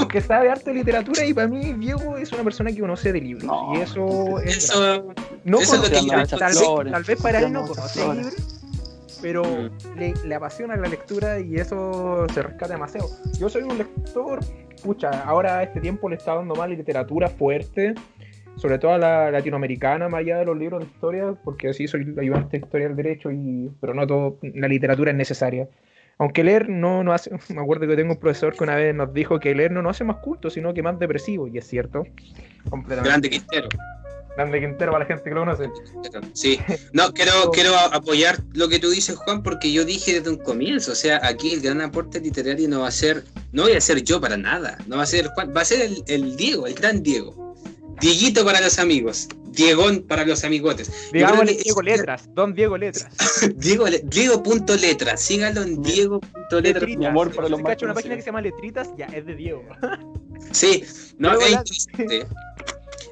que 0.09 0.19
sabe 0.21 0.49
arte 0.49 0.71
de 0.71 0.75
literatura. 0.75 1.23
Y 1.25 1.33
para 1.33 1.47
mí, 1.47 1.73
Diego 1.73 2.17
es 2.17 2.33
una 2.33 2.43
persona 2.43 2.69
que 2.71 2.81
conoce 2.81 3.13
de 3.13 3.21
libros. 3.21 3.45
No, 3.45 3.73
y 3.75 3.81
eso 3.81 4.39
es. 4.39 4.57
Eso, 4.57 5.13
no 5.45 5.59
eso 5.61 5.75
es 5.75 5.81
lo 5.81 5.87
que 5.89 6.07
tal, 6.37 6.49
vez, 6.49 6.59
tal 6.91 7.03
vez 7.03 7.21
para 7.21 7.39
él 7.39 7.53
no 7.53 7.65
conoce 7.65 8.13
libros, 8.13 8.33
pero 9.21 9.43
Mm. 9.45 9.97
le, 9.99 10.13
le 10.25 10.35
apasiona 10.35 10.75
la 10.75 10.87
lectura 10.89 11.39
y 11.39 11.55
eso 11.55 12.25
se 12.33 12.41
rescata 12.41 12.73
demasiado. 12.73 13.09
Yo 13.39 13.47
soy 13.49 13.63
un 13.63 13.77
lector, 13.77 14.39
pucha, 14.81 15.09
ahora 15.23 15.59
a 15.59 15.63
este 15.63 15.79
tiempo 15.79 16.09
le 16.09 16.15
está 16.15 16.35
dando 16.35 16.55
más 16.55 16.69
literatura 16.69 17.27
fuerte, 17.29 17.93
sobre 18.55 18.77
todo 18.77 18.93
a 18.93 18.97
la 18.97 19.31
latinoamericana, 19.31 20.09
más 20.09 20.19
allá 20.19 20.37
de 20.37 20.45
los 20.45 20.57
libros 20.57 20.81
de 20.81 20.87
historia, 20.87 21.33
porque 21.43 21.73
sí 21.73 21.87
soy 21.87 22.13
ayudante 22.19 22.59
de 22.59 22.65
historia 22.65 22.87
del 22.87 22.95
derecho, 22.95 23.31
y, 23.31 23.71
pero 23.79 23.93
no 23.93 24.05
todo, 24.05 24.37
la 24.41 24.67
literatura 24.67 25.11
es 25.11 25.17
necesaria. 25.17 25.67
Aunque 26.17 26.43
leer 26.43 26.67
no 26.67 27.03
nos 27.03 27.15
hace, 27.15 27.31
me 27.53 27.61
acuerdo 27.61 27.87
que 27.87 27.95
tengo 27.95 28.13
un 28.13 28.19
profesor 28.19 28.55
que 28.55 28.63
una 28.63 28.75
vez 28.75 28.93
nos 28.93 29.13
dijo 29.13 29.39
que 29.39 29.55
leer 29.55 29.71
no 29.71 29.81
nos 29.81 29.91
hace 29.91 30.03
más 30.03 30.17
culto, 30.17 30.49
sino 30.49 30.73
que 30.73 30.83
más 30.83 30.99
depresivo, 30.99 31.47
y 31.47 31.57
es 31.57 31.67
cierto. 31.67 32.03
Completamente. 32.69 33.09
grande 33.09 33.29
Quintero. 33.29 33.69
Grande 34.39 34.61
Quintero 34.61 34.93
para 34.93 35.03
la 35.03 35.05
gente 35.05 35.29
que 35.29 35.35
lo 35.35 35.41
conoce. 35.41 35.69
Sí, 36.31 36.57
no, 36.93 37.13
quiero, 37.13 37.31
quiero 37.53 37.75
apoyar 37.77 38.39
lo 38.53 38.69
que 38.69 38.79
tú 38.79 38.89
dices, 38.89 39.17
Juan, 39.17 39.43
porque 39.43 39.69
yo 39.69 39.83
dije 39.83 40.13
desde 40.13 40.29
un 40.29 40.37
comienzo, 40.37 40.93
o 40.93 40.95
sea, 40.95 41.19
aquí 41.23 41.53
el 41.55 41.59
gran 41.59 41.81
aporte 41.81 42.21
literario 42.21 42.69
no 42.69 42.79
va 42.79 42.87
a 42.87 42.91
ser, 42.91 43.25
no 43.51 43.63
voy 43.63 43.73
a 43.73 43.81
ser 43.81 44.01
yo 44.01 44.21
para 44.21 44.37
nada, 44.37 44.77
no 44.87 44.95
va 44.95 45.03
a 45.03 45.05
ser 45.05 45.27
Juan, 45.35 45.51
va 45.55 45.59
a 45.59 45.65
ser 45.65 45.81
el, 45.81 46.03
el 46.07 46.37
Diego, 46.37 46.67
el 46.67 46.73
gran 46.73 47.03
Diego. 47.03 47.53
Dieguito 47.99 48.45
para 48.45 48.61
los 48.61 48.79
amigos, 48.79 49.27
Diegón 49.51 50.03
para 50.03 50.23
los 50.23 50.45
amigotes. 50.45 50.89
Diego 51.11 51.43
es- 51.43 51.75
Letras, 51.83 52.33
Don 52.33 52.53
Diego 52.53 52.77
Letras. 52.77 53.09
Diego, 53.57 53.87
Diego.letras, 54.03 55.21
síganlo 55.21 55.63
en 55.63 55.81
Diego.letras. 55.81 56.63
Letritas. 56.63 56.97
Mi 56.97 57.05
amor 57.07 57.35
para 57.35 57.47
Si 57.47 57.51
los 57.51 57.59
se 57.59 57.65
cacha 57.65 57.85
una 57.87 57.93
página 57.93 58.15
que 58.15 58.21
se 58.21 58.27
llama 58.27 58.41
Letritas, 58.41 58.89
ya 58.97 59.07
es 59.07 59.25
de 59.25 59.35
Diego. 59.35 59.65
Sí, 60.53 60.85
no, 61.17 61.33
es 61.33 61.51
interesante. 61.51 62.25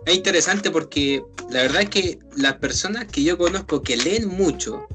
Es 0.07 0.15
interesante 0.15 0.71
porque 0.71 1.21
la 1.49 1.63
verdad 1.63 1.81
es 1.81 1.89
que 1.89 2.19
las 2.37 2.55
personas 2.55 3.07
que 3.07 3.23
yo 3.23 3.37
conozco 3.37 3.81
que 3.81 3.97
leen 3.97 4.29
mucho, 4.29 4.87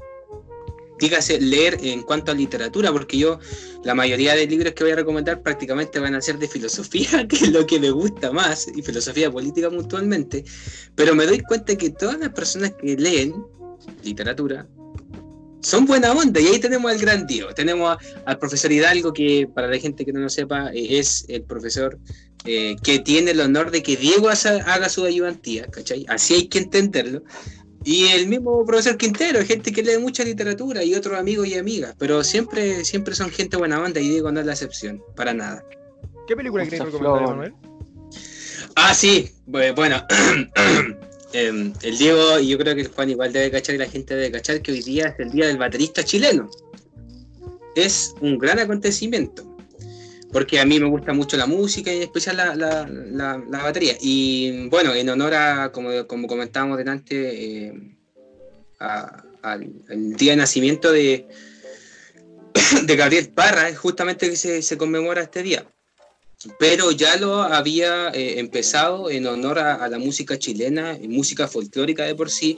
dígase 0.99 1.39
leer 1.39 1.77
en 1.83 2.01
cuanto 2.01 2.31
a 2.31 2.35
literatura, 2.35 2.91
porque 2.91 3.19
yo 3.19 3.37
la 3.83 3.93
mayoría 3.93 4.33
de 4.33 4.47
libros 4.47 4.73
que 4.73 4.83
voy 4.83 4.93
a 4.93 4.95
recomendar 4.95 5.43
prácticamente 5.43 5.99
van 5.99 6.15
a 6.15 6.21
ser 6.21 6.39
de 6.39 6.47
filosofía, 6.47 7.27
que 7.29 7.35
es 7.35 7.51
lo 7.51 7.63
que 7.67 7.79
me 7.79 7.91
gusta 7.91 8.31
más, 8.31 8.67
y 8.75 8.81
filosofía 8.81 9.29
política 9.29 9.69
puntualmente, 9.69 10.45
pero 10.95 11.13
me 11.13 11.27
doy 11.27 11.41
cuenta 11.41 11.75
que 11.75 11.91
todas 11.91 12.17
las 12.17 12.29
personas 12.29 12.73
que 12.81 12.97
leen 12.97 13.35
literatura 14.03 14.67
son 15.61 15.85
buena 15.85 16.11
onda, 16.11 16.41
y 16.41 16.47
ahí 16.47 16.59
tenemos 16.59 16.91
al 16.91 16.97
gran 16.97 17.27
Diego, 17.27 17.53
tenemos 17.53 17.97
al 18.25 18.39
profesor 18.39 18.71
Hidalgo, 18.71 19.13
que 19.13 19.47
para 19.53 19.67
la 19.67 19.77
gente 19.77 20.03
que 20.03 20.11
no 20.11 20.21
lo 20.21 20.29
sepa, 20.29 20.73
eh, 20.73 20.97
es 20.97 21.23
el 21.29 21.43
profesor 21.43 21.99
eh, 22.45 22.75
que 22.83 22.99
tiene 22.99 23.31
el 23.31 23.39
honor 23.41 23.71
de 23.71 23.81
que 23.83 23.95
Diego 23.97 24.29
haga, 24.29 24.57
haga 24.73 24.89
su 24.89 25.05
ayudantía, 25.05 25.67
¿cachai? 25.67 26.05
Así 26.09 26.33
hay 26.35 26.47
que 26.47 26.59
entenderlo. 26.59 27.23
Y 27.85 28.05
el 28.07 28.27
mismo 28.27 28.65
profesor 28.65 28.95
Quintero, 28.97 29.43
gente 29.45 29.71
que 29.73 29.83
lee 29.83 29.97
mucha 29.97 30.23
literatura 30.23 30.83
y 30.83 30.95
otros 30.95 31.19
amigos 31.19 31.47
y 31.47 31.55
amigas, 31.55 31.93
pero 31.97 32.23
siempre, 32.23 32.85
siempre 32.85 33.13
son 33.13 33.29
gente 33.29 33.57
buena 33.57 33.81
onda 33.81 33.99
y 33.99 34.07
Diego 34.07 34.31
no 34.31 34.39
es 34.39 34.45
la 34.45 34.53
excepción, 34.53 35.01
para 35.15 35.33
nada. 35.33 35.65
¿Qué 36.27 36.35
película 36.35 36.63
Mucha 36.63 36.77
queréis 36.77 36.93
recomendar. 36.93 37.29
Manuel? 37.29 37.53
Ah, 38.75 38.93
sí, 38.93 39.29
bu- 39.45 39.75
bueno, 39.75 40.01
em, 41.33 41.73
el 41.81 41.97
Diego 41.97 42.39
y 42.39 42.47
yo 42.47 42.57
creo 42.57 42.73
que 42.75 42.81
el 42.81 42.87
Juan 42.87 43.09
igual 43.09 43.33
debe 43.33 43.51
cachar 43.51 43.75
y 43.75 43.79
la 43.79 43.89
gente 43.89 44.15
debe 44.15 44.31
cachar 44.31 44.61
que 44.61 44.71
hoy 44.71 44.81
día 44.81 45.07
es 45.07 45.19
el 45.19 45.31
día 45.31 45.47
del 45.47 45.57
baterista 45.57 46.03
chileno. 46.03 46.49
Es 47.75 48.13
un 48.21 48.37
gran 48.37 48.59
acontecimiento, 48.59 49.43
porque 50.33 50.59
a 50.59 50.65
mí 50.65 50.79
me 50.79 50.87
gusta 50.89 51.13
mucho 51.13 51.37
la 51.37 51.45
música 51.45 51.93
y 51.93 51.97
en 51.97 52.01
especial 52.03 52.35
la, 52.37 52.55
la- 52.55 52.87
la- 52.89 53.43
la 53.49 53.63
batería. 53.63 53.95
Y 54.01 54.67
bueno, 54.67 54.93
en 54.93 55.07
honor 55.09 55.33
a, 55.35 55.71
como, 55.71 56.05
como 56.07 56.27
comentábamos 56.27 56.77
delante, 56.77 57.67
eh, 57.67 57.73
al, 58.79 59.71
día 60.17 60.31
de 60.31 60.37
nacimiento 60.37 60.91
de, 60.91 61.27
de 62.83 62.95
Gabriel 62.95 63.29
Parra, 63.29 63.69
es 63.69 63.77
justamente 63.77 64.29
que 64.29 64.35
se, 64.35 64.61
se 64.61 64.77
conmemora 64.77 65.21
este 65.21 65.43
día 65.43 65.65
pero 66.59 66.91
ya 66.91 67.15
lo 67.15 67.41
había 67.41 68.09
eh, 68.09 68.37
empezado 68.37 69.09
en 69.09 69.25
honor 69.27 69.59
a, 69.59 69.75
a 69.75 69.87
la 69.87 69.97
música 69.97 70.37
chilena, 70.37 70.97
música 71.07 71.47
folclórica 71.47 72.03
de 72.03 72.15
por 72.15 72.29
sí, 72.29 72.57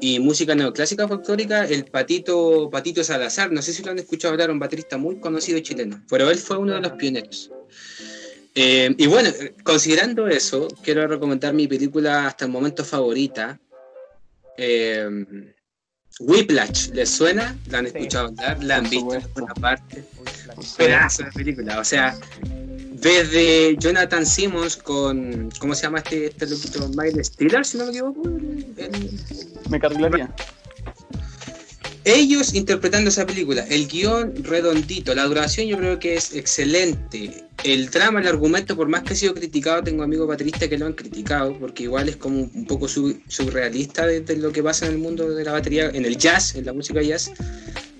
y 0.00 0.18
música 0.18 0.54
neoclásica 0.54 1.08
folclórica, 1.08 1.64
el 1.66 1.84
Patito, 1.86 2.68
Patito 2.70 3.02
Salazar, 3.02 3.52
no 3.52 3.62
sé 3.62 3.72
si 3.72 3.82
lo 3.82 3.90
han 3.92 3.98
escuchado 3.98 4.32
hablar, 4.32 4.50
un 4.50 4.58
baterista 4.58 4.98
muy 4.98 5.18
conocido 5.18 5.58
chileno, 5.60 6.02
pero 6.08 6.30
él 6.30 6.38
fue 6.38 6.58
uno 6.58 6.74
de 6.74 6.80
los 6.80 6.92
pioneros. 6.92 7.50
Eh, 8.54 8.94
y 8.98 9.06
bueno, 9.06 9.30
considerando 9.64 10.28
eso, 10.28 10.68
quiero 10.82 11.06
recomendar 11.08 11.54
mi 11.54 11.66
película 11.66 12.26
hasta 12.26 12.44
el 12.44 12.50
momento 12.52 12.84
favorita, 12.84 13.58
eh, 14.56 15.08
Whiplash, 16.20 16.90
¿les 16.90 17.10
suena? 17.10 17.58
¿La 17.70 17.78
han 17.78 17.86
Sí. 17.86 17.92
escuchado 17.96 18.28
hablar? 18.28 18.62
¿La 18.62 18.76
han 18.76 18.88
visto 18.88 19.14
en 19.14 19.22
alguna 19.24 19.54
parte? 19.54 20.04
Pedazo 20.76 21.24
de 21.24 21.32
película. 21.32 21.80
O 21.80 21.84
sea, 21.84 22.16
desde 22.94 23.76
Jonathan 23.78 24.24
Simmons 24.24 24.76
con. 24.76 25.50
¿Cómo 25.58 25.74
se 25.74 25.82
llama 25.82 25.98
este, 25.98 26.26
este 26.26 26.46
loquito? 26.46 26.88
Miles 26.96 27.26
Stiller, 27.28 27.64
si 27.64 27.76
no 27.78 27.84
me 27.86 27.90
equivoco. 27.90 28.22
el- 28.28 28.66
el- 28.76 29.10
Me 29.70 29.78
carrilaría. 29.80 30.34
ellos 32.04 32.54
interpretando 32.54 33.08
esa 33.08 33.26
película, 33.26 33.64
el 33.68 33.88
guion 33.88 34.34
redondito, 34.44 35.14
la 35.14 35.24
duración 35.24 35.66
yo 35.66 35.78
creo 35.78 35.98
que 35.98 36.14
es 36.16 36.34
excelente. 36.34 37.43
El 37.62 37.88
trama, 37.90 38.20
el 38.20 38.26
argumento, 38.26 38.76
por 38.76 38.88
más 38.88 39.02
que 39.04 39.12
ha 39.14 39.16
sido 39.16 39.32
criticado, 39.32 39.82
tengo 39.82 40.02
amigos 40.02 40.26
bateristas 40.28 40.68
que 40.68 40.76
lo 40.76 40.86
han 40.86 40.92
criticado, 40.92 41.56
porque 41.58 41.84
igual 41.84 42.08
es 42.08 42.16
como 42.16 42.40
un 42.42 42.66
poco 42.66 42.88
su- 42.88 43.18
surrealista 43.28 44.06
de, 44.06 44.20
de 44.20 44.36
lo 44.36 44.52
que 44.52 44.62
pasa 44.62 44.86
en 44.86 44.92
el 44.92 44.98
mundo 44.98 45.30
de 45.34 45.44
la 45.44 45.52
batería, 45.52 45.88
en 45.94 46.04
el 46.04 46.16
jazz, 46.18 46.56
en 46.56 46.66
la 46.66 46.72
música 46.72 47.00
jazz. 47.00 47.30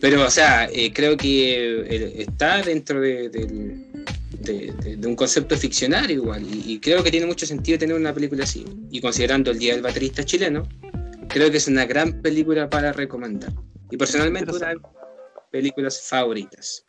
Pero, 0.00 0.22
o 0.26 0.30
sea, 0.30 0.68
eh, 0.70 0.92
creo 0.92 1.16
que 1.16 1.80
eh, 1.80 2.14
está 2.18 2.60
dentro 2.62 3.00
de- 3.00 3.30
de- 3.30 4.96
de 4.96 5.06
un 5.08 5.16
concepto 5.16 5.56
ficcionario 5.56 6.16
igual, 6.16 6.42
y, 6.42 6.74
y 6.74 6.78
creo 6.80 7.02
que 7.02 7.10
tiene 7.10 7.24
mucho 7.24 7.46
sentido 7.46 7.78
tener 7.78 7.96
una 7.96 8.12
película 8.12 8.44
así. 8.44 8.64
Y 8.90 9.00
considerando 9.00 9.50
el 9.52 9.58
Día 9.58 9.72
del 9.72 9.82
Baterista 9.82 10.24
Chileno, 10.24 10.68
creo 11.28 11.50
que 11.50 11.56
es 11.56 11.68
una 11.68 11.86
gran 11.86 12.20
película 12.20 12.68
para 12.68 12.92
recomendar. 12.92 13.52
Y 13.90 13.96
personalmente 13.96 14.50
una 14.50 14.68
de 14.68 14.74
mis 14.74 14.84
películas 15.50 16.02
favoritas. 16.02 16.84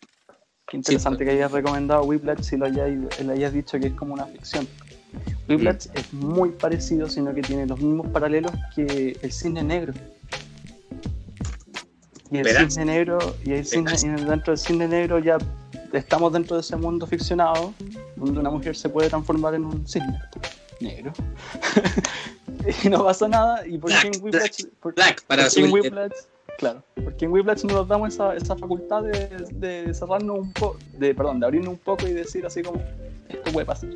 Qué 0.67 0.78
interesante 0.78 1.23
que 1.25 1.32
hayas 1.32 1.51
recomendado 1.51 2.04
Whiplash 2.04 2.41
si 2.41 2.58
lo 2.58 2.65
hayas, 2.65 2.89
le 3.23 3.34
hayas 3.34 3.54
dicho 3.54 3.80
que 3.80 3.88
es 3.88 3.93
como 3.93 4.13
una 4.13 4.25
ficción. 4.25 4.67
Whiplash 5.47 5.88
es 5.93 6.12
muy 6.13 6.49
parecido, 6.49 7.08
sino 7.08 7.34
que 7.34 7.41
tiene 7.41 7.65
los 7.67 7.80
mismos 7.80 8.08
paralelos 8.08 8.51
que 8.75 9.17
el 9.21 9.32
cine 9.32 9.63
negro. 9.63 9.93
Y 12.32 12.38
el 12.38 12.43
Verás. 12.43 12.73
cine 12.73 12.86
negro, 12.86 13.19
y, 13.45 13.54
el 13.54 13.65
cine, 13.65 13.91
y 14.01 14.08
dentro 14.25 14.54
del 14.54 14.58
cine 14.58 14.88
negro 14.88 15.19
ya 15.19 15.38
estamos 15.93 16.34
dentro 16.34 16.56
de 16.58 16.62
ese 16.62 16.75
mundo 16.75 17.06
ficcionado, 17.06 17.73
donde 18.15 18.39
una 18.39 18.49
mujer 18.49 18.75
se 18.75 18.89
puede 18.89 19.08
transformar 19.10 19.54
en 19.54 19.65
un 19.65 19.88
cisne 19.88 20.19
negro. 20.82 21.13
y 22.84 22.89
no 22.89 23.04
pasa 23.06 23.28
nada. 23.28 23.65
¿Y 23.67 23.78
por 23.78 23.91
qué 23.91 24.08
en 24.08 24.23
Whiplash? 24.23 24.65
por- 24.82 24.95
Black, 24.95 25.23
para 25.25 25.45
subir- 25.45 25.71
Whiplash, 25.71 26.12
claro, 26.58 26.84
porque 27.04 27.26
en 27.26 27.32
Whiplash 27.32 27.63
no 27.65 27.74
nos 27.76 27.88
damos 27.88 28.14
esa, 28.14 28.36
esa 28.36 28.56
facultad 28.56 29.03
de, 29.03 29.28
de 29.53 29.93
cerrarnos 29.93 30.39
un 30.39 30.53
poco, 30.53 30.78
de, 30.97 31.14
perdón, 31.14 31.39
de 31.39 31.45
abrirnos 31.45 31.74
un 31.74 31.80
poco 31.80 32.08
y 32.08 32.14
decir 32.14 32.45
así 32.45 32.62
como, 32.62 32.82
esto 33.30 33.51
puede 33.51 33.66
pasar. 33.66 33.89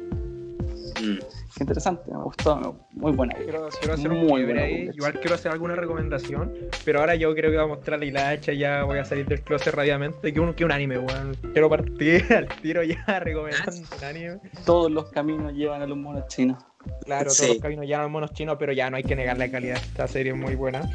Mm. 1.02 1.18
Qué 1.56 1.64
interesante, 1.64 2.12
me 2.12 2.22
gustó, 2.24 2.76
muy 2.92 3.12
buena. 3.14 3.34
Quiero, 3.36 3.70
quiero 3.80 3.94
hacer 3.94 4.12
un 4.12 4.26
Muy 4.28 4.44
buena 4.44 4.64
ahí. 4.64 4.90
Igual 4.94 5.14
quiero 5.20 5.36
hacer 5.36 5.52
alguna 5.52 5.76
recomendación, 5.76 6.54
pero 6.84 7.00
ahora 7.00 7.16
yo 7.16 7.34
creo 7.34 7.52
que 7.52 7.58
voy 7.58 7.66
a 7.66 7.68
mostrarle 7.68 8.12
la 8.12 8.30
hacha, 8.30 8.54
ya 8.54 8.84
voy 8.84 9.00
a 9.00 9.06
salir 9.06 9.26
del 9.26 9.42
closet 9.42 9.74
rápidamente, 9.74 10.34
que 10.34 10.40
un, 10.40 10.54
que 10.54 10.66
un 10.66 10.72
anime, 10.72 11.00
weón. 11.00 11.36
Quiero 11.54 11.70
partir 11.70 12.26
al 12.36 12.48
tiro 12.62 12.84
ya 12.84 13.04
recomendando 13.20 13.72
un 13.98 14.04
anime. 14.04 14.40
Todos 14.66 14.92
los 14.92 15.10
caminos 15.10 15.54
llevan 15.54 15.82
a 15.82 15.88
los 15.88 15.98
monos 15.98 16.28
chinos. 16.28 16.62
Claro, 17.06 17.30
Sí. 17.30 17.44
todos 17.44 17.56
los 17.56 17.62
caminos 17.62 17.88
ya 17.88 18.08
monos 18.08 18.32
chinos, 18.34 18.58
pero 18.60 18.74
ya 18.74 18.90
no 18.90 18.98
hay 18.98 19.04
que 19.04 19.16
negar 19.16 19.38
la 19.38 19.50
calidad. 19.50 19.78
Esta 19.78 20.08
serie 20.08 20.34
es 20.34 20.38
muy 20.38 20.56
buena. 20.56 20.90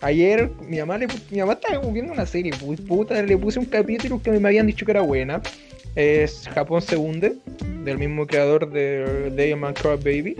Ayer 0.00 0.50
mi 0.60 0.78
mamá 0.78 0.98
le, 0.98 1.06
mi 1.30 1.38
mamá 1.38 1.54
estaba 1.54 1.78
viendo 1.90 2.12
una 2.12 2.26
serie, 2.26 2.52
puta, 2.86 3.20
le 3.22 3.36
puse 3.36 3.58
un 3.58 3.64
capítulo 3.64 4.20
que 4.20 4.30
me 4.32 4.48
habían 4.48 4.66
dicho 4.66 4.84
que 4.84 4.92
era 4.92 5.00
buena. 5.00 5.40
es 5.94 6.48
Japón 6.48 6.82
se 6.82 6.96
hunde, 6.96 7.36
del 7.84 7.98
mismo 7.98 8.26
creador 8.26 8.70
de 8.70 9.30
Diamond 9.34 9.76
Crab 9.76 9.98
Baby. 10.02 10.36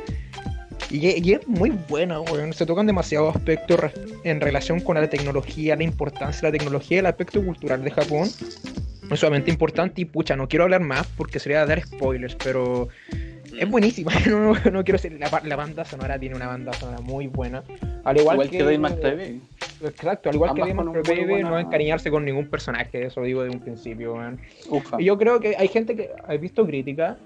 Y, 0.91 1.33
es 1.33 1.49
muy 1.49 1.71
buena, 1.89 2.21
weón. 2.21 2.53
Se 2.53 2.65
tocan 2.65 2.87
demasiados 2.87 3.35
aspectos 3.35 3.81
en 4.23 4.41
relación 4.41 4.81
con 4.81 4.95
la 4.95 5.09
tecnología, 5.09 5.75
la 5.75 5.83
importancia 5.83 6.43
de 6.43 6.53
la 6.53 6.59
tecnología, 6.59 7.01
el 7.01 7.07
aspecto 7.07 7.45
cultural 7.45 7.83
de 7.83 7.91
Japón. 7.91 8.29
Es 9.11 9.21
sumamente 9.21 9.51
importante 9.51 10.01
y 10.01 10.05
pucha, 10.05 10.37
no 10.37 10.49
quiero 10.49 10.65
hablar 10.65 10.81
más 10.81 11.07
porque 11.17 11.39
sería 11.39 11.65
dar 11.67 11.81
spoilers, 11.85 12.37
pero 12.37 12.89
es 13.59 13.71
buenísima. 13.71 14.13
No, 14.27 14.55
no, 14.55 14.71
no 14.71 14.85
quiero 14.85 14.99
decir, 14.99 15.13
la, 15.19 15.29
ba- 15.29 15.43
la 15.45 15.57
banda 15.57 15.85
sonora 15.85 16.19
tiene 16.19 16.35
una 16.37 16.47
banda 16.47 16.73
sonora 16.73 17.01
muy 17.01 17.27
buena. 17.27 17.63
Al 18.05 18.17
igual, 18.19 18.37
Igual 18.37 18.51
que 18.51 18.63
Dayman 18.63 19.01
TV. 19.01 19.41
Exacto, 19.83 20.29
al 20.31 20.35
igual 20.37 20.51
Ambas 20.51 20.69
que 20.69 20.75
Baby, 21.13 21.21
muy 21.23 21.31
buena- 21.43 21.51
no 21.51 21.59
encariñarse 21.59 22.11
con 22.11 22.25
ningún 22.25 22.47
personaje, 22.49 23.07
eso 23.07 23.21
lo 23.21 23.27
digo 23.27 23.43
de 23.43 23.51
un 23.51 23.61
principio, 23.61 24.15
weón. 24.15 24.39
Ufa. 24.71 25.01
Y 25.01 25.05
yo 25.05 25.19
creo 25.19 25.41
que 25.41 25.57
hay 25.57 25.69
gente 25.69 25.97
que 25.97 26.11
he 26.29 26.39
visto 26.39 26.67
crítica 26.67 27.17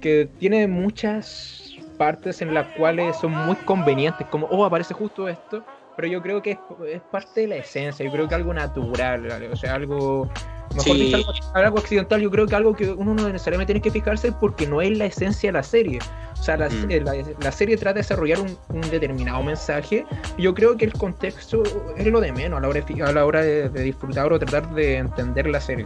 que 0.00 0.28
tiene 0.38 0.66
muchas 0.66 1.76
partes 1.98 2.40
en 2.40 2.54
las 2.54 2.66
cuales 2.68 3.16
son 3.16 3.32
muy 3.32 3.56
convenientes, 3.56 4.26
como, 4.28 4.46
oh, 4.46 4.64
aparece 4.64 4.94
justo 4.94 5.28
esto, 5.28 5.62
pero 6.00 6.10
yo 6.12 6.22
creo 6.22 6.40
que 6.40 6.52
es, 6.52 6.58
es 6.88 7.02
parte 7.12 7.42
de 7.42 7.46
la 7.48 7.56
esencia, 7.56 8.06
yo 8.06 8.10
creo 8.10 8.26
que 8.26 8.34
algo 8.34 8.54
natural, 8.54 9.26
¿vale? 9.28 9.48
o 9.50 9.56
sea, 9.56 9.74
algo, 9.74 10.30
mejor 10.74 10.96
Sí. 10.96 11.02
dicho, 11.04 11.16
algo, 11.18 11.30
algo 11.54 11.78
accidental, 11.78 12.20
yo 12.22 12.30
creo 12.30 12.46
que 12.46 12.56
algo 12.56 12.74
que 12.74 12.88
uno 12.90 13.12
no 13.14 13.28
necesariamente 13.28 13.74
tiene 13.74 13.82
que 13.82 13.90
fijarse 13.90 14.32
porque 14.32 14.66
no 14.66 14.80
es 14.80 14.96
la 14.96 15.04
esencia 15.04 15.48
de 15.48 15.52
la 15.52 15.62
serie. 15.62 15.98
O 16.32 16.42
sea, 16.42 16.56
la, 16.56 16.70
Mm. 16.70 16.90
eh, 16.90 17.00
la- 17.02 17.14
la 17.38 17.52
serie 17.52 17.76
trata 17.76 17.94
de 17.94 18.00
desarrollar 18.00 18.40
un, 18.40 18.56
un 18.70 18.80
determinado 18.90 19.42
mensaje 19.42 20.06
y 20.38 20.42
yo 20.42 20.54
creo 20.54 20.74
que 20.78 20.86
el 20.86 20.94
contexto 20.94 21.62
es 21.98 22.06
lo 22.06 22.18
de 22.22 22.32
menos 22.32 22.56
a 22.56 22.62
la 22.62 22.68
hora 22.68 22.80
de, 22.80 23.02
a 23.02 23.12
la 23.12 23.26
hora 23.26 23.42
de, 23.42 23.68
de 23.68 23.82
disfrutar 23.82 24.32
o 24.32 24.38
tratar 24.38 24.70
de 24.74 24.96
entender 24.96 25.46
la 25.48 25.60
serie. 25.60 25.84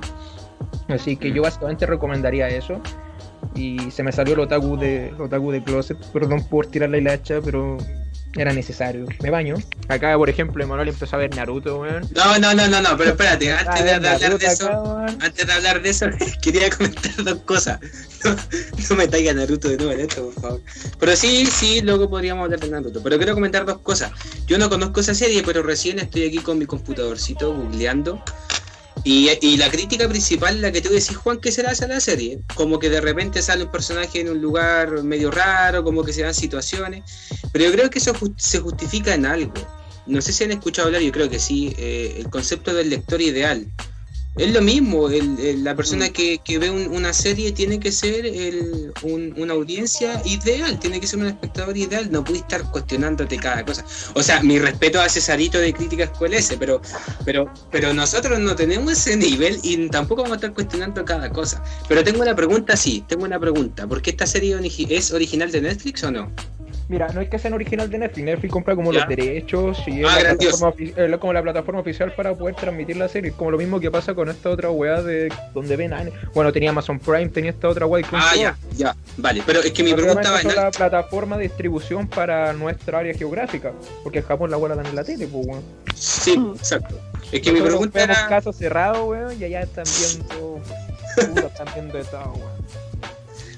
Así 0.89 1.17
que 1.17 1.33
yo 1.33 1.43
básicamente 1.43 1.87
recomendaría 1.87 2.47
eso. 2.47 2.81
Y 3.57 3.91
se 3.91 4.03
me 4.03 4.11
salió 4.12 4.35
el 4.35 4.41
otaku 4.41 4.77
de, 4.77 5.09
el 5.09 5.21
otaku 5.21 5.51
de 5.51 5.62
closet, 5.62 5.99
perdón 6.12 6.45
por 6.49 6.67
tirarle 6.67 7.01
la 7.01 7.12
hacha, 7.15 7.41
pero 7.45 7.77
era 8.37 8.53
necesario. 8.53 9.07
Me 9.22 9.30
baño. 9.30 9.57
Acá, 9.89 10.16
por 10.16 10.28
ejemplo, 10.28 10.62
Emanuel 10.62 10.89
empezó 10.89 11.16
a 11.16 11.20
ver 11.20 11.35
Naruto, 11.37 11.80
weón. 11.80 12.09
No, 12.14 12.39
no, 12.39 12.55
no, 12.55 12.68
no, 12.68 12.80
no, 12.80 12.97
pero 12.97 13.11
espérate, 13.11 13.53
antes 13.53 13.85
de, 13.85 13.91
Ah, 13.91 14.01
de 14.01 14.09
hablar 14.09 14.20
Naruto 14.20 14.47
de 14.47 14.53
eso, 14.53 14.66
acá, 14.66 15.16
antes 15.20 15.47
de 15.47 15.53
hablar 15.53 15.82
de 15.82 15.91
eso, 15.91 16.07
quería 16.43 16.70
comentar 16.70 17.12
dos 17.22 17.39
cosas. 17.41 17.80
No, 18.24 18.37
no 18.91 18.97
me 18.97 19.09
traiga 19.09 19.32
Naruto 19.32 19.68
de 19.68 19.76
nuevo 19.76 19.93
en 19.93 20.01
esto, 20.01 20.30
por 20.30 20.43
favor. 20.43 20.61
Pero 20.99 21.16
sí, 21.16 21.47
sí, 21.47 21.80
luego 21.82 22.09
podríamos 22.09 22.45
hablar 22.45 22.61
de 22.61 22.68
Naruto. 22.68 23.03
Pero 23.03 23.16
quiero 23.18 23.35
comentar 23.35 23.64
dos 23.64 23.78
cosas. 23.78 24.12
Yo 24.47 24.59
no 24.59 24.68
conozco 24.68 25.01
esa 25.01 25.14
serie, 25.14 25.43
pero 25.45 25.62
recién 25.62 25.99
estoy 25.99 26.26
aquí 26.26 26.39
con 26.39 26.59
mi 26.59 26.66
computadorcito 26.66 27.55
googleando. 27.55 28.22
Y, 29.07 29.57
la 29.59 29.71
crítica 29.71 30.09
principal, 30.09 30.63
la 30.63 30.73
que 30.73 30.81
tú 30.81 30.89
decís, 30.89 31.15
Juan, 31.15 31.39
que 31.39 31.53
se 31.53 31.63
le 31.63 31.69
hace 31.69 31.85
a 31.85 31.89
la 31.89 32.01
serie. 32.01 32.41
Como 32.55 32.79
que 32.79 32.89
de 32.89 33.03
repente 33.03 33.43
sale 33.43 33.65
un 33.65 33.71
personaje 33.71 34.21
en 34.21 34.31
un 34.31 34.41
lugar 34.41 35.03
medio 35.03 35.31
raro, 35.31 35.85
como 35.85 36.03
que 36.03 36.13
se 36.15 36.23
dan 36.23 36.33
situaciones. 36.33 37.03
Pero 37.53 37.67
yo 37.67 37.73
creo 37.73 37.91
que 37.91 37.99
eso 37.99 38.15
se 38.37 38.61
justifica 38.61 39.13
en 39.13 39.27
algo. 39.27 39.53
No 40.07 40.23
sé 40.23 40.33
si 40.33 40.45
han 40.45 40.53
escuchado 40.53 40.89
hablar, 40.89 41.03
yo 41.03 41.13
creo 41.13 41.29
que 41.29 41.39
sí, 41.39 41.75
eh, 41.79 42.17
el 42.19 42.31
concepto 42.31 42.73
del 42.73 42.89
lector 42.89 43.21
ideal. 43.21 43.67
Es 44.37 44.53
lo 44.53 44.61
mismo, 44.62 45.09
el- 45.09 45.39
el- 45.39 45.62
la 45.62 45.76
persona 45.76 46.09
que, 46.09 46.39
que 46.45 46.59
ve 46.59 46.68
un- 46.68 46.89
una 46.89 47.12
serie 47.12 47.53
tiene 47.53 47.78
que 47.78 47.93
ser 47.93 48.26
el- 48.26 48.93
un- 49.03 49.32
una 49.37 49.53
audiencia 49.55 50.20
ideal, 50.24 50.76
tiene 50.80 50.99
que 50.99 51.07
ser 51.07 51.20
un 51.20 51.26
espectador 51.26 51.76
ideal, 51.76 52.11
no 52.11 52.24
puede 52.24 52.41
estar 52.41 52.68
cuestionándote 52.72 53.37
cada 53.37 53.64
cosa. 53.64 53.85
O 54.14 54.22
sea, 54.24 54.43
mi 54.43 54.59
respeto 54.59 55.01
a 55.01 55.09
Cesarito 55.09 55.59
de 55.59 55.72
Críticas 55.72 56.11
QLS, 56.18 56.57
pero, 56.59 56.80
pero, 57.24 57.49
pero 57.70 57.95
nosotros 57.95 58.41
no 58.41 58.57
tenemos 58.57 58.93
ese 58.93 59.16
nivel 59.16 59.61
y 59.62 59.89
tampoco 59.89 60.22
vamos 60.22 60.37
a 60.37 60.41
estar 60.41 60.53
cuestionando 60.53 61.05
cada 61.05 61.30
cosa. 61.30 61.62
Pero 61.89 62.03
tengo 62.03 62.20
una 62.20 62.35
pregunta, 62.35 62.76
sí, 62.76 63.05
tengo 63.09 63.24
una 63.24 63.39
pregunta. 63.39 63.87
¿Por 63.87 64.03
qué 64.03 64.11
esta 64.11 64.26
serie 64.26 64.59
es 64.89 65.12
original 65.12 65.53
de 65.53 65.61
Netflix 65.61 66.03
o 66.03 66.11
no? 66.11 66.32
Mira, 66.89 67.09
no 67.14 67.20
es 67.22 67.30
que 67.30 67.39
sean 67.39 67.55
original 67.55 67.89
de 67.89 67.99
Netflix. 67.99 68.24
Netflix 68.26 68.53
compra 68.53 68.74
como 68.76 68.93
Ya. 68.93 69.01
los 69.01 69.09
derechos 69.09 69.78
y 69.87 70.01
es 70.03 70.07
Ah, 70.07 70.16
la 70.16 70.22
grandioso. 70.22 70.59
plataforma 70.59 70.93
es 71.05 71.11
la- 71.11 71.18
como 71.18 71.32
la 71.32 71.43
plataforma 71.43 71.80
oficial 71.80 72.12
para 72.14 72.35
poder 72.35 72.55
transmitir 72.57 72.97
la 72.99 73.09
serie. 73.09 73.32
Como 73.32 73.51
lo 73.53 73.59
mismo 73.59 73.80
que 73.80 73.91
pasa 73.91 74.14
con 74.14 74.28
esta 74.28 74.51
otra 74.51 74.70
weá 74.70 75.01
de 75.03 75.32
donde 75.55 75.76
ven 75.76 75.93
anime. 75.95 76.16
Bueno, 76.35 76.53
tenía 76.53 76.70
Amazon 76.70 76.99
Prime, 76.99 77.28
tenía 77.28 77.51
esta 77.51 77.68
otra 77.68 77.87
weá 77.87 78.05
Ah, 78.12 78.32
ya, 78.37 78.57
ya, 78.76 78.95
vale. 79.16 79.43
Pero 79.47 79.61
es 79.61 79.72
que 79.72 79.82
mi 79.82 79.95
pregunta 79.95 80.30
va 80.30 80.41
en 80.43 80.55
la 80.55 80.70
plataforma 80.70 81.37
de 81.39 81.45
distribución 81.45 82.07
para 82.07 82.53
nuestra 82.53 82.99
área 82.99 83.14
geográfica. 83.14 83.72
Porque 84.03 84.18
en 84.18 84.24
Japón 84.26 84.51
la 84.51 84.59
weá 84.59 84.70
la 84.70 84.76
dan 84.82 84.87
en 84.87 84.97
la 84.97 85.05
tele, 85.05 85.26
pues 85.26 85.47
weón. 85.47 85.62
Sí, 85.95 86.32
exacto. 86.57 87.01
Es 87.32 87.41
que 87.41 87.51
mi 87.51 87.61
Nosotros 87.61 87.68
pregunta 87.91 87.99
vemos 88.01 88.18
era... 88.18 88.28
casos 88.28 88.57
cerrados, 88.57 89.09
weón, 89.09 89.41
y 89.41 89.45
allá 89.45 89.62
están 89.62 89.85
viendo. 89.85 90.61
puta, 91.35 91.47
están 91.47 91.66
viendo 91.74 91.97
de 91.99 92.05
todo, 92.05 92.32
weón. 92.35 92.55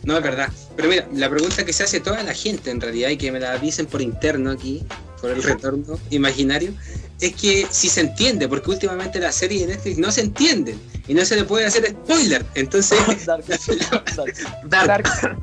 No, 0.07 0.17
es 0.17 0.23
verdad. 0.23 0.49
Pero 0.77 0.89
mira, 0.89 1.07
la 1.13 1.29
pregunta 1.29 1.65
que 1.65 1.73
se 1.73 1.83
hace 1.83 1.99
toda 2.01 2.23
la 2.23 2.33
gente 2.33 2.71
en 2.71 2.81
realidad 2.81 3.11
y 3.11 3.17
que 3.17 3.33
me 3.33 3.41
la 3.41 3.59
dicen 3.59 3.87
por 3.87 4.01
interno 4.01 4.53
aquí, 4.53 4.85
por 5.21 5.31
el 5.33 5.43
retorno 5.43 5.99
imaginario, 6.11 6.73
es 7.21 7.35
que 7.35 7.67
si 7.71 7.89
se 7.89 8.03
entiende, 8.03 8.49
porque 8.49 8.71
últimamente 8.71 9.19
las 9.19 9.35
series 9.35 9.63
de 9.67 9.75
Netflix 9.75 9.99
no 9.99 10.13
se 10.13 10.21
entienden 10.21 10.81
y 11.09 11.15
no 11.15 11.25
se 11.25 11.35
le 11.35 11.43
puede 11.45 11.67
hacer 11.67 11.89
spoiler. 11.91 12.45
Entonces, 12.55 12.99
Dark, 13.27 13.45
Dark. 14.69 14.87
Dark, 14.87 15.39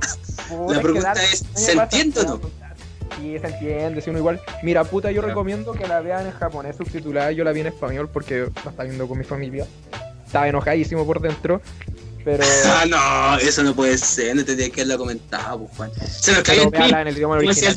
La 0.69 0.81
pregunta 0.81 1.13
Dark- 1.13 1.19
es, 1.33 1.43
¿se 1.55 1.73
entiende 1.73 2.21
o 2.21 2.23
no? 2.23 2.41
Sí, 3.19 3.37
se 3.39 3.47
entiende, 3.47 4.01
si 4.01 4.09
uno 4.11 4.19
igual. 4.19 4.39
Mira, 4.63 4.85
puta, 4.85 5.11
yo 5.11 5.21
recomiendo 5.21 5.73
que 5.73 5.85
la 5.87 5.99
vean 5.99 6.25
en 6.25 6.31
japonés 6.31 6.77
subtitulada. 6.77 7.31
Yo 7.33 7.43
la 7.43 7.51
vi 7.51 7.59
en 7.61 7.67
español 7.67 8.09
porque 8.11 8.39
la 8.63 8.71
estaba 8.71 8.83
viendo 8.85 9.07
con 9.09 9.17
mi 9.17 9.23
familia. 9.25 9.67
Estaba 10.25 10.47
enojadísimo 10.47 11.05
por 11.05 11.21
dentro. 11.21 11.61
Pero. 12.23 12.43
Ah, 12.65 12.85
no, 12.87 13.37
eso 13.39 13.63
no 13.63 13.73
puede 13.75 13.97
ser, 13.97 14.35
no 14.35 14.43
tendría 14.45 14.69
que 14.69 14.81
haberlo 14.81 14.97
comentado, 14.99 15.59
pues, 15.59 15.77
Juan. 15.77 15.91
Se 16.09 16.31
nos 16.33 16.41
cae 16.43 16.55
pero 16.57 16.63
el 16.63 16.71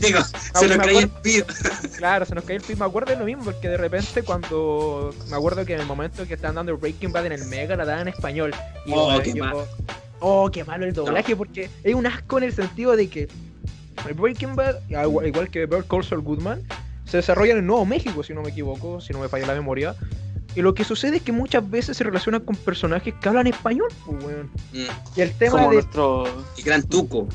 tico, 0.00 0.18
Ah, 0.18 0.58
se 0.58 0.68
nos 0.68 0.78
cae 0.78 0.98
el 0.98 1.08
pin. 1.08 1.44
Claro, 1.96 2.24
se 2.26 2.34
nos 2.34 2.44
cae 2.44 2.56
el 2.56 2.62
pin. 2.62 2.78
Me 2.78 2.84
acuerdo 2.84 3.12
de 3.12 3.18
lo 3.18 3.24
mismo, 3.24 3.44
porque 3.44 3.68
de 3.68 3.76
repente 3.76 4.22
cuando. 4.22 5.14
Me 5.28 5.36
acuerdo 5.36 5.64
que 5.64 5.74
en 5.74 5.80
el 5.80 5.86
momento 5.86 6.26
que 6.26 6.34
estaban 6.34 6.56
dando 6.56 6.76
Breaking 6.76 7.12
Bad 7.12 7.26
en 7.26 7.32
el 7.32 7.44
Mega 7.46 7.76
la 7.76 7.84
daban 7.84 8.02
en 8.08 8.14
español. 8.14 8.54
Y 8.86 8.92
Oh, 8.92 9.04
bueno, 9.06 9.22
qué 9.22 9.32
yo- 9.32 9.44
mal. 9.44 9.56
Oh, 10.20 10.50
qué 10.50 10.64
malo 10.64 10.86
el 10.86 10.92
doblaje, 10.94 11.36
porque 11.36 11.68
es 11.84 11.94
un 11.94 12.06
asco 12.06 12.38
en 12.38 12.44
el 12.44 12.54
sentido 12.54 12.96
de 12.96 13.08
que 13.08 13.28
Breaking 14.14 14.56
Bad, 14.56 14.76
igual 14.88 15.50
que 15.50 15.66
Bear 15.66 15.84
Call 15.84 16.04
Saul 16.04 16.22
Goodman, 16.22 16.62
se 17.04 17.18
desarrolla 17.18 17.52
en 17.52 17.58
el 17.58 17.66
Nuevo 17.66 17.84
México, 17.84 18.22
si 18.22 18.32
no 18.32 18.42
me 18.42 18.50
equivoco, 18.50 19.00
si 19.00 19.12
no 19.12 19.20
me 19.20 19.28
falla 19.28 19.46
la 19.46 19.54
memoria. 19.54 19.94
Y 20.56 20.62
lo 20.62 20.74
que 20.74 20.84
sucede 20.84 21.18
es 21.18 21.22
que 21.22 21.32
muchas 21.32 21.68
veces 21.70 21.96
se 21.98 22.02
relacionan 22.04 22.40
con 22.40 22.56
personajes 22.56 23.12
que 23.20 23.28
hablan 23.28 23.46
español, 23.46 23.88
pues, 24.06 24.24
weón. 24.24 24.50
Mm, 24.72 24.86
Y 25.16 25.20
el 25.20 25.32
tema 25.32 25.52
Como 25.52 25.68
de 25.68 25.74
nuestro. 25.74 26.24
El 26.56 26.64
gran 26.64 26.82
tuco. 26.82 27.28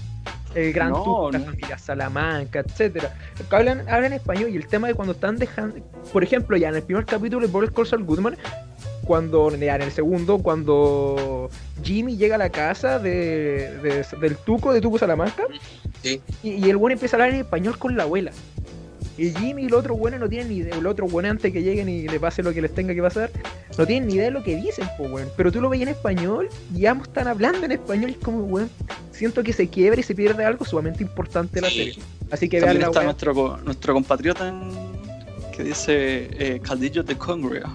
el 0.56 0.74
Gran 0.74 0.90
No, 0.90 0.98
Tuco, 0.98 1.32
la 1.32 1.40
no. 1.40 1.46
familia 1.46 1.78
Salamanca, 1.78 2.60
etcétera. 2.60 3.16
Que 3.50 3.56
hablan, 3.56 3.88
hablan 3.88 4.12
español 4.12 4.50
y 4.50 4.58
el 4.58 4.68
tema 4.68 4.88
de 4.88 4.96
cuando 4.96 5.14
están 5.14 5.38
dejando, 5.38 5.78
por 6.12 6.24
ejemplo, 6.26 6.58
ya 6.58 6.68
en 6.70 6.76
el 6.76 6.84
primer 6.84 7.06
capítulo 7.06 7.46
de 7.48 7.52
Boris 7.54 7.70
Saul 7.88 8.04
Goodman, 8.04 8.36
cuando 9.06 9.50
ya 9.56 9.76
en 9.76 9.82
el 9.84 9.92
segundo, 9.92 10.40
cuando 10.40 11.50
Jimmy 11.84 12.18
llega 12.18 12.36
a 12.36 12.38
la 12.38 12.50
casa 12.50 13.00
de, 13.00 13.78
de- 13.82 14.06
del 14.20 14.36
Tuco, 14.36 14.74
de 14.74 14.82
Tuco 14.82 14.98
Salamanca, 14.98 15.44
Sí. 16.04 16.20
y, 16.44 16.50
y 16.66 16.70
el 16.70 16.76
bueno 16.78 16.94
empieza 16.96 17.16
a 17.16 17.18
hablar 17.22 17.34
en 17.36 17.42
español 17.42 17.78
con 17.78 17.96
la 17.96 18.04
abuela. 18.04 18.32
Y 19.18 19.32
Jimmy 19.32 19.64
y 19.64 19.66
el 19.66 19.74
otro 19.74 19.96
bueno 19.96 20.18
no 20.18 20.28
tienen 20.30 20.50
ni 20.50 20.56
idea, 20.58 20.76
el 20.78 20.88
otro 20.88 21.06
bueno 21.08 21.30
antes 21.30 21.52
que 21.52 21.62
lleguen 21.62 21.90
y 21.90 22.08
le 22.08 22.20
pase 22.20 22.42
lo 22.42 22.54
que 22.54 22.62
les 22.62 22.74
tenga 22.74 22.94
que 22.96 23.02
pasar, 23.02 23.30
no 23.78 23.86
tienen 23.86 24.08
ni 24.08 24.16
idea 24.16 24.26
de 24.26 24.32
lo 24.32 24.42
que 24.44 24.56
dicen, 24.56 24.88
pues 24.98 25.12
weón. 25.12 25.30
Pero 25.38 25.52
tú 25.52 25.62
lo 25.62 25.70
ves 25.70 25.82
en 25.82 25.90
español 25.90 26.48
y 26.76 26.86
ambos 26.86 27.08
están 27.10 27.28
hablando 27.28 27.66
en 27.66 27.74
español 27.74 28.10
y 28.10 28.14
es 28.14 28.20
como, 28.20 28.40
weón, 28.46 28.70
siento 29.12 29.44
que 29.44 29.54
se 29.54 29.68
quiebra 29.68 30.00
y 30.00 30.04
se 30.04 30.16
pierde 30.16 30.46
algo 30.46 30.66
sumamente 30.66 31.04
importante 31.04 31.56
de 31.56 31.62
la 31.62 31.70
Sí. 31.70 31.78
serie. 31.78 31.96
Así 32.32 32.48
que 32.50 32.62
vean 32.62 32.82
está 32.82 33.04
nuestro, 33.04 33.34
co- 33.34 33.58
nuestro 33.58 33.94
compatriota 33.94 34.48
en- 34.48 34.72
que 35.56 35.64
dice 35.66 36.30
eh, 36.40 36.60
Caldillo 36.64 37.04
de 37.04 37.18
Congrea. 37.18 37.70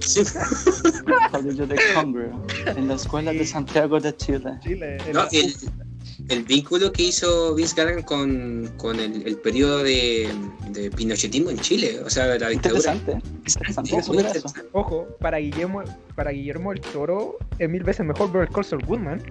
Sí. 0.00 0.22
Caldillo 1.32 1.66
de 1.66 1.76
Congrea. 1.94 2.32
En 2.76 2.88
la 2.88 2.94
escuela 2.94 3.32
de. 3.32 3.46
Santiago 3.46 3.98
de 4.00 4.14
Chile. 4.16 4.58
Chile, 4.62 4.98
en 5.06 5.12
No, 5.12 5.22
la- 5.24 5.28
el, 5.32 5.54
el 6.28 6.44
vínculo 6.44 6.92
que 6.92 7.02
hizo 7.04 7.54
Vince 7.54 7.74
Gallagher 7.76 8.04
con, 8.04 8.70
con 8.76 8.98
el, 9.00 9.26
el 9.26 9.36
periodo 9.36 9.82
de, 9.82 10.28
de 10.70 10.90
pinochetismo 10.90 11.50
en 11.50 11.58
Chile, 11.58 12.00
o 12.04 12.08
sea, 12.10 12.26
la 12.38 12.48
dictadura. 12.48 12.94
Interesante. 12.94 13.28
Interesante 13.46 14.40
Sí, 14.40 14.46
es. 14.46 14.54
Ojo, 14.72 15.08
para 15.20 15.38
Guillermo, 15.38 15.82
para 16.14 16.30
Guillermo 16.30 16.72
el 16.72 16.80
Toro 16.80 17.36
es 17.58 17.68
mil 17.68 17.82
veces 17.82 18.06
mejor 18.06 18.32
ver 18.32 18.48
Call 18.48 18.64
Saul 18.64 18.84
Goodman. 18.84 19.22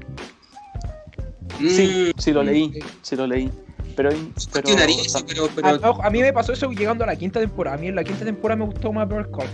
Sí, 1.59 2.11
Mm, 2.15 2.19
sí 2.19 2.31
lo 2.31 2.43
leí, 2.43 2.71
Sí. 2.73 2.79
sí 3.01 3.15
lo 3.15 3.27
leí. 3.27 3.49
Pero, 3.95 4.09
pero 4.53 4.67
pero 5.55 5.67
A, 5.67 5.89
ojo, 5.89 6.01
a 6.03 6.09
mí 6.09 6.21
me 6.21 6.31
pasó 6.31 6.53
eso 6.53 6.71
llegando 6.71 7.03
a 7.03 7.07
la 7.07 7.15
quinta 7.15 7.39
temporada. 7.39 7.75
A 7.75 7.79
mí 7.79 7.87
en 7.87 7.95
la 7.95 8.03
quinta 8.03 8.23
temporada 8.25 8.57
me 8.59 8.65
gustó 8.71 8.91
más 8.93 9.07
ver 9.07 9.29
Call. 9.31 9.47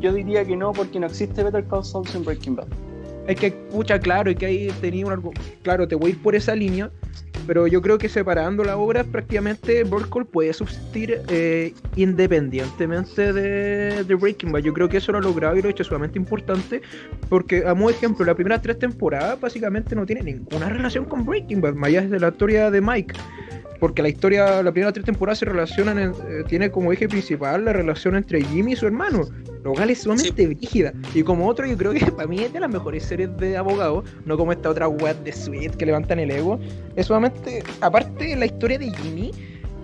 yo 0.00 0.12
diría 0.12 0.44
que 0.44 0.56
no, 0.56 0.72
porque 0.72 0.98
no 0.98 1.06
existe 1.06 1.42
Better 1.44 1.64
Call 1.66 1.84
Saul 1.84 2.08
sin 2.08 2.24
Breaking 2.24 2.56
Bad. 2.56 2.68
Es 3.26 3.38
que, 3.38 3.52
pucha, 3.52 4.00
claro, 4.00 4.30
y 4.30 4.34
que 4.34 4.46
ahí 4.46 4.68
tenía 4.80 5.06
un 5.06 5.12
algo. 5.12 5.32
Claro, 5.62 5.86
te 5.86 5.94
voy 5.94 6.10
a 6.10 6.14
ir 6.14 6.22
por 6.22 6.34
esa 6.34 6.54
línea. 6.54 6.90
pero 7.46 7.66
yo 7.66 7.82
creo 7.82 7.98
que 7.98 8.08
separando 8.08 8.62
la 8.62 8.76
obra, 8.76 9.02
prácticamente 9.02 9.82
Burkle 9.84 10.24
puede 10.24 10.52
subsistir 10.52 11.22
eh, 11.28 11.74
independientemente 11.96 13.32
de, 13.32 14.04
de, 14.04 14.14
Breaking 14.14 14.52
Bad. 14.52 14.62
Yo 14.62 14.72
creo 14.72 14.88
que 14.88 14.98
eso 14.98 15.10
lo 15.12 15.18
ha 15.18 15.20
logrado 15.20 15.56
y 15.56 15.62
lo 15.62 15.68
ha 15.68 15.70
hecho 15.70 15.82
sumamente 15.82 16.18
importante, 16.18 16.82
porque 17.28 17.64
a 17.66 17.74
modo 17.74 17.88
de 17.88 17.94
ejemplo, 17.94 18.24
las 18.24 18.36
primeras 18.36 18.62
tres 18.62 18.78
temporadas 18.78 19.40
básicamente 19.40 19.96
no 19.96 20.06
tiene 20.06 20.22
ninguna 20.22 20.68
relación 20.68 21.04
con 21.04 21.24
Breaking 21.24 21.60
Bad, 21.60 21.74
más 21.74 21.88
allá 21.88 22.02
de 22.02 22.20
la 22.20 22.28
historia 22.28 22.70
de 22.70 22.80
Mike 22.80 23.14
porque 23.82 24.00
la 24.00 24.10
historia, 24.10 24.62
la 24.62 24.70
primera 24.70 24.92
tres 24.92 25.04
temporadas 25.04 25.40
se 25.40 25.44
relacionan, 25.44 25.98
eh, 25.98 26.44
tiene 26.46 26.70
como 26.70 26.92
eje 26.92 27.08
principal 27.08 27.64
la 27.64 27.72
relación 27.72 28.14
entre 28.14 28.40
Jimmy 28.44 28.74
y 28.74 28.76
su 28.76 28.86
hermano, 28.86 29.24
lo 29.64 29.72
cual 29.72 29.90
es 29.90 30.02
sumamente 30.02 30.46
rígida. 30.46 30.92
Y 31.12 31.24
como 31.24 31.48
otro, 31.48 31.66
yo 31.66 31.76
creo 31.76 31.92
que 31.92 32.06
para 32.12 32.28
mí 32.28 32.38
es 32.44 32.52
de 32.52 32.60
las 32.60 32.70
mejores 32.70 33.02
series 33.02 33.36
de 33.38 33.56
abogados, 33.56 34.04
no 34.24 34.36
como 34.36 34.52
esta 34.52 34.70
otra 34.70 34.86
web 34.86 35.16
de 35.24 35.32
Sweet 35.32 35.74
que 35.74 35.84
levantan 35.84 36.20
el 36.20 36.30
ego. 36.30 36.60
Es 36.94 37.06
sumamente, 37.06 37.64
aparte 37.80 38.36
la 38.36 38.46
historia 38.46 38.78
de 38.78 38.88
Jimmy, 38.92 39.32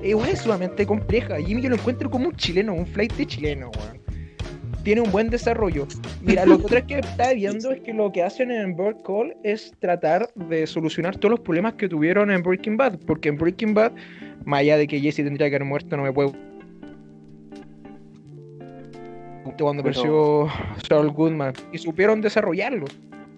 igual 0.04 0.28
es 0.28 0.42
sumamente 0.42 0.86
compleja. 0.86 1.38
Jimmy 1.38 1.62
yo 1.62 1.70
lo 1.70 1.74
encuentro 1.74 2.08
como 2.08 2.28
un 2.28 2.36
chileno, 2.36 2.74
un 2.74 2.86
flight 2.86 3.12
de 3.14 3.26
chileno, 3.26 3.68
weón 3.76 4.07
tiene 4.88 5.02
un 5.02 5.12
buen 5.12 5.28
desarrollo. 5.28 5.86
Mira, 6.22 6.46
lo 6.46 6.54
otro 6.54 6.80
que 6.86 7.00
está 7.00 7.34
viendo 7.34 7.72
es 7.72 7.82
que 7.82 7.92
lo 7.92 8.10
que 8.10 8.22
hacen 8.22 8.50
en 8.50 8.74
Bird 8.74 9.02
Call 9.02 9.36
es 9.42 9.70
tratar 9.80 10.30
de 10.34 10.66
solucionar 10.66 11.14
todos 11.18 11.32
los 11.32 11.40
problemas 11.40 11.74
que 11.74 11.90
tuvieron 11.90 12.30
en 12.30 12.42
Breaking 12.42 12.78
Bad, 12.78 12.98
porque 13.06 13.28
en 13.28 13.36
Breaking 13.36 13.74
Bad, 13.74 13.92
más 14.46 14.60
allá 14.60 14.78
de 14.78 14.86
que 14.86 14.98
Jesse 14.98 15.16
tendría 15.16 15.50
que 15.50 15.56
haber 15.56 15.66
muerto, 15.66 15.94
no 15.94 16.04
me 16.04 16.12
puedo 16.14 16.32
cuando 19.60 19.82
apareció 19.82 20.48
Saul 20.88 21.10
Goodman 21.10 21.52
y 21.70 21.76
supieron 21.76 22.22
desarrollarlo. 22.22 22.86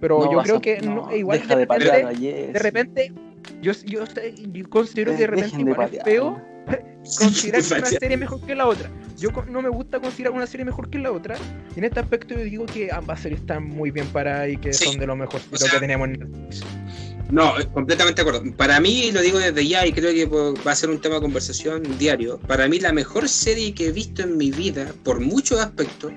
Pero 0.00 0.30
yo 0.30 0.42
creo 0.42 0.60
que 0.60 0.80
no, 0.80 1.12
igual 1.12 1.48
de, 1.48 1.54
repente, 1.56 2.16
de 2.52 2.58
repente, 2.60 3.12
yo, 3.60 3.72
yo, 3.86 4.04
considero 4.68 5.16
que 5.16 5.18
de 5.18 5.26
repente 5.26 5.60
igual 5.60 5.90
es 5.92 6.02
feo 6.04 6.40
considerar 7.18 7.62
una 7.78 7.86
serie 7.86 8.16
mejor 8.16 8.40
que 8.46 8.54
la 8.54 8.66
otra. 8.66 8.90
Yo 9.16 9.30
no 9.48 9.60
me 9.60 9.68
gusta 9.68 10.00
considerar 10.00 10.32
una 10.32 10.46
serie 10.46 10.64
mejor 10.64 10.88
que 10.88 10.98
la 10.98 11.12
otra. 11.12 11.36
Y 11.74 11.78
en 11.78 11.84
este 11.84 12.00
aspecto 12.00 12.34
yo 12.34 12.44
digo 12.44 12.66
que 12.66 12.90
ambas 12.90 13.20
series 13.20 13.40
están 13.40 13.64
muy 13.64 13.90
bien 13.90 14.06
paradas 14.08 14.48
y 14.50 14.56
que 14.56 14.72
son 14.72 14.98
de 14.98 15.06
lo 15.06 15.16
mejor 15.16 15.40
que 15.40 15.78
tenemos 15.78 16.08
en 16.08 16.48
No, 17.30 17.52
completamente 17.72 18.22
de 18.22 18.28
acuerdo. 18.28 18.56
Para 18.56 18.80
mí, 18.80 19.10
lo 19.12 19.20
digo 19.20 19.38
desde 19.38 19.66
ya 19.66 19.86
y 19.86 19.92
creo 19.92 20.12
que 20.12 20.24
va 20.62 20.72
a 20.72 20.76
ser 20.76 20.90
un 20.90 21.00
tema 21.00 21.16
de 21.16 21.20
conversación 21.20 21.82
diario. 21.98 22.38
Para 22.46 22.66
mí, 22.68 22.80
la 22.80 22.92
mejor 22.92 23.28
serie 23.28 23.74
que 23.74 23.88
he 23.88 23.92
visto 23.92 24.22
en 24.22 24.36
mi 24.36 24.50
vida, 24.50 24.92
por 25.04 25.20
muchos 25.20 25.60
aspectos, 25.60 26.12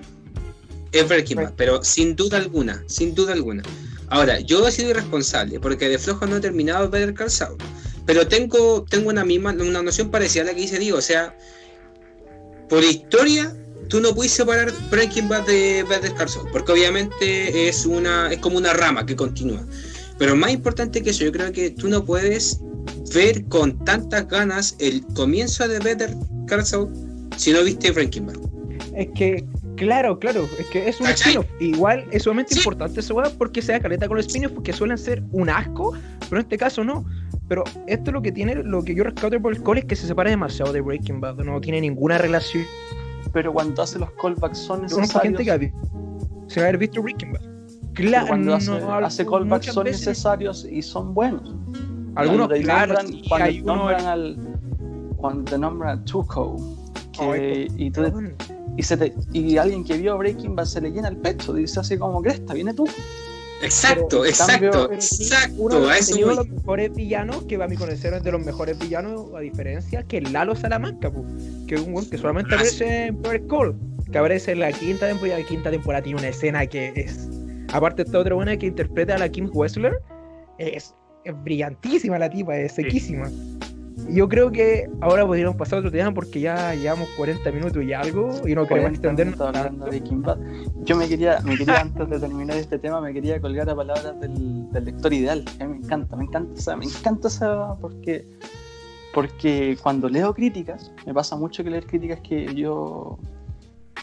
es 0.93 1.07
Breaking 1.07 1.37
Bad. 1.37 1.53
Pero 1.57 1.83
sin 1.83 2.15
duda 2.15 2.37
alguna, 2.37 2.83
sin 2.87 3.13
duda 3.13 3.33
alguna. 3.33 3.63
Ahora, 4.07 4.39
yo 4.39 4.65
he 4.67 4.71
sido 4.71 4.91
irresponsable 4.91 5.59
porque 5.59 5.89
de 5.89 5.97
flojo 5.97 6.25
no 6.25 6.37
he 6.37 6.39
terminado 6.39 6.87
de 6.87 6.99
ver 6.99 7.09
el 7.09 7.15
calzado. 7.15 7.57
Pero 8.05 8.27
tengo, 8.27 8.83
tengo 8.83 9.09
una 9.09 9.23
misma, 9.23 9.51
una 9.51 9.81
noción 9.81 10.11
parecida 10.11 10.43
a 10.43 10.45
la 10.47 10.53
que 10.53 10.61
dice 10.61 10.79
Diego. 10.79 10.97
O 10.97 11.01
sea, 11.01 11.37
por 12.69 12.83
historia, 12.83 13.55
tú 13.87 14.01
no 14.01 14.13
puedes 14.13 14.31
separar 14.31 14.71
Breaking 14.89 15.29
Bad 15.29 15.45
de 15.45 15.83
Better 15.87 16.13
Call 16.13 16.29
Saul, 16.29 16.49
porque 16.51 16.71
obviamente 16.71 17.69
es 17.69 17.85
una 17.85 18.31
es 18.31 18.39
como 18.39 18.57
una 18.57 18.73
rama 18.73 19.05
que 19.05 19.15
continúa. 19.15 19.65
Pero 20.17 20.35
más 20.35 20.51
importante 20.51 21.01
que 21.01 21.09
eso, 21.09 21.23
yo 21.23 21.31
creo 21.31 21.51
que 21.51 21.71
tú 21.71 21.87
no 21.87 22.03
puedes 22.05 22.59
ver 23.13 23.45
con 23.45 23.83
tantas 23.85 24.27
ganas 24.27 24.75
el 24.79 25.03
comienzo 25.15 25.67
de 25.67 25.79
Better 25.79 26.13
Call 26.47 26.65
Saul 26.65 26.91
si 27.37 27.51
no 27.51 27.63
viste 27.63 27.91
Breaking 27.91 28.27
Bad. 28.27 28.37
Es 28.95 29.07
que 29.15 29.45
Claro, 29.75 30.19
claro, 30.19 30.47
es 30.59 30.67
que 30.67 30.87
es 30.87 30.99
un 30.99 31.07
spin-off. 31.07 31.45
Igual 31.59 32.05
es 32.11 32.23
sumamente 32.23 32.55
importante 32.55 32.99
eso, 32.99 33.21
porque 33.37 33.61
se 33.61 33.71
da 33.71 33.79
caleta 33.79 34.07
con 34.07 34.17
los 34.17 34.27
spin 34.27 34.49
porque 34.49 34.71
suelen 34.71 34.97
ser 34.97 35.23
un 35.31 35.49
asco, 35.49 35.93
pero 36.29 36.37
en 36.37 36.43
este 36.43 36.57
caso 36.57 36.83
no. 36.83 37.05
Pero 37.47 37.63
esto 37.87 38.09
es 38.09 38.13
lo 38.13 38.21
que 38.21 38.31
tiene, 38.31 38.55
lo 38.55 38.83
que 38.83 38.95
yo 38.95 39.03
rescato 39.03 39.39
por 39.41 39.53
el 39.53 39.63
call 39.63 39.79
es 39.79 39.85
que 39.85 39.95
se 39.95 40.07
separa 40.07 40.29
demasiado 40.29 40.71
de 40.71 40.81
Breaking 40.81 41.19
Bad, 41.19 41.37
no 41.37 41.59
tiene 41.59 41.81
ninguna 41.81 42.17
relación. 42.17 42.63
Pero 43.31 43.53
cuando 43.53 43.81
hace 43.81 43.99
los 43.99 44.11
callbacks 44.11 44.57
son 44.57 44.83
necesarios. 44.83 45.21
gente 45.21 45.43
que 45.43 45.73
se 46.47 46.59
va 46.59 46.65
a 46.65 46.69
haber 46.69 46.77
visto 46.77 47.01
Breaking 47.01 47.33
Bad. 47.33 47.41
Claro, 47.93 48.27
cuando 48.27 48.55
hace, 48.55 48.71
hace 48.71 49.25
callbacks 49.25 49.67
son 49.67 49.85
necesarios 49.85 50.65
y 50.69 50.81
son 50.81 51.13
buenos. 51.13 51.55
Algunos, 52.15 52.47
cuando 52.47 52.63
claro, 52.63 52.93
nombran, 52.93 53.21
cuando 53.27 53.47
te 53.47 53.61
nombran 53.61 54.05
al. 54.05 54.37
Cuando 55.17 55.43
te 55.43 55.57
nombran 55.57 55.99
a 55.99 56.05
Tuco, 56.05 56.57
que, 57.17 57.67
y, 57.77 57.91
tú, 57.91 58.03
y, 58.75 58.83
se 58.83 58.97
te, 58.97 59.13
y 59.31 59.57
alguien 59.57 59.83
que 59.83 59.97
vio 59.97 60.17
Breaking 60.17 60.55
Bad 60.55 60.65
se 60.65 60.81
le 60.81 60.91
llena 60.91 61.07
el 61.07 61.17
pecho, 61.17 61.53
dice 61.53 61.79
así 61.79 61.97
como, 61.97 62.21
Cresta, 62.21 62.53
viene 62.53 62.73
tú. 62.73 62.85
Exacto, 63.63 64.25
exacto, 64.25 64.91
exacto. 64.91 65.55
Uno, 65.57 65.79
de 65.79 66.35
los 66.35 66.47
mejores 66.47 66.93
villanos, 66.93 67.43
que 67.45 67.57
va 67.57 67.65
a 67.65 67.67
mi 67.67 67.77
conocer 67.77 68.13
es 68.13 68.23
de 68.23 68.31
los 68.31 68.43
mejores 68.45 68.77
villanos, 68.77 69.33
a 69.35 69.39
diferencia 69.39 70.03
que 70.03 70.21
Lalo 70.21 70.55
Salamanca, 70.55 71.11
que 71.67 71.75
es 71.75 71.81
un 71.81 71.93
buen 71.93 72.09
que 72.09 72.17
solamente 72.17 72.53
aparece 72.53 73.05
en 73.05 73.17
Power 73.21 73.47
Call, 73.47 73.75
que 74.11 74.17
aparece 74.17 74.51
en 74.51 74.59
la 74.59 74.71
quinta 74.71 75.07
temporada, 75.07 75.39
y 75.39 75.43
la 75.43 75.47
quinta 75.47 75.71
temporada 75.71 76.03
tiene 76.03 76.19
una 76.19 76.29
escena 76.29 76.65
que 76.65 76.91
es, 76.95 77.29
aparte 77.71 78.03
de 78.03 78.07
esta 78.07 78.19
otra 78.19 78.35
buena 78.35 78.57
que 78.57 78.67
interpreta 78.67 79.15
a 79.15 79.17
la 79.17 79.29
Kim 79.29 79.49
Wessler, 79.53 79.99
es, 80.57 80.93
es 81.23 81.43
brillantísima 81.43 82.19
la 82.19 82.29
tipa, 82.29 82.57
es 82.57 82.73
sequísima. 82.73 83.29
Yo 84.09 84.27
creo 84.27 84.51
que 84.51 84.89
ahora 85.01 85.25
podríamos 85.25 85.55
pasar 85.55 85.77
a 85.77 85.79
otro 85.79 85.91
tema 85.91 86.13
porque 86.13 86.39
ya 86.39 86.75
llevamos 86.75 87.09
40 87.17 87.51
minutos 87.51 87.83
y 87.83 87.93
algo 87.93 88.31
y 88.45 88.53
no 88.53 88.67
queremos 88.67 88.91
extendernos. 88.91 89.39
Hablando 89.39 89.85
de 89.85 90.03
Yo 90.83 90.95
me 90.95 91.07
quería, 91.07 91.39
me 91.41 91.57
quería 91.57 91.79
antes 91.81 92.09
de 92.09 92.19
terminar 92.19 92.57
este 92.57 92.77
tema, 92.77 93.01
me 93.01 93.13
quería 93.13 93.39
colgar 93.39 93.69
a 93.69 93.75
palabras 93.75 94.19
del, 94.19 94.67
lector 94.71 95.13
ideal. 95.13 95.45
A 95.59 95.65
mí 95.65 95.73
me 95.73 95.85
encanta, 95.85 96.15
me 96.15 96.25
encanta 96.25 96.59
esa, 96.59 96.75
me 96.75 96.85
encanta 96.85 97.27
esa 97.27 97.75
porque, 97.79 98.25
porque 99.13 99.77
cuando 99.81 100.09
leo 100.09 100.33
críticas, 100.33 100.91
me 101.05 101.13
pasa 101.13 101.35
mucho 101.35 101.63
que 101.63 101.69
leer 101.69 101.85
críticas 101.85 102.19
que 102.21 102.53
yo 102.53 103.17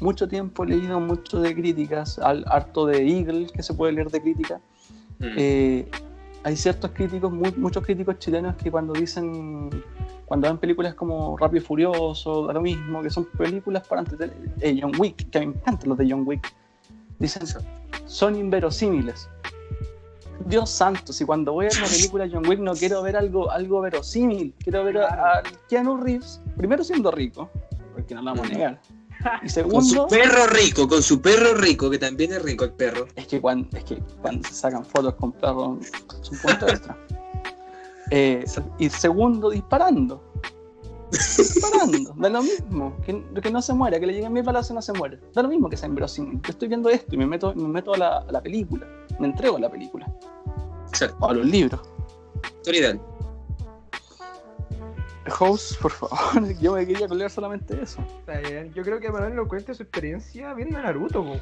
mucho 0.00 0.28
tiempo 0.28 0.64
he 0.64 0.68
leído 0.68 0.98
mucho 0.98 1.40
de 1.40 1.54
críticas, 1.54 2.18
al, 2.18 2.44
harto 2.48 2.86
de 2.86 3.06
Eagle 3.06 3.48
que 3.54 3.62
se 3.62 3.74
puede 3.74 3.92
leer 3.92 4.10
de 4.10 4.20
crítica. 4.20 4.60
Mm. 5.18 5.34
Eh, 5.36 5.88
hay 6.42 6.56
ciertos 6.56 6.90
críticos, 6.92 7.32
muchos 7.32 7.84
críticos 7.84 8.18
chilenos 8.18 8.56
que 8.56 8.70
cuando 8.70 8.92
dicen, 8.94 9.70
cuando 10.24 10.48
ven 10.48 10.58
películas 10.58 10.94
como 10.94 11.36
Rápido 11.36 11.62
y 11.62 11.66
Furioso, 11.66 12.52
lo 12.52 12.60
mismo, 12.60 13.02
que 13.02 13.10
son 13.10 13.26
películas 13.26 13.86
para 13.86 14.00
antes 14.00 14.18
eh, 14.60 14.78
John 14.80 14.92
Wick, 14.98 15.28
que 15.30 15.38
a 15.38 15.40
mí 15.42 15.48
me 15.48 15.54
encantan 15.54 15.88
los 15.90 15.98
de 15.98 16.10
John 16.10 16.22
Wick, 16.26 16.52
dicen 17.18 17.42
son 18.06 18.36
inverosímiles. 18.36 19.28
Dios 20.46 20.70
santo, 20.70 21.12
si 21.12 21.26
cuando 21.26 21.52
voy 21.52 21.66
a 21.66 21.68
ver 21.68 21.78
una 21.78 21.88
película 21.88 22.28
John 22.32 22.46
Wick 22.46 22.60
no 22.60 22.72
quiero 22.74 23.02
ver 23.02 23.16
algo, 23.16 23.50
algo 23.50 23.82
verosímil, 23.82 24.54
quiero 24.58 24.84
ver 24.84 24.98
a, 24.98 25.38
a 25.38 25.42
Keanu 25.68 25.98
Reeves, 25.98 26.40
primero 26.56 26.82
siendo 26.82 27.10
rico, 27.10 27.50
porque 27.94 28.14
no 28.14 28.22
lo 28.22 28.30
vamos 28.34 28.46
a 28.46 28.52
negar 28.52 28.80
y 29.42 29.48
segundo, 29.48 29.76
con 29.76 29.84
su 29.84 30.06
perro 30.08 30.46
rico, 30.46 30.88
con 30.88 31.02
su 31.02 31.20
perro 31.20 31.54
rico, 31.54 31.90
que 31.90 31.98
también 31.98 32.32
es 32.32 32.42
rico 32.42 32.64
el 32.64 32.72
perro. 32.72 33.06
Es 33.14 33.26
que 33.26 33.40
cuando, 33.40 33.76
es 33.76 33.84
que 33.84 33.96
cuando 34.20 34.48
se 34.48 34.54
sacan 34.54 34.84
fotos 34.84 35.14
con 35.14 35.32
perros 35.32 35.78
es 36.22 36.30
un 36.30 36.38
punto 36.38 36.68
extra. 36.68 36.96
Eh, 38.12 38.44
y 38.80 38.90
segundo, 38.90 39.50
disparando. 39.50 40.20
disparando, 41.12 42.12
da 42.16 42.28
lo 42.28 42.42
mismo, 42.42 42.96
que, 43.06 43.24
que, 43.40 43.52
no 43.52 43.62
se 43.62 43.72
muera, 43.72 44.00
que 44.00 44.06
le 44.08 44.14
lleguen 44.14 44.32
mi 44.32 44.42
palacio 44.42 44.72
y 44.72 44.74
no 44.74 44.82
se 44.82 44.92
muere. 44.94 45.20
Da 45.32 45.42
lo 45.42 45.48
mismo 45.48 45.70
que 45.70 45.76
sea 45.76 45.88
inverosímil. 45.88 46.40
Yo 46.42 46.50
estoy 46.50 46.66
viendo 46.66 46.90
esto 46.90 47.14
y 47.14 47.18
me 47.18 47.26
meto, 47.28 47.54
me 47.54 47.68
meto 47.68 47.94
a, 47.94 47.98
la, 47.98 48.18
a 48.18 48.32
la 48.32 48.42
película, 48.42 48.84
me 49.20 49.28
entrego 49.28 49.58
a 49.58 49.60
la 49.60 49.70
película. 49.70 50.12
O 51.20 51.28
a 51.28 51.34
los 51.34 51.46
libros. 51.46 51.80
Autoridad 52.56 52.96
host, 55.38 55.80
por 55.80 55.92
favor, 55.92 56.54
yo 56.60 56.74
me 56.74 56.86
quería 56.86 57.08
colear 57.08 57.30
solamente 57.30 57.78
eso. 57.82 58.04
Yo 58.74 58.82
creo 58.82 59.00
que 59.00 59.10
Manuel 59.10 59.34
lo 59.34 59.48
cuente 59.48 59.74
su 59.74 59.82
experiencia 59.82 60.54
viendo 60.54 60.80
Naruto, 60.80 61.24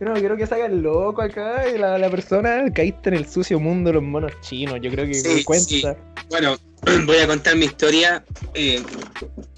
Yo 0.00 0.08
no 0.08 0.14
quiero 0.14 0.36
que 0.36 0.48
salga 0.48 0.66
el 0.66 0.82
loco 0.82 1.22
acá 1.22 1.68
y 1.68 1.78
la, 1.78 1.96
la 1.96 2.10
persona 2.10 2.64
caíste 2.74 3.10
en 3.10 3.14
el 3.14 3.28
sucio 3.28 3.60
mundo 3.60 3.90
de 3.90 3.94
los 3.94 4.02
monos 4.02 4.32
chinos. 4.40 4.80
Yo 4.82 4.90
creo 4.90 5.06
que 5.06 5.14
sí, 5.14 5.44
cuenta. 5.44 5.96
Bueno, 6.28 6.56
voy 7.06 7.18
a 7.18 7.26
contar 7.28 7.54
mi 7.54 7.66
historia. 7.66 8.24
Eh, 8.54 8.82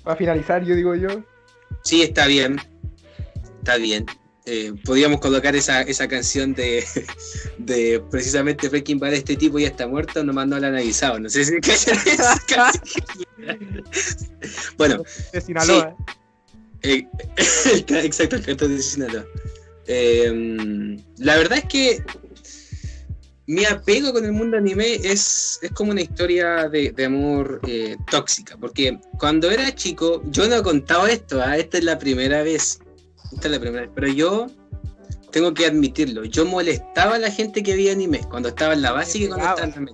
Para 0.03 0.17
finalizar, 0.17 0.63
yo 0.63 0.75
digo 0.75 0.95
yo. 0.95 1.09
Sí, 1.83 2.03
está 2.03 2.27
bien. 2.27 2.61
Está 3.61 3.79
bien 3.79 4.05
eh, 4.47 4.75
podíamos 4.85 5.21
colocar 5.21 5.57
esa, 5.57 5.83
esa 5.83 6.07
canción 6.07 6.55
de, 6.55 6.85
de 7.59 8.03
precisamente 8.11 8.69
Breaking 8.69 8.99
Bad, 8.99 9.15
este 9.15 9.37
tipo 9.37 9.59
ya 9.59 9.69
está 9.69 9.87
muerto, 9.87 10.23
nomás 10.23 10.47
no 10.49 10.59
lo 10.59 10.67
han 10.67 10.75
avisado. 10.77 11.19
No 11.19 11.31
sé 11.31 11.45
si 11.45 11.55
Bueno. 14.77 15.03
De 15.33 15.41
Sinaloa. 15.41 15.97
Eh, 16.83 17.07
exacto, 17.89 18.37
el 18.37 18.45
canto 18.45 18.69
de 18.69 18.83
Sinaloa. 18.83 19.25
Eh, 19.87 20.99
la 21.19 21.37
verdad 21.37 21.59
es 21.59 21.65
que 21.65 22.05
mi 23.47 23.65
apego 23.65 24.13
con 24.13 24.25
el 24.25 24.33
mundo 24.33 24.57
anime 24.57 24.95
es, 24.95 25.59
es 25.63 25.71
como 25.73 25.93
una 25.93 26.01
historia 26.01 26.69
de, 26.69 26.93
de 26.93 27.05
amor 27.05 27.61
eh, 27.67 27.97
tóxica, 28.11 28.57
porque 28.57 28.99
cuando 29.19 29.51
era 29.51 29.75
chico, 29.75 30.23
yo 30.31 30.49
no 30.49 30.57
he 30.57 30.63
contado 30.63 31.07
esto, 31.07 31.43
¿ah? 31.43 31.57
esta 31.59 31.79
es 31.79 31.85
la 31.85 31.99
primera 31.99 32.43
vez 32.43 32.81
esta 33.35 33.49
es 33.49 33.53
la 33.53 33.61
primera. 33.61 33.91
Pero 33.95 34.09
yo 34.09 34.47
tengo 35.31 35.53
que 35.53 35.67
admitirlo. 35.67 36.25
Yo 36.25 36.45
molestaba 36.45 37.17
a 37.17 37.19
la 37.19 37.31
gente 37.31 37.63
que 37.63 37.75
veía 37.75 37.93
anime 37.93 38.21
cuando 38.31 38.51
estaba 38.51 38.73
en 38.73 38.83
la 38.83 38.93
básica 38.93 39.25
y 39.25 39.29
cuando 39.29 39.47
estaba 39.47 39.73
en 39.75 39.87
la 39.87 39.93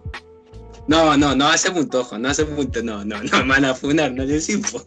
No, 0.86 1.16
no, 1.16 1.34
no 1.34 1.48
hace 1.48 1.70
punto, 1.70 2.00
ojo, 2.00 2.18
no 2.18 2.28
hace 2.28 2.44
punto, 2.44 2.82
no, 2.82 3.04
no, 3.04 3.22
no, 3.22 3.38
me 3.38 3.48
van 3.48 3.64
a 3.64 3.74
funar, 3.74 4.12
no 4.12 4.24
les 4.24 4.48
info. 4.48 4.84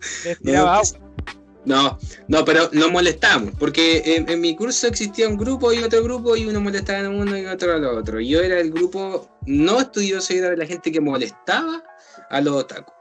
No, 1.66 1.98
no, 2.28 2.44
pero 2.44 2.70
nos 2.74 2.92
molestamos, 2.92 3.54
porque 3.58 4.04
en, 4.06 4.30
en 4.30 4.42
mi 4.42 4.54
curso 4.54 4.86
existía 4.86 5.30
un 5.30 5.38
grupo 5.38 5.72
y 5.72 5.82
otro 5.82 6.04
grupo, 6.04 6.36
y 6.36 6.46
uno 6.46 6.60
molestaba 6.60 7.08
a 7.08 7.10
uno 7.10 7.38
y 7.38 7.46
otro 7.46 7.74
al 7.74 7.86
otro. 7.86 8.20
Yo 8.20 8.42
era 8.42 8.60
el 8.60 8.72
grupo 8.72 9.30
no 9.46 9.80
estudioso, 9.80 10.34
era 10.34 10.50
de 10.50 10.58
la 10.58 10.66
gente 10.66 10.92
que 10.92 11.00
molestaba 11.00 11.82
a 12.30 12.42
los 12.42 12.56
otaku. 12.56 12.92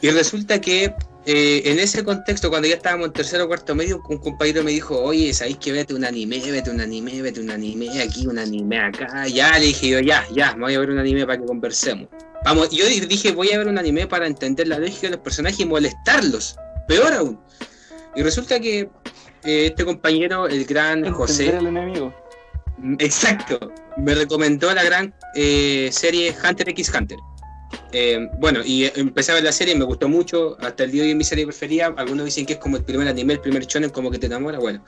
Y 0.00 0.10
resulta 0.10 0.60
que 0.60 0.94
eh, 1.30 1.70
en 1.70 1.78
ese 1.78 2.02
contexto, 2.02 2.48
cuando 2.48 2.68
ya 2.68 2.76
estábamos 2.76 3.08
en 3.08 3.12
tercero 3.12 3.44
o 3.44 3.48
cuarto 3.48 3.74
medio, 3.74 4.02
un 4.08 4.16
compañero 4.16 4.64
me 4.64 4.70
dijo, 4.70 4.98
oye, 4.98 5.34
¿sabéis 5.34 5.58
que 5.58 5.72
vete 5.72 5.92
un 5.92 6.02
anime, 6.06 6.40
vete 6.50 6.70
un 6.70 6.80
anime, 6.80 7.20
vete 7.20 7.38
un 7.38 7.50
anime 7.50 8.00
aquí, 8.00 8.26
un 8.26 8.38
anime 8.38 8.78
acá? 8.78 9.26
Ya 9.28 9.58
le 9.58 9.66
dije 9.66 9.90
yo, 9.90 10.00
ya, 10.00 10.26
ya, 10.32 10.54
me 10.54 10.62
voy 10.62 10.74
a 10.74 10.80
ver 10.80 10.88
un 10.88 10.96
anime 10.96 11.26
para 11.26 11.38
que 11.38 11.44
conversemos. 11.44 12.08
Vamos, 12.46 12.70
yo 12.70 12.86
dije, 12.86 13.32
voy 13.32 13.52
a 13.52 13.58
ver 13.58 13.68
un 13.68 13.76
anime 13.76 14.06
para 14.06 14.26
entender 14.26 14.68
la 14.68 14.78
lógica 14.78 15.02
de 15.02 15.10
los 15.10 15.20
personajes 15.20 15.60
y 15.60 15.66
molestarlos. 15.66 16.56
Peor 16.86 17.12
aún. 17.12 17.38
Y 18.16 18.22
resulta 18.22 18.58
que 18.58 18.88
eh, 19.44 19.66
este 19.66 19.84
compañero, 19.84 20.48
el 20.48 20.64
gran 20.64 21.12
José, 21.12 21.54
al 21.54 21.66
enemigo. 21.66 22.14
exacto, 23.00 23.70
me 23.98 24.14
recomendó 24.14 24.72
la 24.72 24.82
gran 24.82 25.14
eh, 25.34 25.90
serie 25.92 26.34
Hunter 26.42 26.70
x 26.70 26.90
Hunter. 26.98 27.18
Eh, 27.92 28.30
bueno, 28.38 28.60
y 28.64 28.84
empecé 28.94 29.32
a 29.32 29.36
ver 29.36 29.44
la 29.44 29.52
serie, 29.52 29.74
me 29.74 29.84
gustó 29.84 30.08
mucho, 30.08 30.56
hasta 30.60 30.84
el 30.84 30.90
día 30.90 31.02
de 31.02 31.06
hoy 31.06 31.10
es 31.12 31.16
mi 31.16 31.24
serie 31.24 31.44
preferida, 31.46 31.92
algunos 31.96 32.24
dicen 32.26 32.44
que 32.46 32.54
es 32.54 32.58
como 32.58 32.76
el 32.76 32.84
primer 32.84 33.08
anime, 33.08 33.34
el 33.34 33.40
primer 33.40 33.64
shonen, 33.66 33.90
como 33.90 34.10
que 34.10 34.18
te 34.18 34.26
enamora, 34.26 34.58
bueno. 34.58 34.84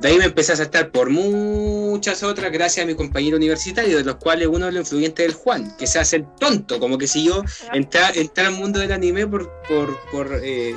De 0.00 0.08
ahí 0.08 0.18
me 0.18 0.24
empecé 0.24 0.52
a 0.52 0.56
saltar 0.56 0.90
por 0.90 1.10
muchas 1.10 2.22
otras 2.24 2.50
gracias 2.50 2.84
a 2.84 2.86
mi 2.86 2.94
compañero 2.96 3.36
universitario, 3.36 3.96
de 3.96 4.04
los 4.04 4.16
cuales 4.16 4.48
uno 4.48 4.66
es 4.66 4.74
el 4.74 4.80
influyente 4.80 5.22
del 5.22 5.34
Juan, 5.34 5.76
que 5.76 5.86
se 5.86 5.98
hace 6.00 6.16
el 6.16 6.26
tonto, 6.40 6.80
como 6.80 6.98
que 6.98 7.06
si 7.06 7.24
yo 7.24 7.42
entrara, 7.72 8.10
entrara 8.14 8.48
al 8.48 8.56
mundo 8.56 8.80
del 8.80 8.90
anime 8.92 9.26
por, 9.26 9.48
por, 9.68 9.96
por 10.10 10.40
eh, 10.42 10.74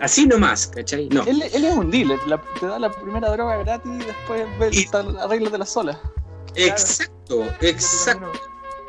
así 0.00 0.26
nomás, 0.26 0.68
¿cachai? 0.68 1.08
No. 1.08 1.24
Él, 1.26 1.42
él 1.52 1.64
es 1.64 1.74
un 1.74 1.90
dealer, 1.90 2.18
la- 2.28 2.40
te 2.60 2.66
da 2.66 2.78
la 2.78 2.92
primera 2.92 3.30
droga 3.30 3.56
gratis 3.58 3.90
y 3.92 4.04
después 4.04 4.46
ve, 4.60 4.68
Y- 4.72 4.86
tal- 4.86 5.16
arréglatela 5.18 5.66
sola. 5.66 6.00
Exacto, 6.54 7.46
exacto. 7.60 8.30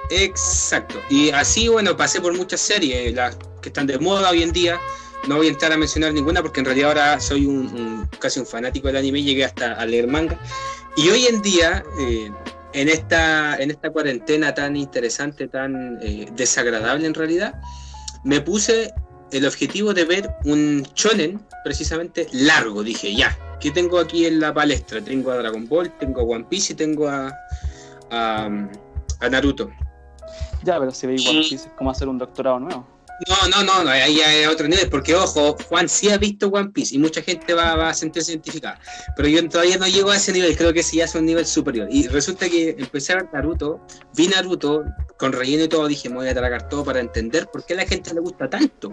Exacto. 0.09 1.01
Y 1.09 1.31
así, 1.31 1.67
bueno, 1.67 1.95
pasé 1.95 2.21
por 2.21 2.33
muchas 2.33 2.61
series, 2.61 3.13
las 3.13 3.37
que 3.61 3.69
están 3.69 3.87
de 3.87 3.97
moda 3.97 4.29
hoy 4.29 4.43
en 4.43 4.51
día. 4.51 4.79
No 5.27 5.37
voy 5.37 5.47
a 5.47 5.51
entrar 5.51 5.71
a 5.71 5.77
mencionar 5.77 6.13
ninguna 6.13 6.41
porque 6.41 6.59
en 6.59 6.65
realidad 6.65 6.89
ahora 6.89 7.19
soy 7.19 7.45
un, 7.45 8.09
casi 8.19 8.41
un 8.41 8.45
fanático 8.45 8.87
del 8.87 8.97
anime, 8.97 9.23
llegué 9.23 9.45
hasta 9.45 9.73
a 9.73 9.85
leer 9.85 10.07
manga. 10.07 10.37
Y 10.97 11.09
hoy 11.09 11.25
en 11.27 11.41
día, 11.41 11.83
eh, 11.99 12.29
en, 12.73 12.89
esta, 12.89 13.55
en 13.55 13.71
esta 13.71 13.89
cuarentena 13.89 14.53
tan 14.53 14.75
interesante, 14.75 15.47
tan 15.47 15.97
eh, 16.01 16.27
desagradable 16.35 17.07
en 17.07 17.13
realidad, 17.13 17.55
me 18.25 18.41
puse 18.41 18.93
el 19.31 19.47
objetivo 19.47 19.93
de 19.93 20.03
ver 20.03 20.29
un 20.43 20.85
shonen 20.93 21.41
precisamente 21.63 22.27
largo. 22.33 22.83
Dije, 22.83 23.15
ya, 23.15 23.37
¿qué 23.61 23.71
tengo 23.71 23.99
aquí 23.99 24.25
en 24.25 24.41
la 24.41 24.53
palestra? 24.53 25.01
Tengo 25.01 25.31
a 25.31 25.37
Dragon 25.37 25.67
Ball, 25.67 25.97
tengo 25.99 26.21
a 26.21 26.23
One 26.25 26.45
Piece 26.49 26.73
y 26.73 26.75
tengo 26.75 27.07
a, 27.07 27.33
a 28.11 29.29
Naruto. 29.29 29.71
Ya, 30.63 30.79
pero 30.79 30.91
One 30.91 31.41
Piece 31.41 31.55
es 31.55 31.69
como 31.77 31.91
hacer 31.91 32.07
un 32.07 32.17
doctorado 32.17 32.59
nuevo. 32.59 32.87
No, 33.29 33.47
no, 33.47 33.63
no, 33.63 33.83
no, 33.83 33.89
ahí 33.91 34.19
es 34.19 34.47
otro 34.47 34.67
nivel, 34.67 34.89
porque 34.89 35.15
ojo, 35.15 35.55
Juan 35.69 35.87
sí 35.87 36.09
ha 36.09 36.17
visto 36.17 36.47
One 36.47 36.71
Piece 36.71 36.95
y 36.95 36.97
mucha 36.97 37.21
gente 37.21 37.53
va, 37.53 37.75
va 37.75 37.89
a 37.89 37.93
sentirse 37.93 38.31
identificada, 38.31 38.79
pero 39.15 39.29
yo 39.29 39.47
todavía 39.47 39.77
no 39.77 39.87
llego 39.87 40.09
a 40.09 40.17
ese 40.17 40.33
nivel, 40.33 40.57
creo 40.57 40.73
que 40.73 40.83
sí 40.83 40.97
ya 40.97 41.05
es 41.05 41.15
un 41.15 41.25
nivel 41.25 41.45
superior. 41.45 41.87
Y 41.91 42.07
resulta 42.07 42.49
que 42.49 42.75
empecé 42.77 43.13
a 43.13 43.17
ver 43.17 43.29
Naruto, 43.31 43.79
vi 44.15 44.27
Naruto 44.27 44.83
con 45.17 45.31
relleno 45.31 45.63
y 45.63 45.69
todo, 45.69 45.87
dije, 45.87 46.09
me 46.09 46.15
voy 46.15 46.27
a 46.27 46.33
tragar 46.33 46.67
todo 46.67 46.83
para 46.83 46.99
entender 46.99 47.47
por 47.47 47.63
qué 47.65 47.75
a 47.75 47.77
la 47.77 47.85
gente 47.85 48.13
le 48.13 48.19
gusta 48.19 48.49
tanto. 48.49 48.91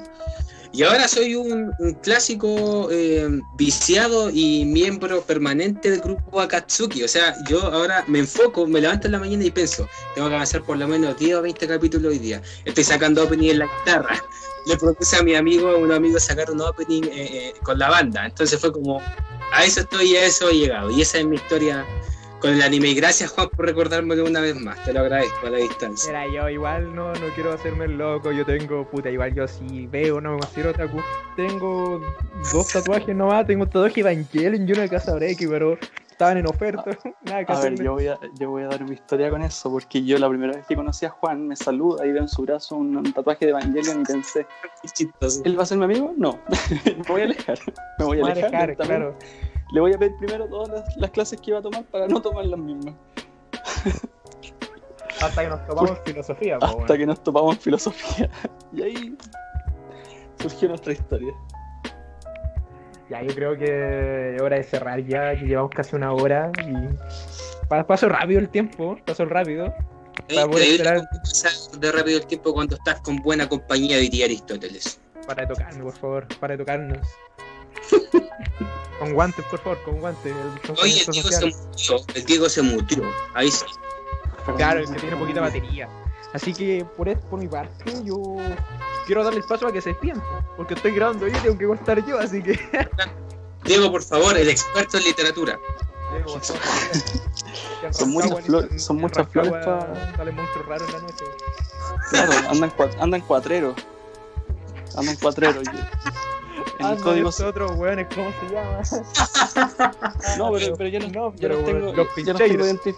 Y 0.73 0.85
ahora 0.85 1.09
soy 1.09 1.35
un, 1.35 1.73
clásico 2.01 2.89
eh, 2.93 3.29
viciado 3.57 4.31
y 4.31 4.65
miembro 4.65 5.21
permanente 5.23 5.91
del 5.91 6.01
grupo 6.01 6.41
Akatsuki. 6.41 7.03
O 7.03 7.09
sea, 7.09 7.35
yo 7.49 7.61
ahora 7.61 8.05
me 8.07 8.21
enfoco, 8.21 8.67
me 8.67 8.81
levanto 8.81 9.09
en 9.09 9.13
la 9.13 9.19
mañana 9.19 9.45
y 9.45 9.51
pienso, 9.51 9.89
tengo 10.15 10.29
que 10.29 10.35
avanzar 10.35 10.63
por 10.63 10.79
lo 10.79 10.87
menos 10.87 11.19
10 11.19 11.37
o 11.37 11.43
20 11.43 11.67
capítulos 11.67 12.13
hoy 12.13 12.19
día. 12.21 12.41
Estoy 12.65 12.85
sacando 12.85 13.25
opening 13.25 13.51
en 13.51 13.59
la 13.61 13.67
guitarra. 13.67 14.23
Le 14.67 14.77
propuse 14.77 15.17
a 15.17 15.23
mi 15.23 15.35
amigo, 15.35 15.69
a 15.71 15.77
un 15.77 15.91
amigo, 15.91 16.21
sacar 16.21 16.51
un 16.51 16.61
opening 16.61 17.03
eh, 17.05 17.11
eh, 17.15 17.55
con 17.63 17.79
la 17.79 17.89
banda. 17.89 18.27
Entonces 18.27 18.61
fue 18.61 18.71
como, 18.71 19.01
a 19.53 19.65
eso 19.65 19.81
estoy 19.81 20.13
y 20.13 20.17
a 20.17 20.27
eso 20.27 20.51
he 20.51 20.55
llegado. 20.55 20.91
Y 20.91 21.03
esa 21.03 21.19
es 21.19 21.27
mi 21.27 21.37
historia 21.37 21.85
con 22.41 22.53
el 22.53 22.63
anime. 22.63 22.89
Y 22.89 22.95
gracias, 22.95 23.31
Juan, 23.31 23.49
por 23.51 23.67
recordármelo 23.67 24.25
una 24.25 24.41
vez 24.41 24.59
más. 24.61 24.83
Te 24.85 24.93
lo 24.93 25.01
agradezco 25.01 25.47
a 25.47 25.51
la 25.51 25.59
distancia. 25.59 26.09
Mira, 26.09 26.27
yo 26.33 26.49
igual 26.49 26.95
no, 26.95 27.13
no 27.13 27.29
quiero 27.35 27.53
hacerme 27.53 27.85
el 27.85 27.99
loco, 27.99 28.33
yo 28.33 28.45
tengo, 28.45 28.89
puta, 28.89 29.11
igual 29.11 29.35
yo 29.35 29.47
si 29.47 29.87
veo, 29.87 30.21
no 30.21 30.35
me 30.35 30.41
considero 30.41 30.71
otaku. 30.71 31.01
Tengo 31.37 32.01
dos 32.53 32.69
tatuajes 32.69 33.15
nomás, 33.15 33.47
tengo 33.47 33.65
un 33.65 33.69
tatuaje 33.69 34.03
de 34.03 34.13
Evangelion 34.13 34.69
y 34.69 34.73
uno 34.73 34.83
de 34.83 34.89
Casa 34.89 35.15
Breaki, 35.15 35.47
pero 35.47 35.79
estaban 36.11 36.37
en 36.37 36.47
oferta, 36.47 36.85
nada 37.25 37.45
que 37.45 37.53
A 37.53 37.61
ver, 37.61 37.83
yo 37.83 37.95
voy 37.95 38.07
a, 38.07 38.19
yo 38.39 38.51
voy 38.51 38.63
a 38.65 38.69
dar 38.69 38.85
mi 38.85 38.93
historia 38.93 39.31
con 39.31 39.41
eso, 39.41 39.71
porque 39.71 40.05
yo 40.05 40.19
la 40.19 40.29
primera 40.29 40.53
vez 40.53 40.67
que 40.67 40.77
conocí 40.77 41.07
a 41.07 41.11
Juan 41.11 41.49
me 41.49 41.57
saluda 41.57 42.07
y 42.07 42.13
veo 42.13 42.23
en 42.23 42.29
su 42.29 42.43
brazo 42.43 42.77
un, 42.77 42.95
un 42.97 43.13
tatuaje 43.13 43.47
de 43.47 43.53
Evangelion 43.53 44.03
y 44.03 44.05
pensé. 44.05 44.47
¿él 45.45 45.59
va 45.59 45.63
a 45.63 45.67
ser 45.67 45.79
mi 45.79 45.85
amigo? 45.85 46.13
No, 46.17 46.39
me 46.85 47.05
voy 47.09 47.23
a 47.23 47.25
alejar. 47.25 47.59
Me 47.99 48.05
voy 48.05 48.21
a 48.21 48.27
alejar. 48.27 48.77
claro. 48.77 49.17
Le 49.73 49.81
voy 49.81 49.93
a 49.93 49.99
pedir 49.99 50.17
primero 50.17 50.47
todas 50.47 50.69
las, 50.69 50.97
las 50.97 51.11
clases 51.11 51.41
que 51.41 51.51
iba 51.51 51.61
a 51.61 51.63
tomar 51.63 51.85
para 51.85 52.07
no 52.09 52.21
tomar 52.21 52.45
las 52.47 52.59
mismas. 52.59 52.95
Hasta 55.21 55.43
que 55.43 55.49
nos 55.49 55.67
tomamos 55.67 55.99
filosofía, 56.05 56.59
po, 56.59 56.67
Hasta 56.67 56.97
que 56.99 57.07
nos 57.07 57.23
topamos 57.23 57.57
en 57.57 57.61
filosofía. 57.61 58.31
Y 58.73 58.83
ahí 58.83 59.17
surgió 60.41 60.69
nuestra 60.69 60.93
historia. 60.93 61.33
Ya, 63.11 63.23
yo 63.23 63.35
creo 63.35 63.59
que 63.59 64.37
es 64.37 64.41
hora 64.43 64.57
de 64.57 64.63
cerrar 64.63 65.01
ya, 65.05 65.35
que 65.37 65.45
llevamos 65.45 65.73
casi 65.75 65.97
una 65.97 66.13
hora 66.13 66.53
y 66.65 67.67
pa- 67.69 67.85
pasó 67.85 68.09
rápido 68.09 68.39
el 68.39 68.49
tiempo, 68.49 68.97
pasó 69.05 69.25
rápido. 69.25 69.75
Es 70.29 70.37
Para 70.37 70.47
poder 70.49 70.69
esperar. 70.69 71.09
de 71.81 71.93
rápido 71.93 72.19
el 72.19 72.27
tiempo 72.27 72.53
cuando 72.55 72.77
estás 72.77 73.01
con 73.01 73.17
buena 73.17 73.49
compañía, 73.49 73.97
diría 73.99 74.27
Aristóteles. 74.27 75.01
Para 75.27 75.43
de 75.43 75.49
tocarme, 75.55 75.83
por 75.83 75.93
favor, 75.97 76.29
para 76.39 76.55
de 76.57 76.59
tocarnos. 76.59 77.07
con 78.99 79.13
guantes, 79.15 79.45
por 79.47 79.59
favor, 79.61 79.83
con 79.85 80.01
guantes. 80.01 80.33
el 80.35 80.71
Oye, 80.83 81.01
el 81.01 81.07
Diego 81.13 81.29
se 81.31 81.47
mutió. 81.47 81.97
El 82.15 82.25
Diego 82.25 82.49
se 82.49 82.63
mutió. 82.63 83.03
Ahí 83.35 83.51
sí. 83.51 83.65
Claro, 84.57 84.81
es 84.81 84.91
que 84.91 84.99
tiene 85.01 85.17
poquita 85.17 85.41
batería. 85.41 85.89
Así 86.33 86.55
que 86.55 86.85
por, 86.97 87.15
por 87.23 87.39
mi 87.41 87.49
parte, 87.49 87.93
yo 88.05 88.37
quiero 89.07 89.25
darle 89.25 89.41
el 89.41 89.47
paso 89.47 89.67
a 89.67 89.73
que 89.73 89.81
se 89.81 89.91
despidan, 89.91 90.23
porque 90.57 90.75
estoy 90.75 90.93
grabando 90.93 91.27
y 91.27 91.33
tengo 91.33 91.59
que 91.59 91.67
cortar 91.67 92.05
yo, 92.07 92.19
así 92.19 92.43
que. 92.43 92.59
Diego, 93.65 93.91
por 93.91 94.03
favor, 94.03 94.37
el 94.37 94.49
experto 94.49 94.97
en 94.99 95.05
literatura. 95.05 95.59
Diego, 96.13 96.33
por 96.35 96.43
favor, 96.43 96.63
mira. 96.95 97.93
Son 97.93 98.11
muchas 98.11 98.45
flores- 98.45 98.83
son 98.85 98.97
en 98.97 99.03
muchas 99.03 99.27
flores 99.29 99.53
Rancagua 99.53 99.87
pa- 99.95 100.17
Sale 100.17 100.33
monstruo 100.33 100.65
raro 100.65 100.85
en 100.87 100.93
la 100.93 100.99
noche. 101.01 101.25
Claro, 102.11 102.33
andan, 102.51 102.71
cua- 102.77 102.97
andan 103.01 103.21
cuatreros. 103.23 103.75
Andan 104.97 105.17
cuatreros. 105.17 105.65
En 106.81 106.87
el 106.97 107.01
código. 107.03 107.29
estos 107.31 107.47
otros 107.47 107.73
weones, 107.77 108.07
¿cómo 108.15 108.31
se 108.41 108.55
llama? 108.55 108.81
No, 110.39 110.53
pero, 110.53 110.77
pero 110.77 110.89
yo, 110.89 110.99
los- 111.01 111.13
No, 111.13 111.31
yo 111.31 111.37
pero 111.41 111.55
los 111.57 111.65
tengo, 111.65 111.79
los 111.81 111.97
yo 111.97 112.05
los 112.05 112.15
tengo, 112.15 112.39
pincheiros. 112.39 112.67
identif- 112.69 112.97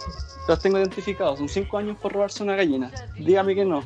los 0.48 0.58
tengo 0.60 0.78
identificados. 0.78 1.38
Son 1.38 1.48
5 1.48 1.78
años 1.78 1.96
por 2.00 2.12
robarse 2.12 2.42
una 2.42 2.54
gallina. 2.56 2.90
Dígame 3.18 3.54
que 3.54 3.64
no. 3.64 3.82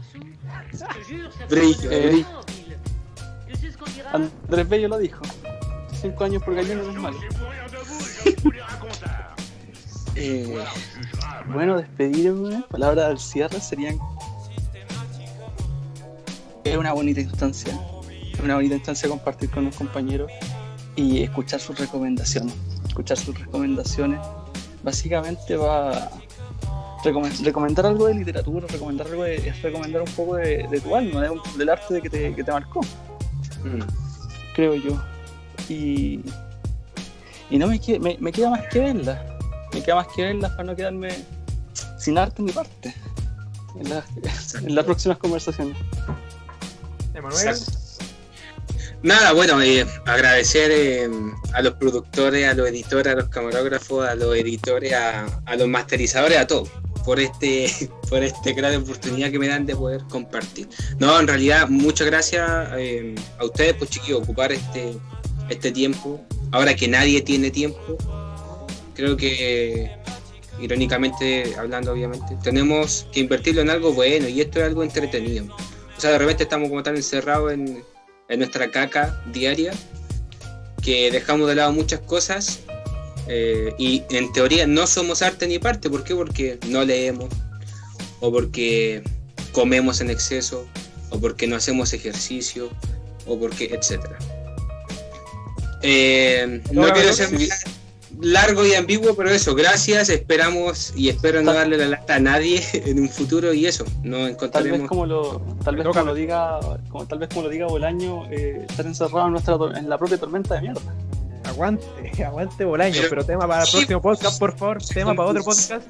Brillo. 1.48 1.90
Eh, 1.90 2.24
Andrés 4.12 4.68
Bello 4.68 4.88
lo 4.88 4.98
dijo. 4.98 5.22
5 6.00 6.24
años 6.24 6.42
por 6.42 6.54
gallina 6.54 6.82
no 6.82 6.90
es 6.90 6.96
malo. 6.96 7.18
Eh, 10.18 10.64
bueno, 11.52 11.76
despedirme. 11.76 12.64
Palabras 12.70 13.04
al 13.04 13.18
cierre 13.18 13.60
serían. 13.60 13.98
Es 16.64 16.74
una 16.76 16.94
bonita 16.94 17.20
instancia. 17.20 17.78
Una 18.42 18.54
bonita 18.56 18.74
instancia 18.74 19.08
compartir 19.08 19.50
con 19.50 19.64
los 19.64 19.74
compañeros 19.76 20.30
y 20.94 21.22
escuchar 21.22 21.60
sus 21.60 21.78
recomendaciones. 21.78 22.54
Escuchar 22.86 23.16
sus 23.16 23.38
recomendaciones. 23.38 24.20
Básicamente 24.82 25.56
va 25.56 25.90
a 25.92 26.10
recomendar, 27.04 27.40
recomendar 27.44 27.86
algo 27.86 28.06
de 28.06 28.14
literatura, 28.14 28.66
recomendar 28.68 29.06
algo 29.06 29.22
de, 29.24 29.36
es 29.48 29.62
recomendar 29.62 30.02
un 30.02 30.08
poco 30.12 30.36
de, 30.36 30.66
de 30.70 30.80
tu 30.80 30.94
alma, 30.94 31.22
de 31.22 31.30
un- 31.30 31.40
del 31.56 31.68
arte 31.68 31.94
de 31.94 32.02
que, 32.02 32.10
te, 32.10 32.34
que 32.34 32.44
te 32.44 32.52
marcó 32.52 32.80
Mm. 33.64 33.80
creo 34.54 34.74
yo. 34.76 35.02
Y, 35.68 36.20
y 37.50 37.58
no 37.58 37.66
me, 37.66 37.80
que- 37.80 37.98
me, 37.98 38.16
me 38.20 38.30
queda 38.32 38.50
más 38.50 38.62
que 38.70 38.78
verlas. 38.78 39.18
Me 39.72 39.82
queda 39.82 39.96
más 39.96 40.06
que 40.14 40.22
verlas 40.22 40.52
para 40.52 40.64
no 40.64 40.76
quedarme 40.76 41.08
sin 41.98 42.16
arte 42.18 42.42
ni 42.42 42.52
parte 42.52 42.94
en, 43.80 43.88
la- 43.90 44.04
en 44.62 44.74
las 44.74 44.84
próximas 44.84 45.18
conversaciones. 45.18 45.76
Emanuel, 47.14 47.48
Exacto. 47.48 47.75
Nada, 49.02 49.32
bueno, 49.32 49.60
eh, 49.62 49.86
agradecer 50.06 50.70
eh, 50.72 51.08
a 51.52 51.62
los 51.62 51.74
productores, 51.74 52.48
a 52.48 52.54
los 52.54 52.68
editores, 52.68 53.12
a 53.12 53.16
los 53.16 53.28
camarógrafos, 53.28 54.06
a 54.06 54.14
los 54.14 54.34
editores, 54.34 54.92
a, 54.92 55.26
los 55.56 55.68
masterizadores, 55.68 56.38
a 56.38 56.46
todos. 56.46 56.70
por 57.04 57.20
este, 57.20 57.70
por 58.08 58.22
este 58.22 58.52
gran 58.54 58.74
oportunidad 58.76 59.30
que 59.30 59.38
me 59.38 59.48
dan 59.48 59.66
de 59.66 59.76
poder 59.76 60.02
compartir. 60.08 60.68
No, 60.98 61.20
en 61.20 61.28
realidad, 61.28 61.68
muchas 61.68 62.06
gracias 62.06 62.50
eh, 62.76 63.14
a 63.38 63.44
ustedes, 63.44 63.74
pues 63.74 63.90
chiquillos, 63.90 64.22
ocupar 64.22 64.52
este, 64.52 64.94
este 65.50 65.70
tiempo. 65.72 66.24
Ahora 66.52 66.74
que 66.74 66.88
nadie 66.88 67.20
tiene 67.20 67.50
tiempo, 67.50 67.98
creo 68.94 69.16
que, 69.16 69.90
irónicamente 70.60 71.54
hablando, 71.58 71.92
obviamente, 71.92 72.36
tenemos 72.42 73.06
que 73.12 73.20
invertirlo 73.20 73.60
en 73.60 73.70
algo 73.70 73.92
bueno 73.92 74.26
y 74.26 74.40
esto 74.40 74.58
es 74.60 74.64
algo 74.64 74.82
entretenido. 74.82 75.54
O 75.96 76.00
sea, 76.00 76.10
de 76.10 76.18
repente 76.18 76.44
estamos 76.44 76.68
como 76.68 76.82
tan 76.82 76.96
encerrados 76.96 77.52
en, 77.52 77.82
en 78.28 78.38
nuestra 78.38 78.70
caca 78.70 79.22
diaria 79.32 79.72
que 80.82 81.10
dejamos 81.10 81.48
de 81.48 81.56
lado 81.56 81.72
muchas 81.72 82.00
cosas 82.00 82.60
eh, 83.28 83.74
y 83.78 84.04
en 84.10 84.32
teoría 84.32 84.66
no 84.66 84.86
somos 84.86 85.22
arte 85.22 85.48
ni 85.48 85.58
parte. 85.58 85.90
¿Por 85.90 86.04
qué? 86.04 86.14
Porque 86.14 86.58
no 86.68 86.84
leemos, 86.84 87.28
o 88.20 88.30
porque 88.30 89.02
comemos 89.52 90.00
en 90.00 90.10
exceso, 90.10 90.66
o 91.10 91.20
porque 91.20 91.46
no 91.46 91.56
hacemos 91.56 91.92
ejercicio, 91.92 92.70
o 93.26 93.38
porque, 93.38 93.64
etcétera. 93.66 94.16
Eh, 95.82 96.62
no, 96.72 96.92
quiero 96.92 97.12
ser 97.12 97.30
largo 98.20 98.64
y 98.64 98.74
ambiguo, 98.74 99.14
pero 99.14 99.30
eso, 99.30 99.54
gracias, 99.54 100.08
esperamos 100.08 100.92
y 100.96 101.08
espero 101.08 101.42
no 101.42 101.52
darle 101.52 101.76
la 101.76 101.86
lata 101.86 102.16
a 102.16 102.20
nadie 102.20 102.62
en 102.72 103.00
un 103.00 103.08
futuro 103.08 103.52
y 103.52 103.66
eso, 103.66 103.84
no 104.02 104.26
encontraremos... 104.26 104.78
Tal 104.78 104.80
vez 104.80 104.88
como 104.88 105.06
lo, 105.06 105.40
tal 105.64 105.76
vez 105.76 105.86
como 105.86 106.04
lo 106.04 106.14
diga, 106.14 106.60
como, 106.88 107.06
tal 107.06 107.18
vez 107.18 107.28
como 107.28 107.42
lo 107.42 107.48
diga 107.48 107.66
Bolaño, 107.66 108.26
eh, 108.30 108.64
estar 108.68 108.86
encerrado 108.86 109.26
en, 109.26 109.32
nuestra, 109.32 109.56
en 109.76 109.88
la 109.88 109.98
propia 109.98 110.18
tormenta 110.18 110.54
de 110.54 110.62
mierda. 110.62 110.94
Aguante, 111.44 111.86
aguante 112.24 112.64
Bolaño, 112.64 113.02
pero 113.08 113.24
tema 113.24 113.46
para 113.46 113.64
el 113.64 113.70
próximo 113.70 114.00
podcast, 114.00 114.38
por 114.38 114.56
favor, 114.56 114.82
tema 114.82 115.14
para 115.14 115.30
otro 115.30 115.44
podcast. 115.44 115.86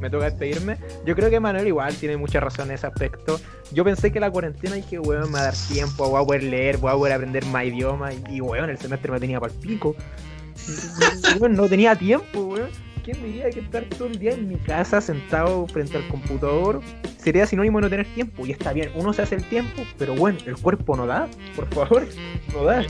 Me 0.00 0.10
toca 0.10 0.24
despedirme. 0.24 0.78
Yo 1.06 1.14
creo 1.14 1.30
que 1.30 1.38
Manuel 1.38 1.66
igual 1.68 1.94
tiene 1.94 2.16
mucha 2.16 2.40
razón 2.40 2.68
en 2.68 2.74
ese 2.74 2.88
aspecto. 2.88 3.40
Yo 3.70 3.84
pensé 3.84 4.10
que 4.10 4.18
la 4.18 4.30
cuarentena 4.30 4.74
dije, 4.74 4.98
weón, 4.98 5.30
me 5.30 5.34
va 5.34 5.40
a 5.40 5.44
dar 5.44 5.54
tiempo, 5.72 6.08
voy 6.08 6.22
a 6.22 6.26
poder 6.26 6.42
leer, 6.42 6.76
voy 6.78 6.90
a 6.90 6.94
poder 6.94 7.12
aprender 7.12 7.46
más 7.46 7.66
idiomas. 7.66 8.14
Y, 8.28 8.40
weón, 8.40 8.68
el 8.68 8.78
semestre 8.78 9.12
me 9.12 9.20
tenía 9.20 9.38
para 9.38 9.52
el 9.52 9.58
pico. 9.60 9.94
no 11.50 11.68
tenía 11.68 11.94
tiempo, 11.96 12.44
weón. 12.44 12.70
¿Quién 13.04 13.20
diría 13.24 13.50
que 13.50 13.60
estar 13.60 13.84
todo 13.84 14.06
el 14.06 14.18
día 14.18 14.32
en 14.32 14.48
mi 14.48 14.56
casa 14.56 15.00
sentado 15.00 15.66
frente 15.66 15.96
al 15.96 16.06
computador 16.06 16.80
sería 17.18 17.46
sinónimo 17.46 17.78
de 17.78 17.82
no 17.82 17.90
tener 17.90 18.06
tiempo? 18.14 18.46
Y 18.46 18.52
está 18.52 18.72
bien, 18.72 18.90
uno 18.94 19.12
se 19.12 19.22
hace 19.22 19.34
el 19.34 19.44
tiempo, 19.48 19.82
pero 19.98 20.14
bueno, 20.14 20.38
el 20.46 20.56
cuerpo 20.56 20.96
no 20.96 21.06
da, 21.06 21.28
por 21.56 21.66
favor, 21.74 22.06
no 22.54 22.64
da. 22.64 22.86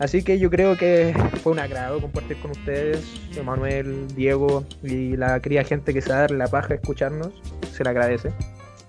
Así 0.00 0.24
que 0.24 0.40
yo 0.40 0.50
creo 0.50 0.76
que 0.76 1.14
fue 1.42 1.52
un 1.52 1.60
agrado 1.60 2.00
compartir 2.00 2.36
con 2.38 2.50
ustedes, 2.50 3.04
Emanuel, 3.36 4.08
Diego 4.16 4.64
y 4.82 5.16
la 5.16 5.38
querida 5.38 5.62
gente 5.62 5.94
que 5.94 6.02
se 6.02 6.10
da 6.10 6.26
la 6.28 6.48
paja 6.48 6.68
de 6.68 6.74
escucharnos. 6.76 7.32
Se 7.72 7.84
le 7.84 7.90
agradece. 7.90 8.32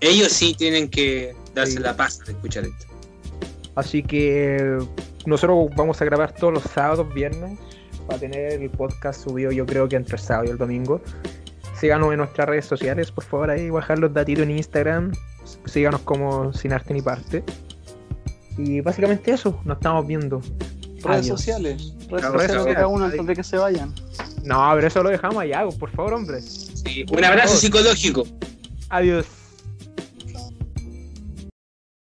Ellos 0.00 0.32
sí 0.32 0.54
tienen 0.58 0.88
que 0.88 1.34
darse 1.54 1.78
la 1.78 1.96
paja 1.96 2.24
de 2.24 2.32
escuchar 2.32 2.64
esto. 2.64 2.86
Así 3.76 4.02
que 4.02 4.78
nosotros 5.26 5.70
vamos 5.76 6.00
a 6.02 6.04
grabar 6.04 6.32
todos 6.32 6.54
los 6.54 6.62
sábados, 6.64 7.12
viernes, 7.14 7.58
para 8.06 8.20
tener 8.20 8.60
el 8.60 8.70
podcast 8.70 9.24
subido 9.24 9.50
yo 9.52 9.66
creo 9.66 9.88
que 9.88 9.96
entre 9.96 10.16
el 10.16 10.22
sábado 10.22 10.46
y 10.46 10.50
el 10.50 10.58
domingo. 10.58 11.00
Síganos 11.78 12.10
en 12.12 12.18
nuestras 12.18 12.48
redes 12.48 12.64
sociales, 12.64 13.10
por 13.10 13.24
favor, 13.24 13.50
ahí 13.50 13.68
bajar 13.68 13.98
los 13.98 14.12
datitos 14.14 14.44
en 14.44 14.52
Instagram. 14.52 15.12
Síganos 15.66 16.00
como 16.02 16.52
Sin 16.52 16.72
Arte 16.72 16.94
ni 16.94 17.02
Parte. 17.02 17.44
Y 18.56 18.80
básicamente 18.80 19.32
eso, 19.32 19.60
nos 19.64 19.76
estamos 19.76 20.06
viendo. 20.06 20.40
Redes 21.02 21.26
sociales, 21.26 21.94
redes 22.08 22.24
sociales 22.24 22.64
de 22.64 22.74
cada 22.74 22.86
uno 22.86 23.04
antes 23.04 23.26
de 23.26 23.36
que 23.36 23.44
se 23.44 23.58
vayan. 23.58 23.94
No, 24.42 24.70
pero 24.74 24.86
eso 24.86 25.02
lo 25.02 25.10
dejamos 25.10 25.38
allá, 25.38 25.66
por 25.78 25.90
favor, 25.90 26.14
hombre. 26.14 26.40
Sí, 26.40 27.04
un 27.10 27.24
abrazo 27.24 27.56
psicológico. 27.56 28.24
Adiós. 28.88 29.26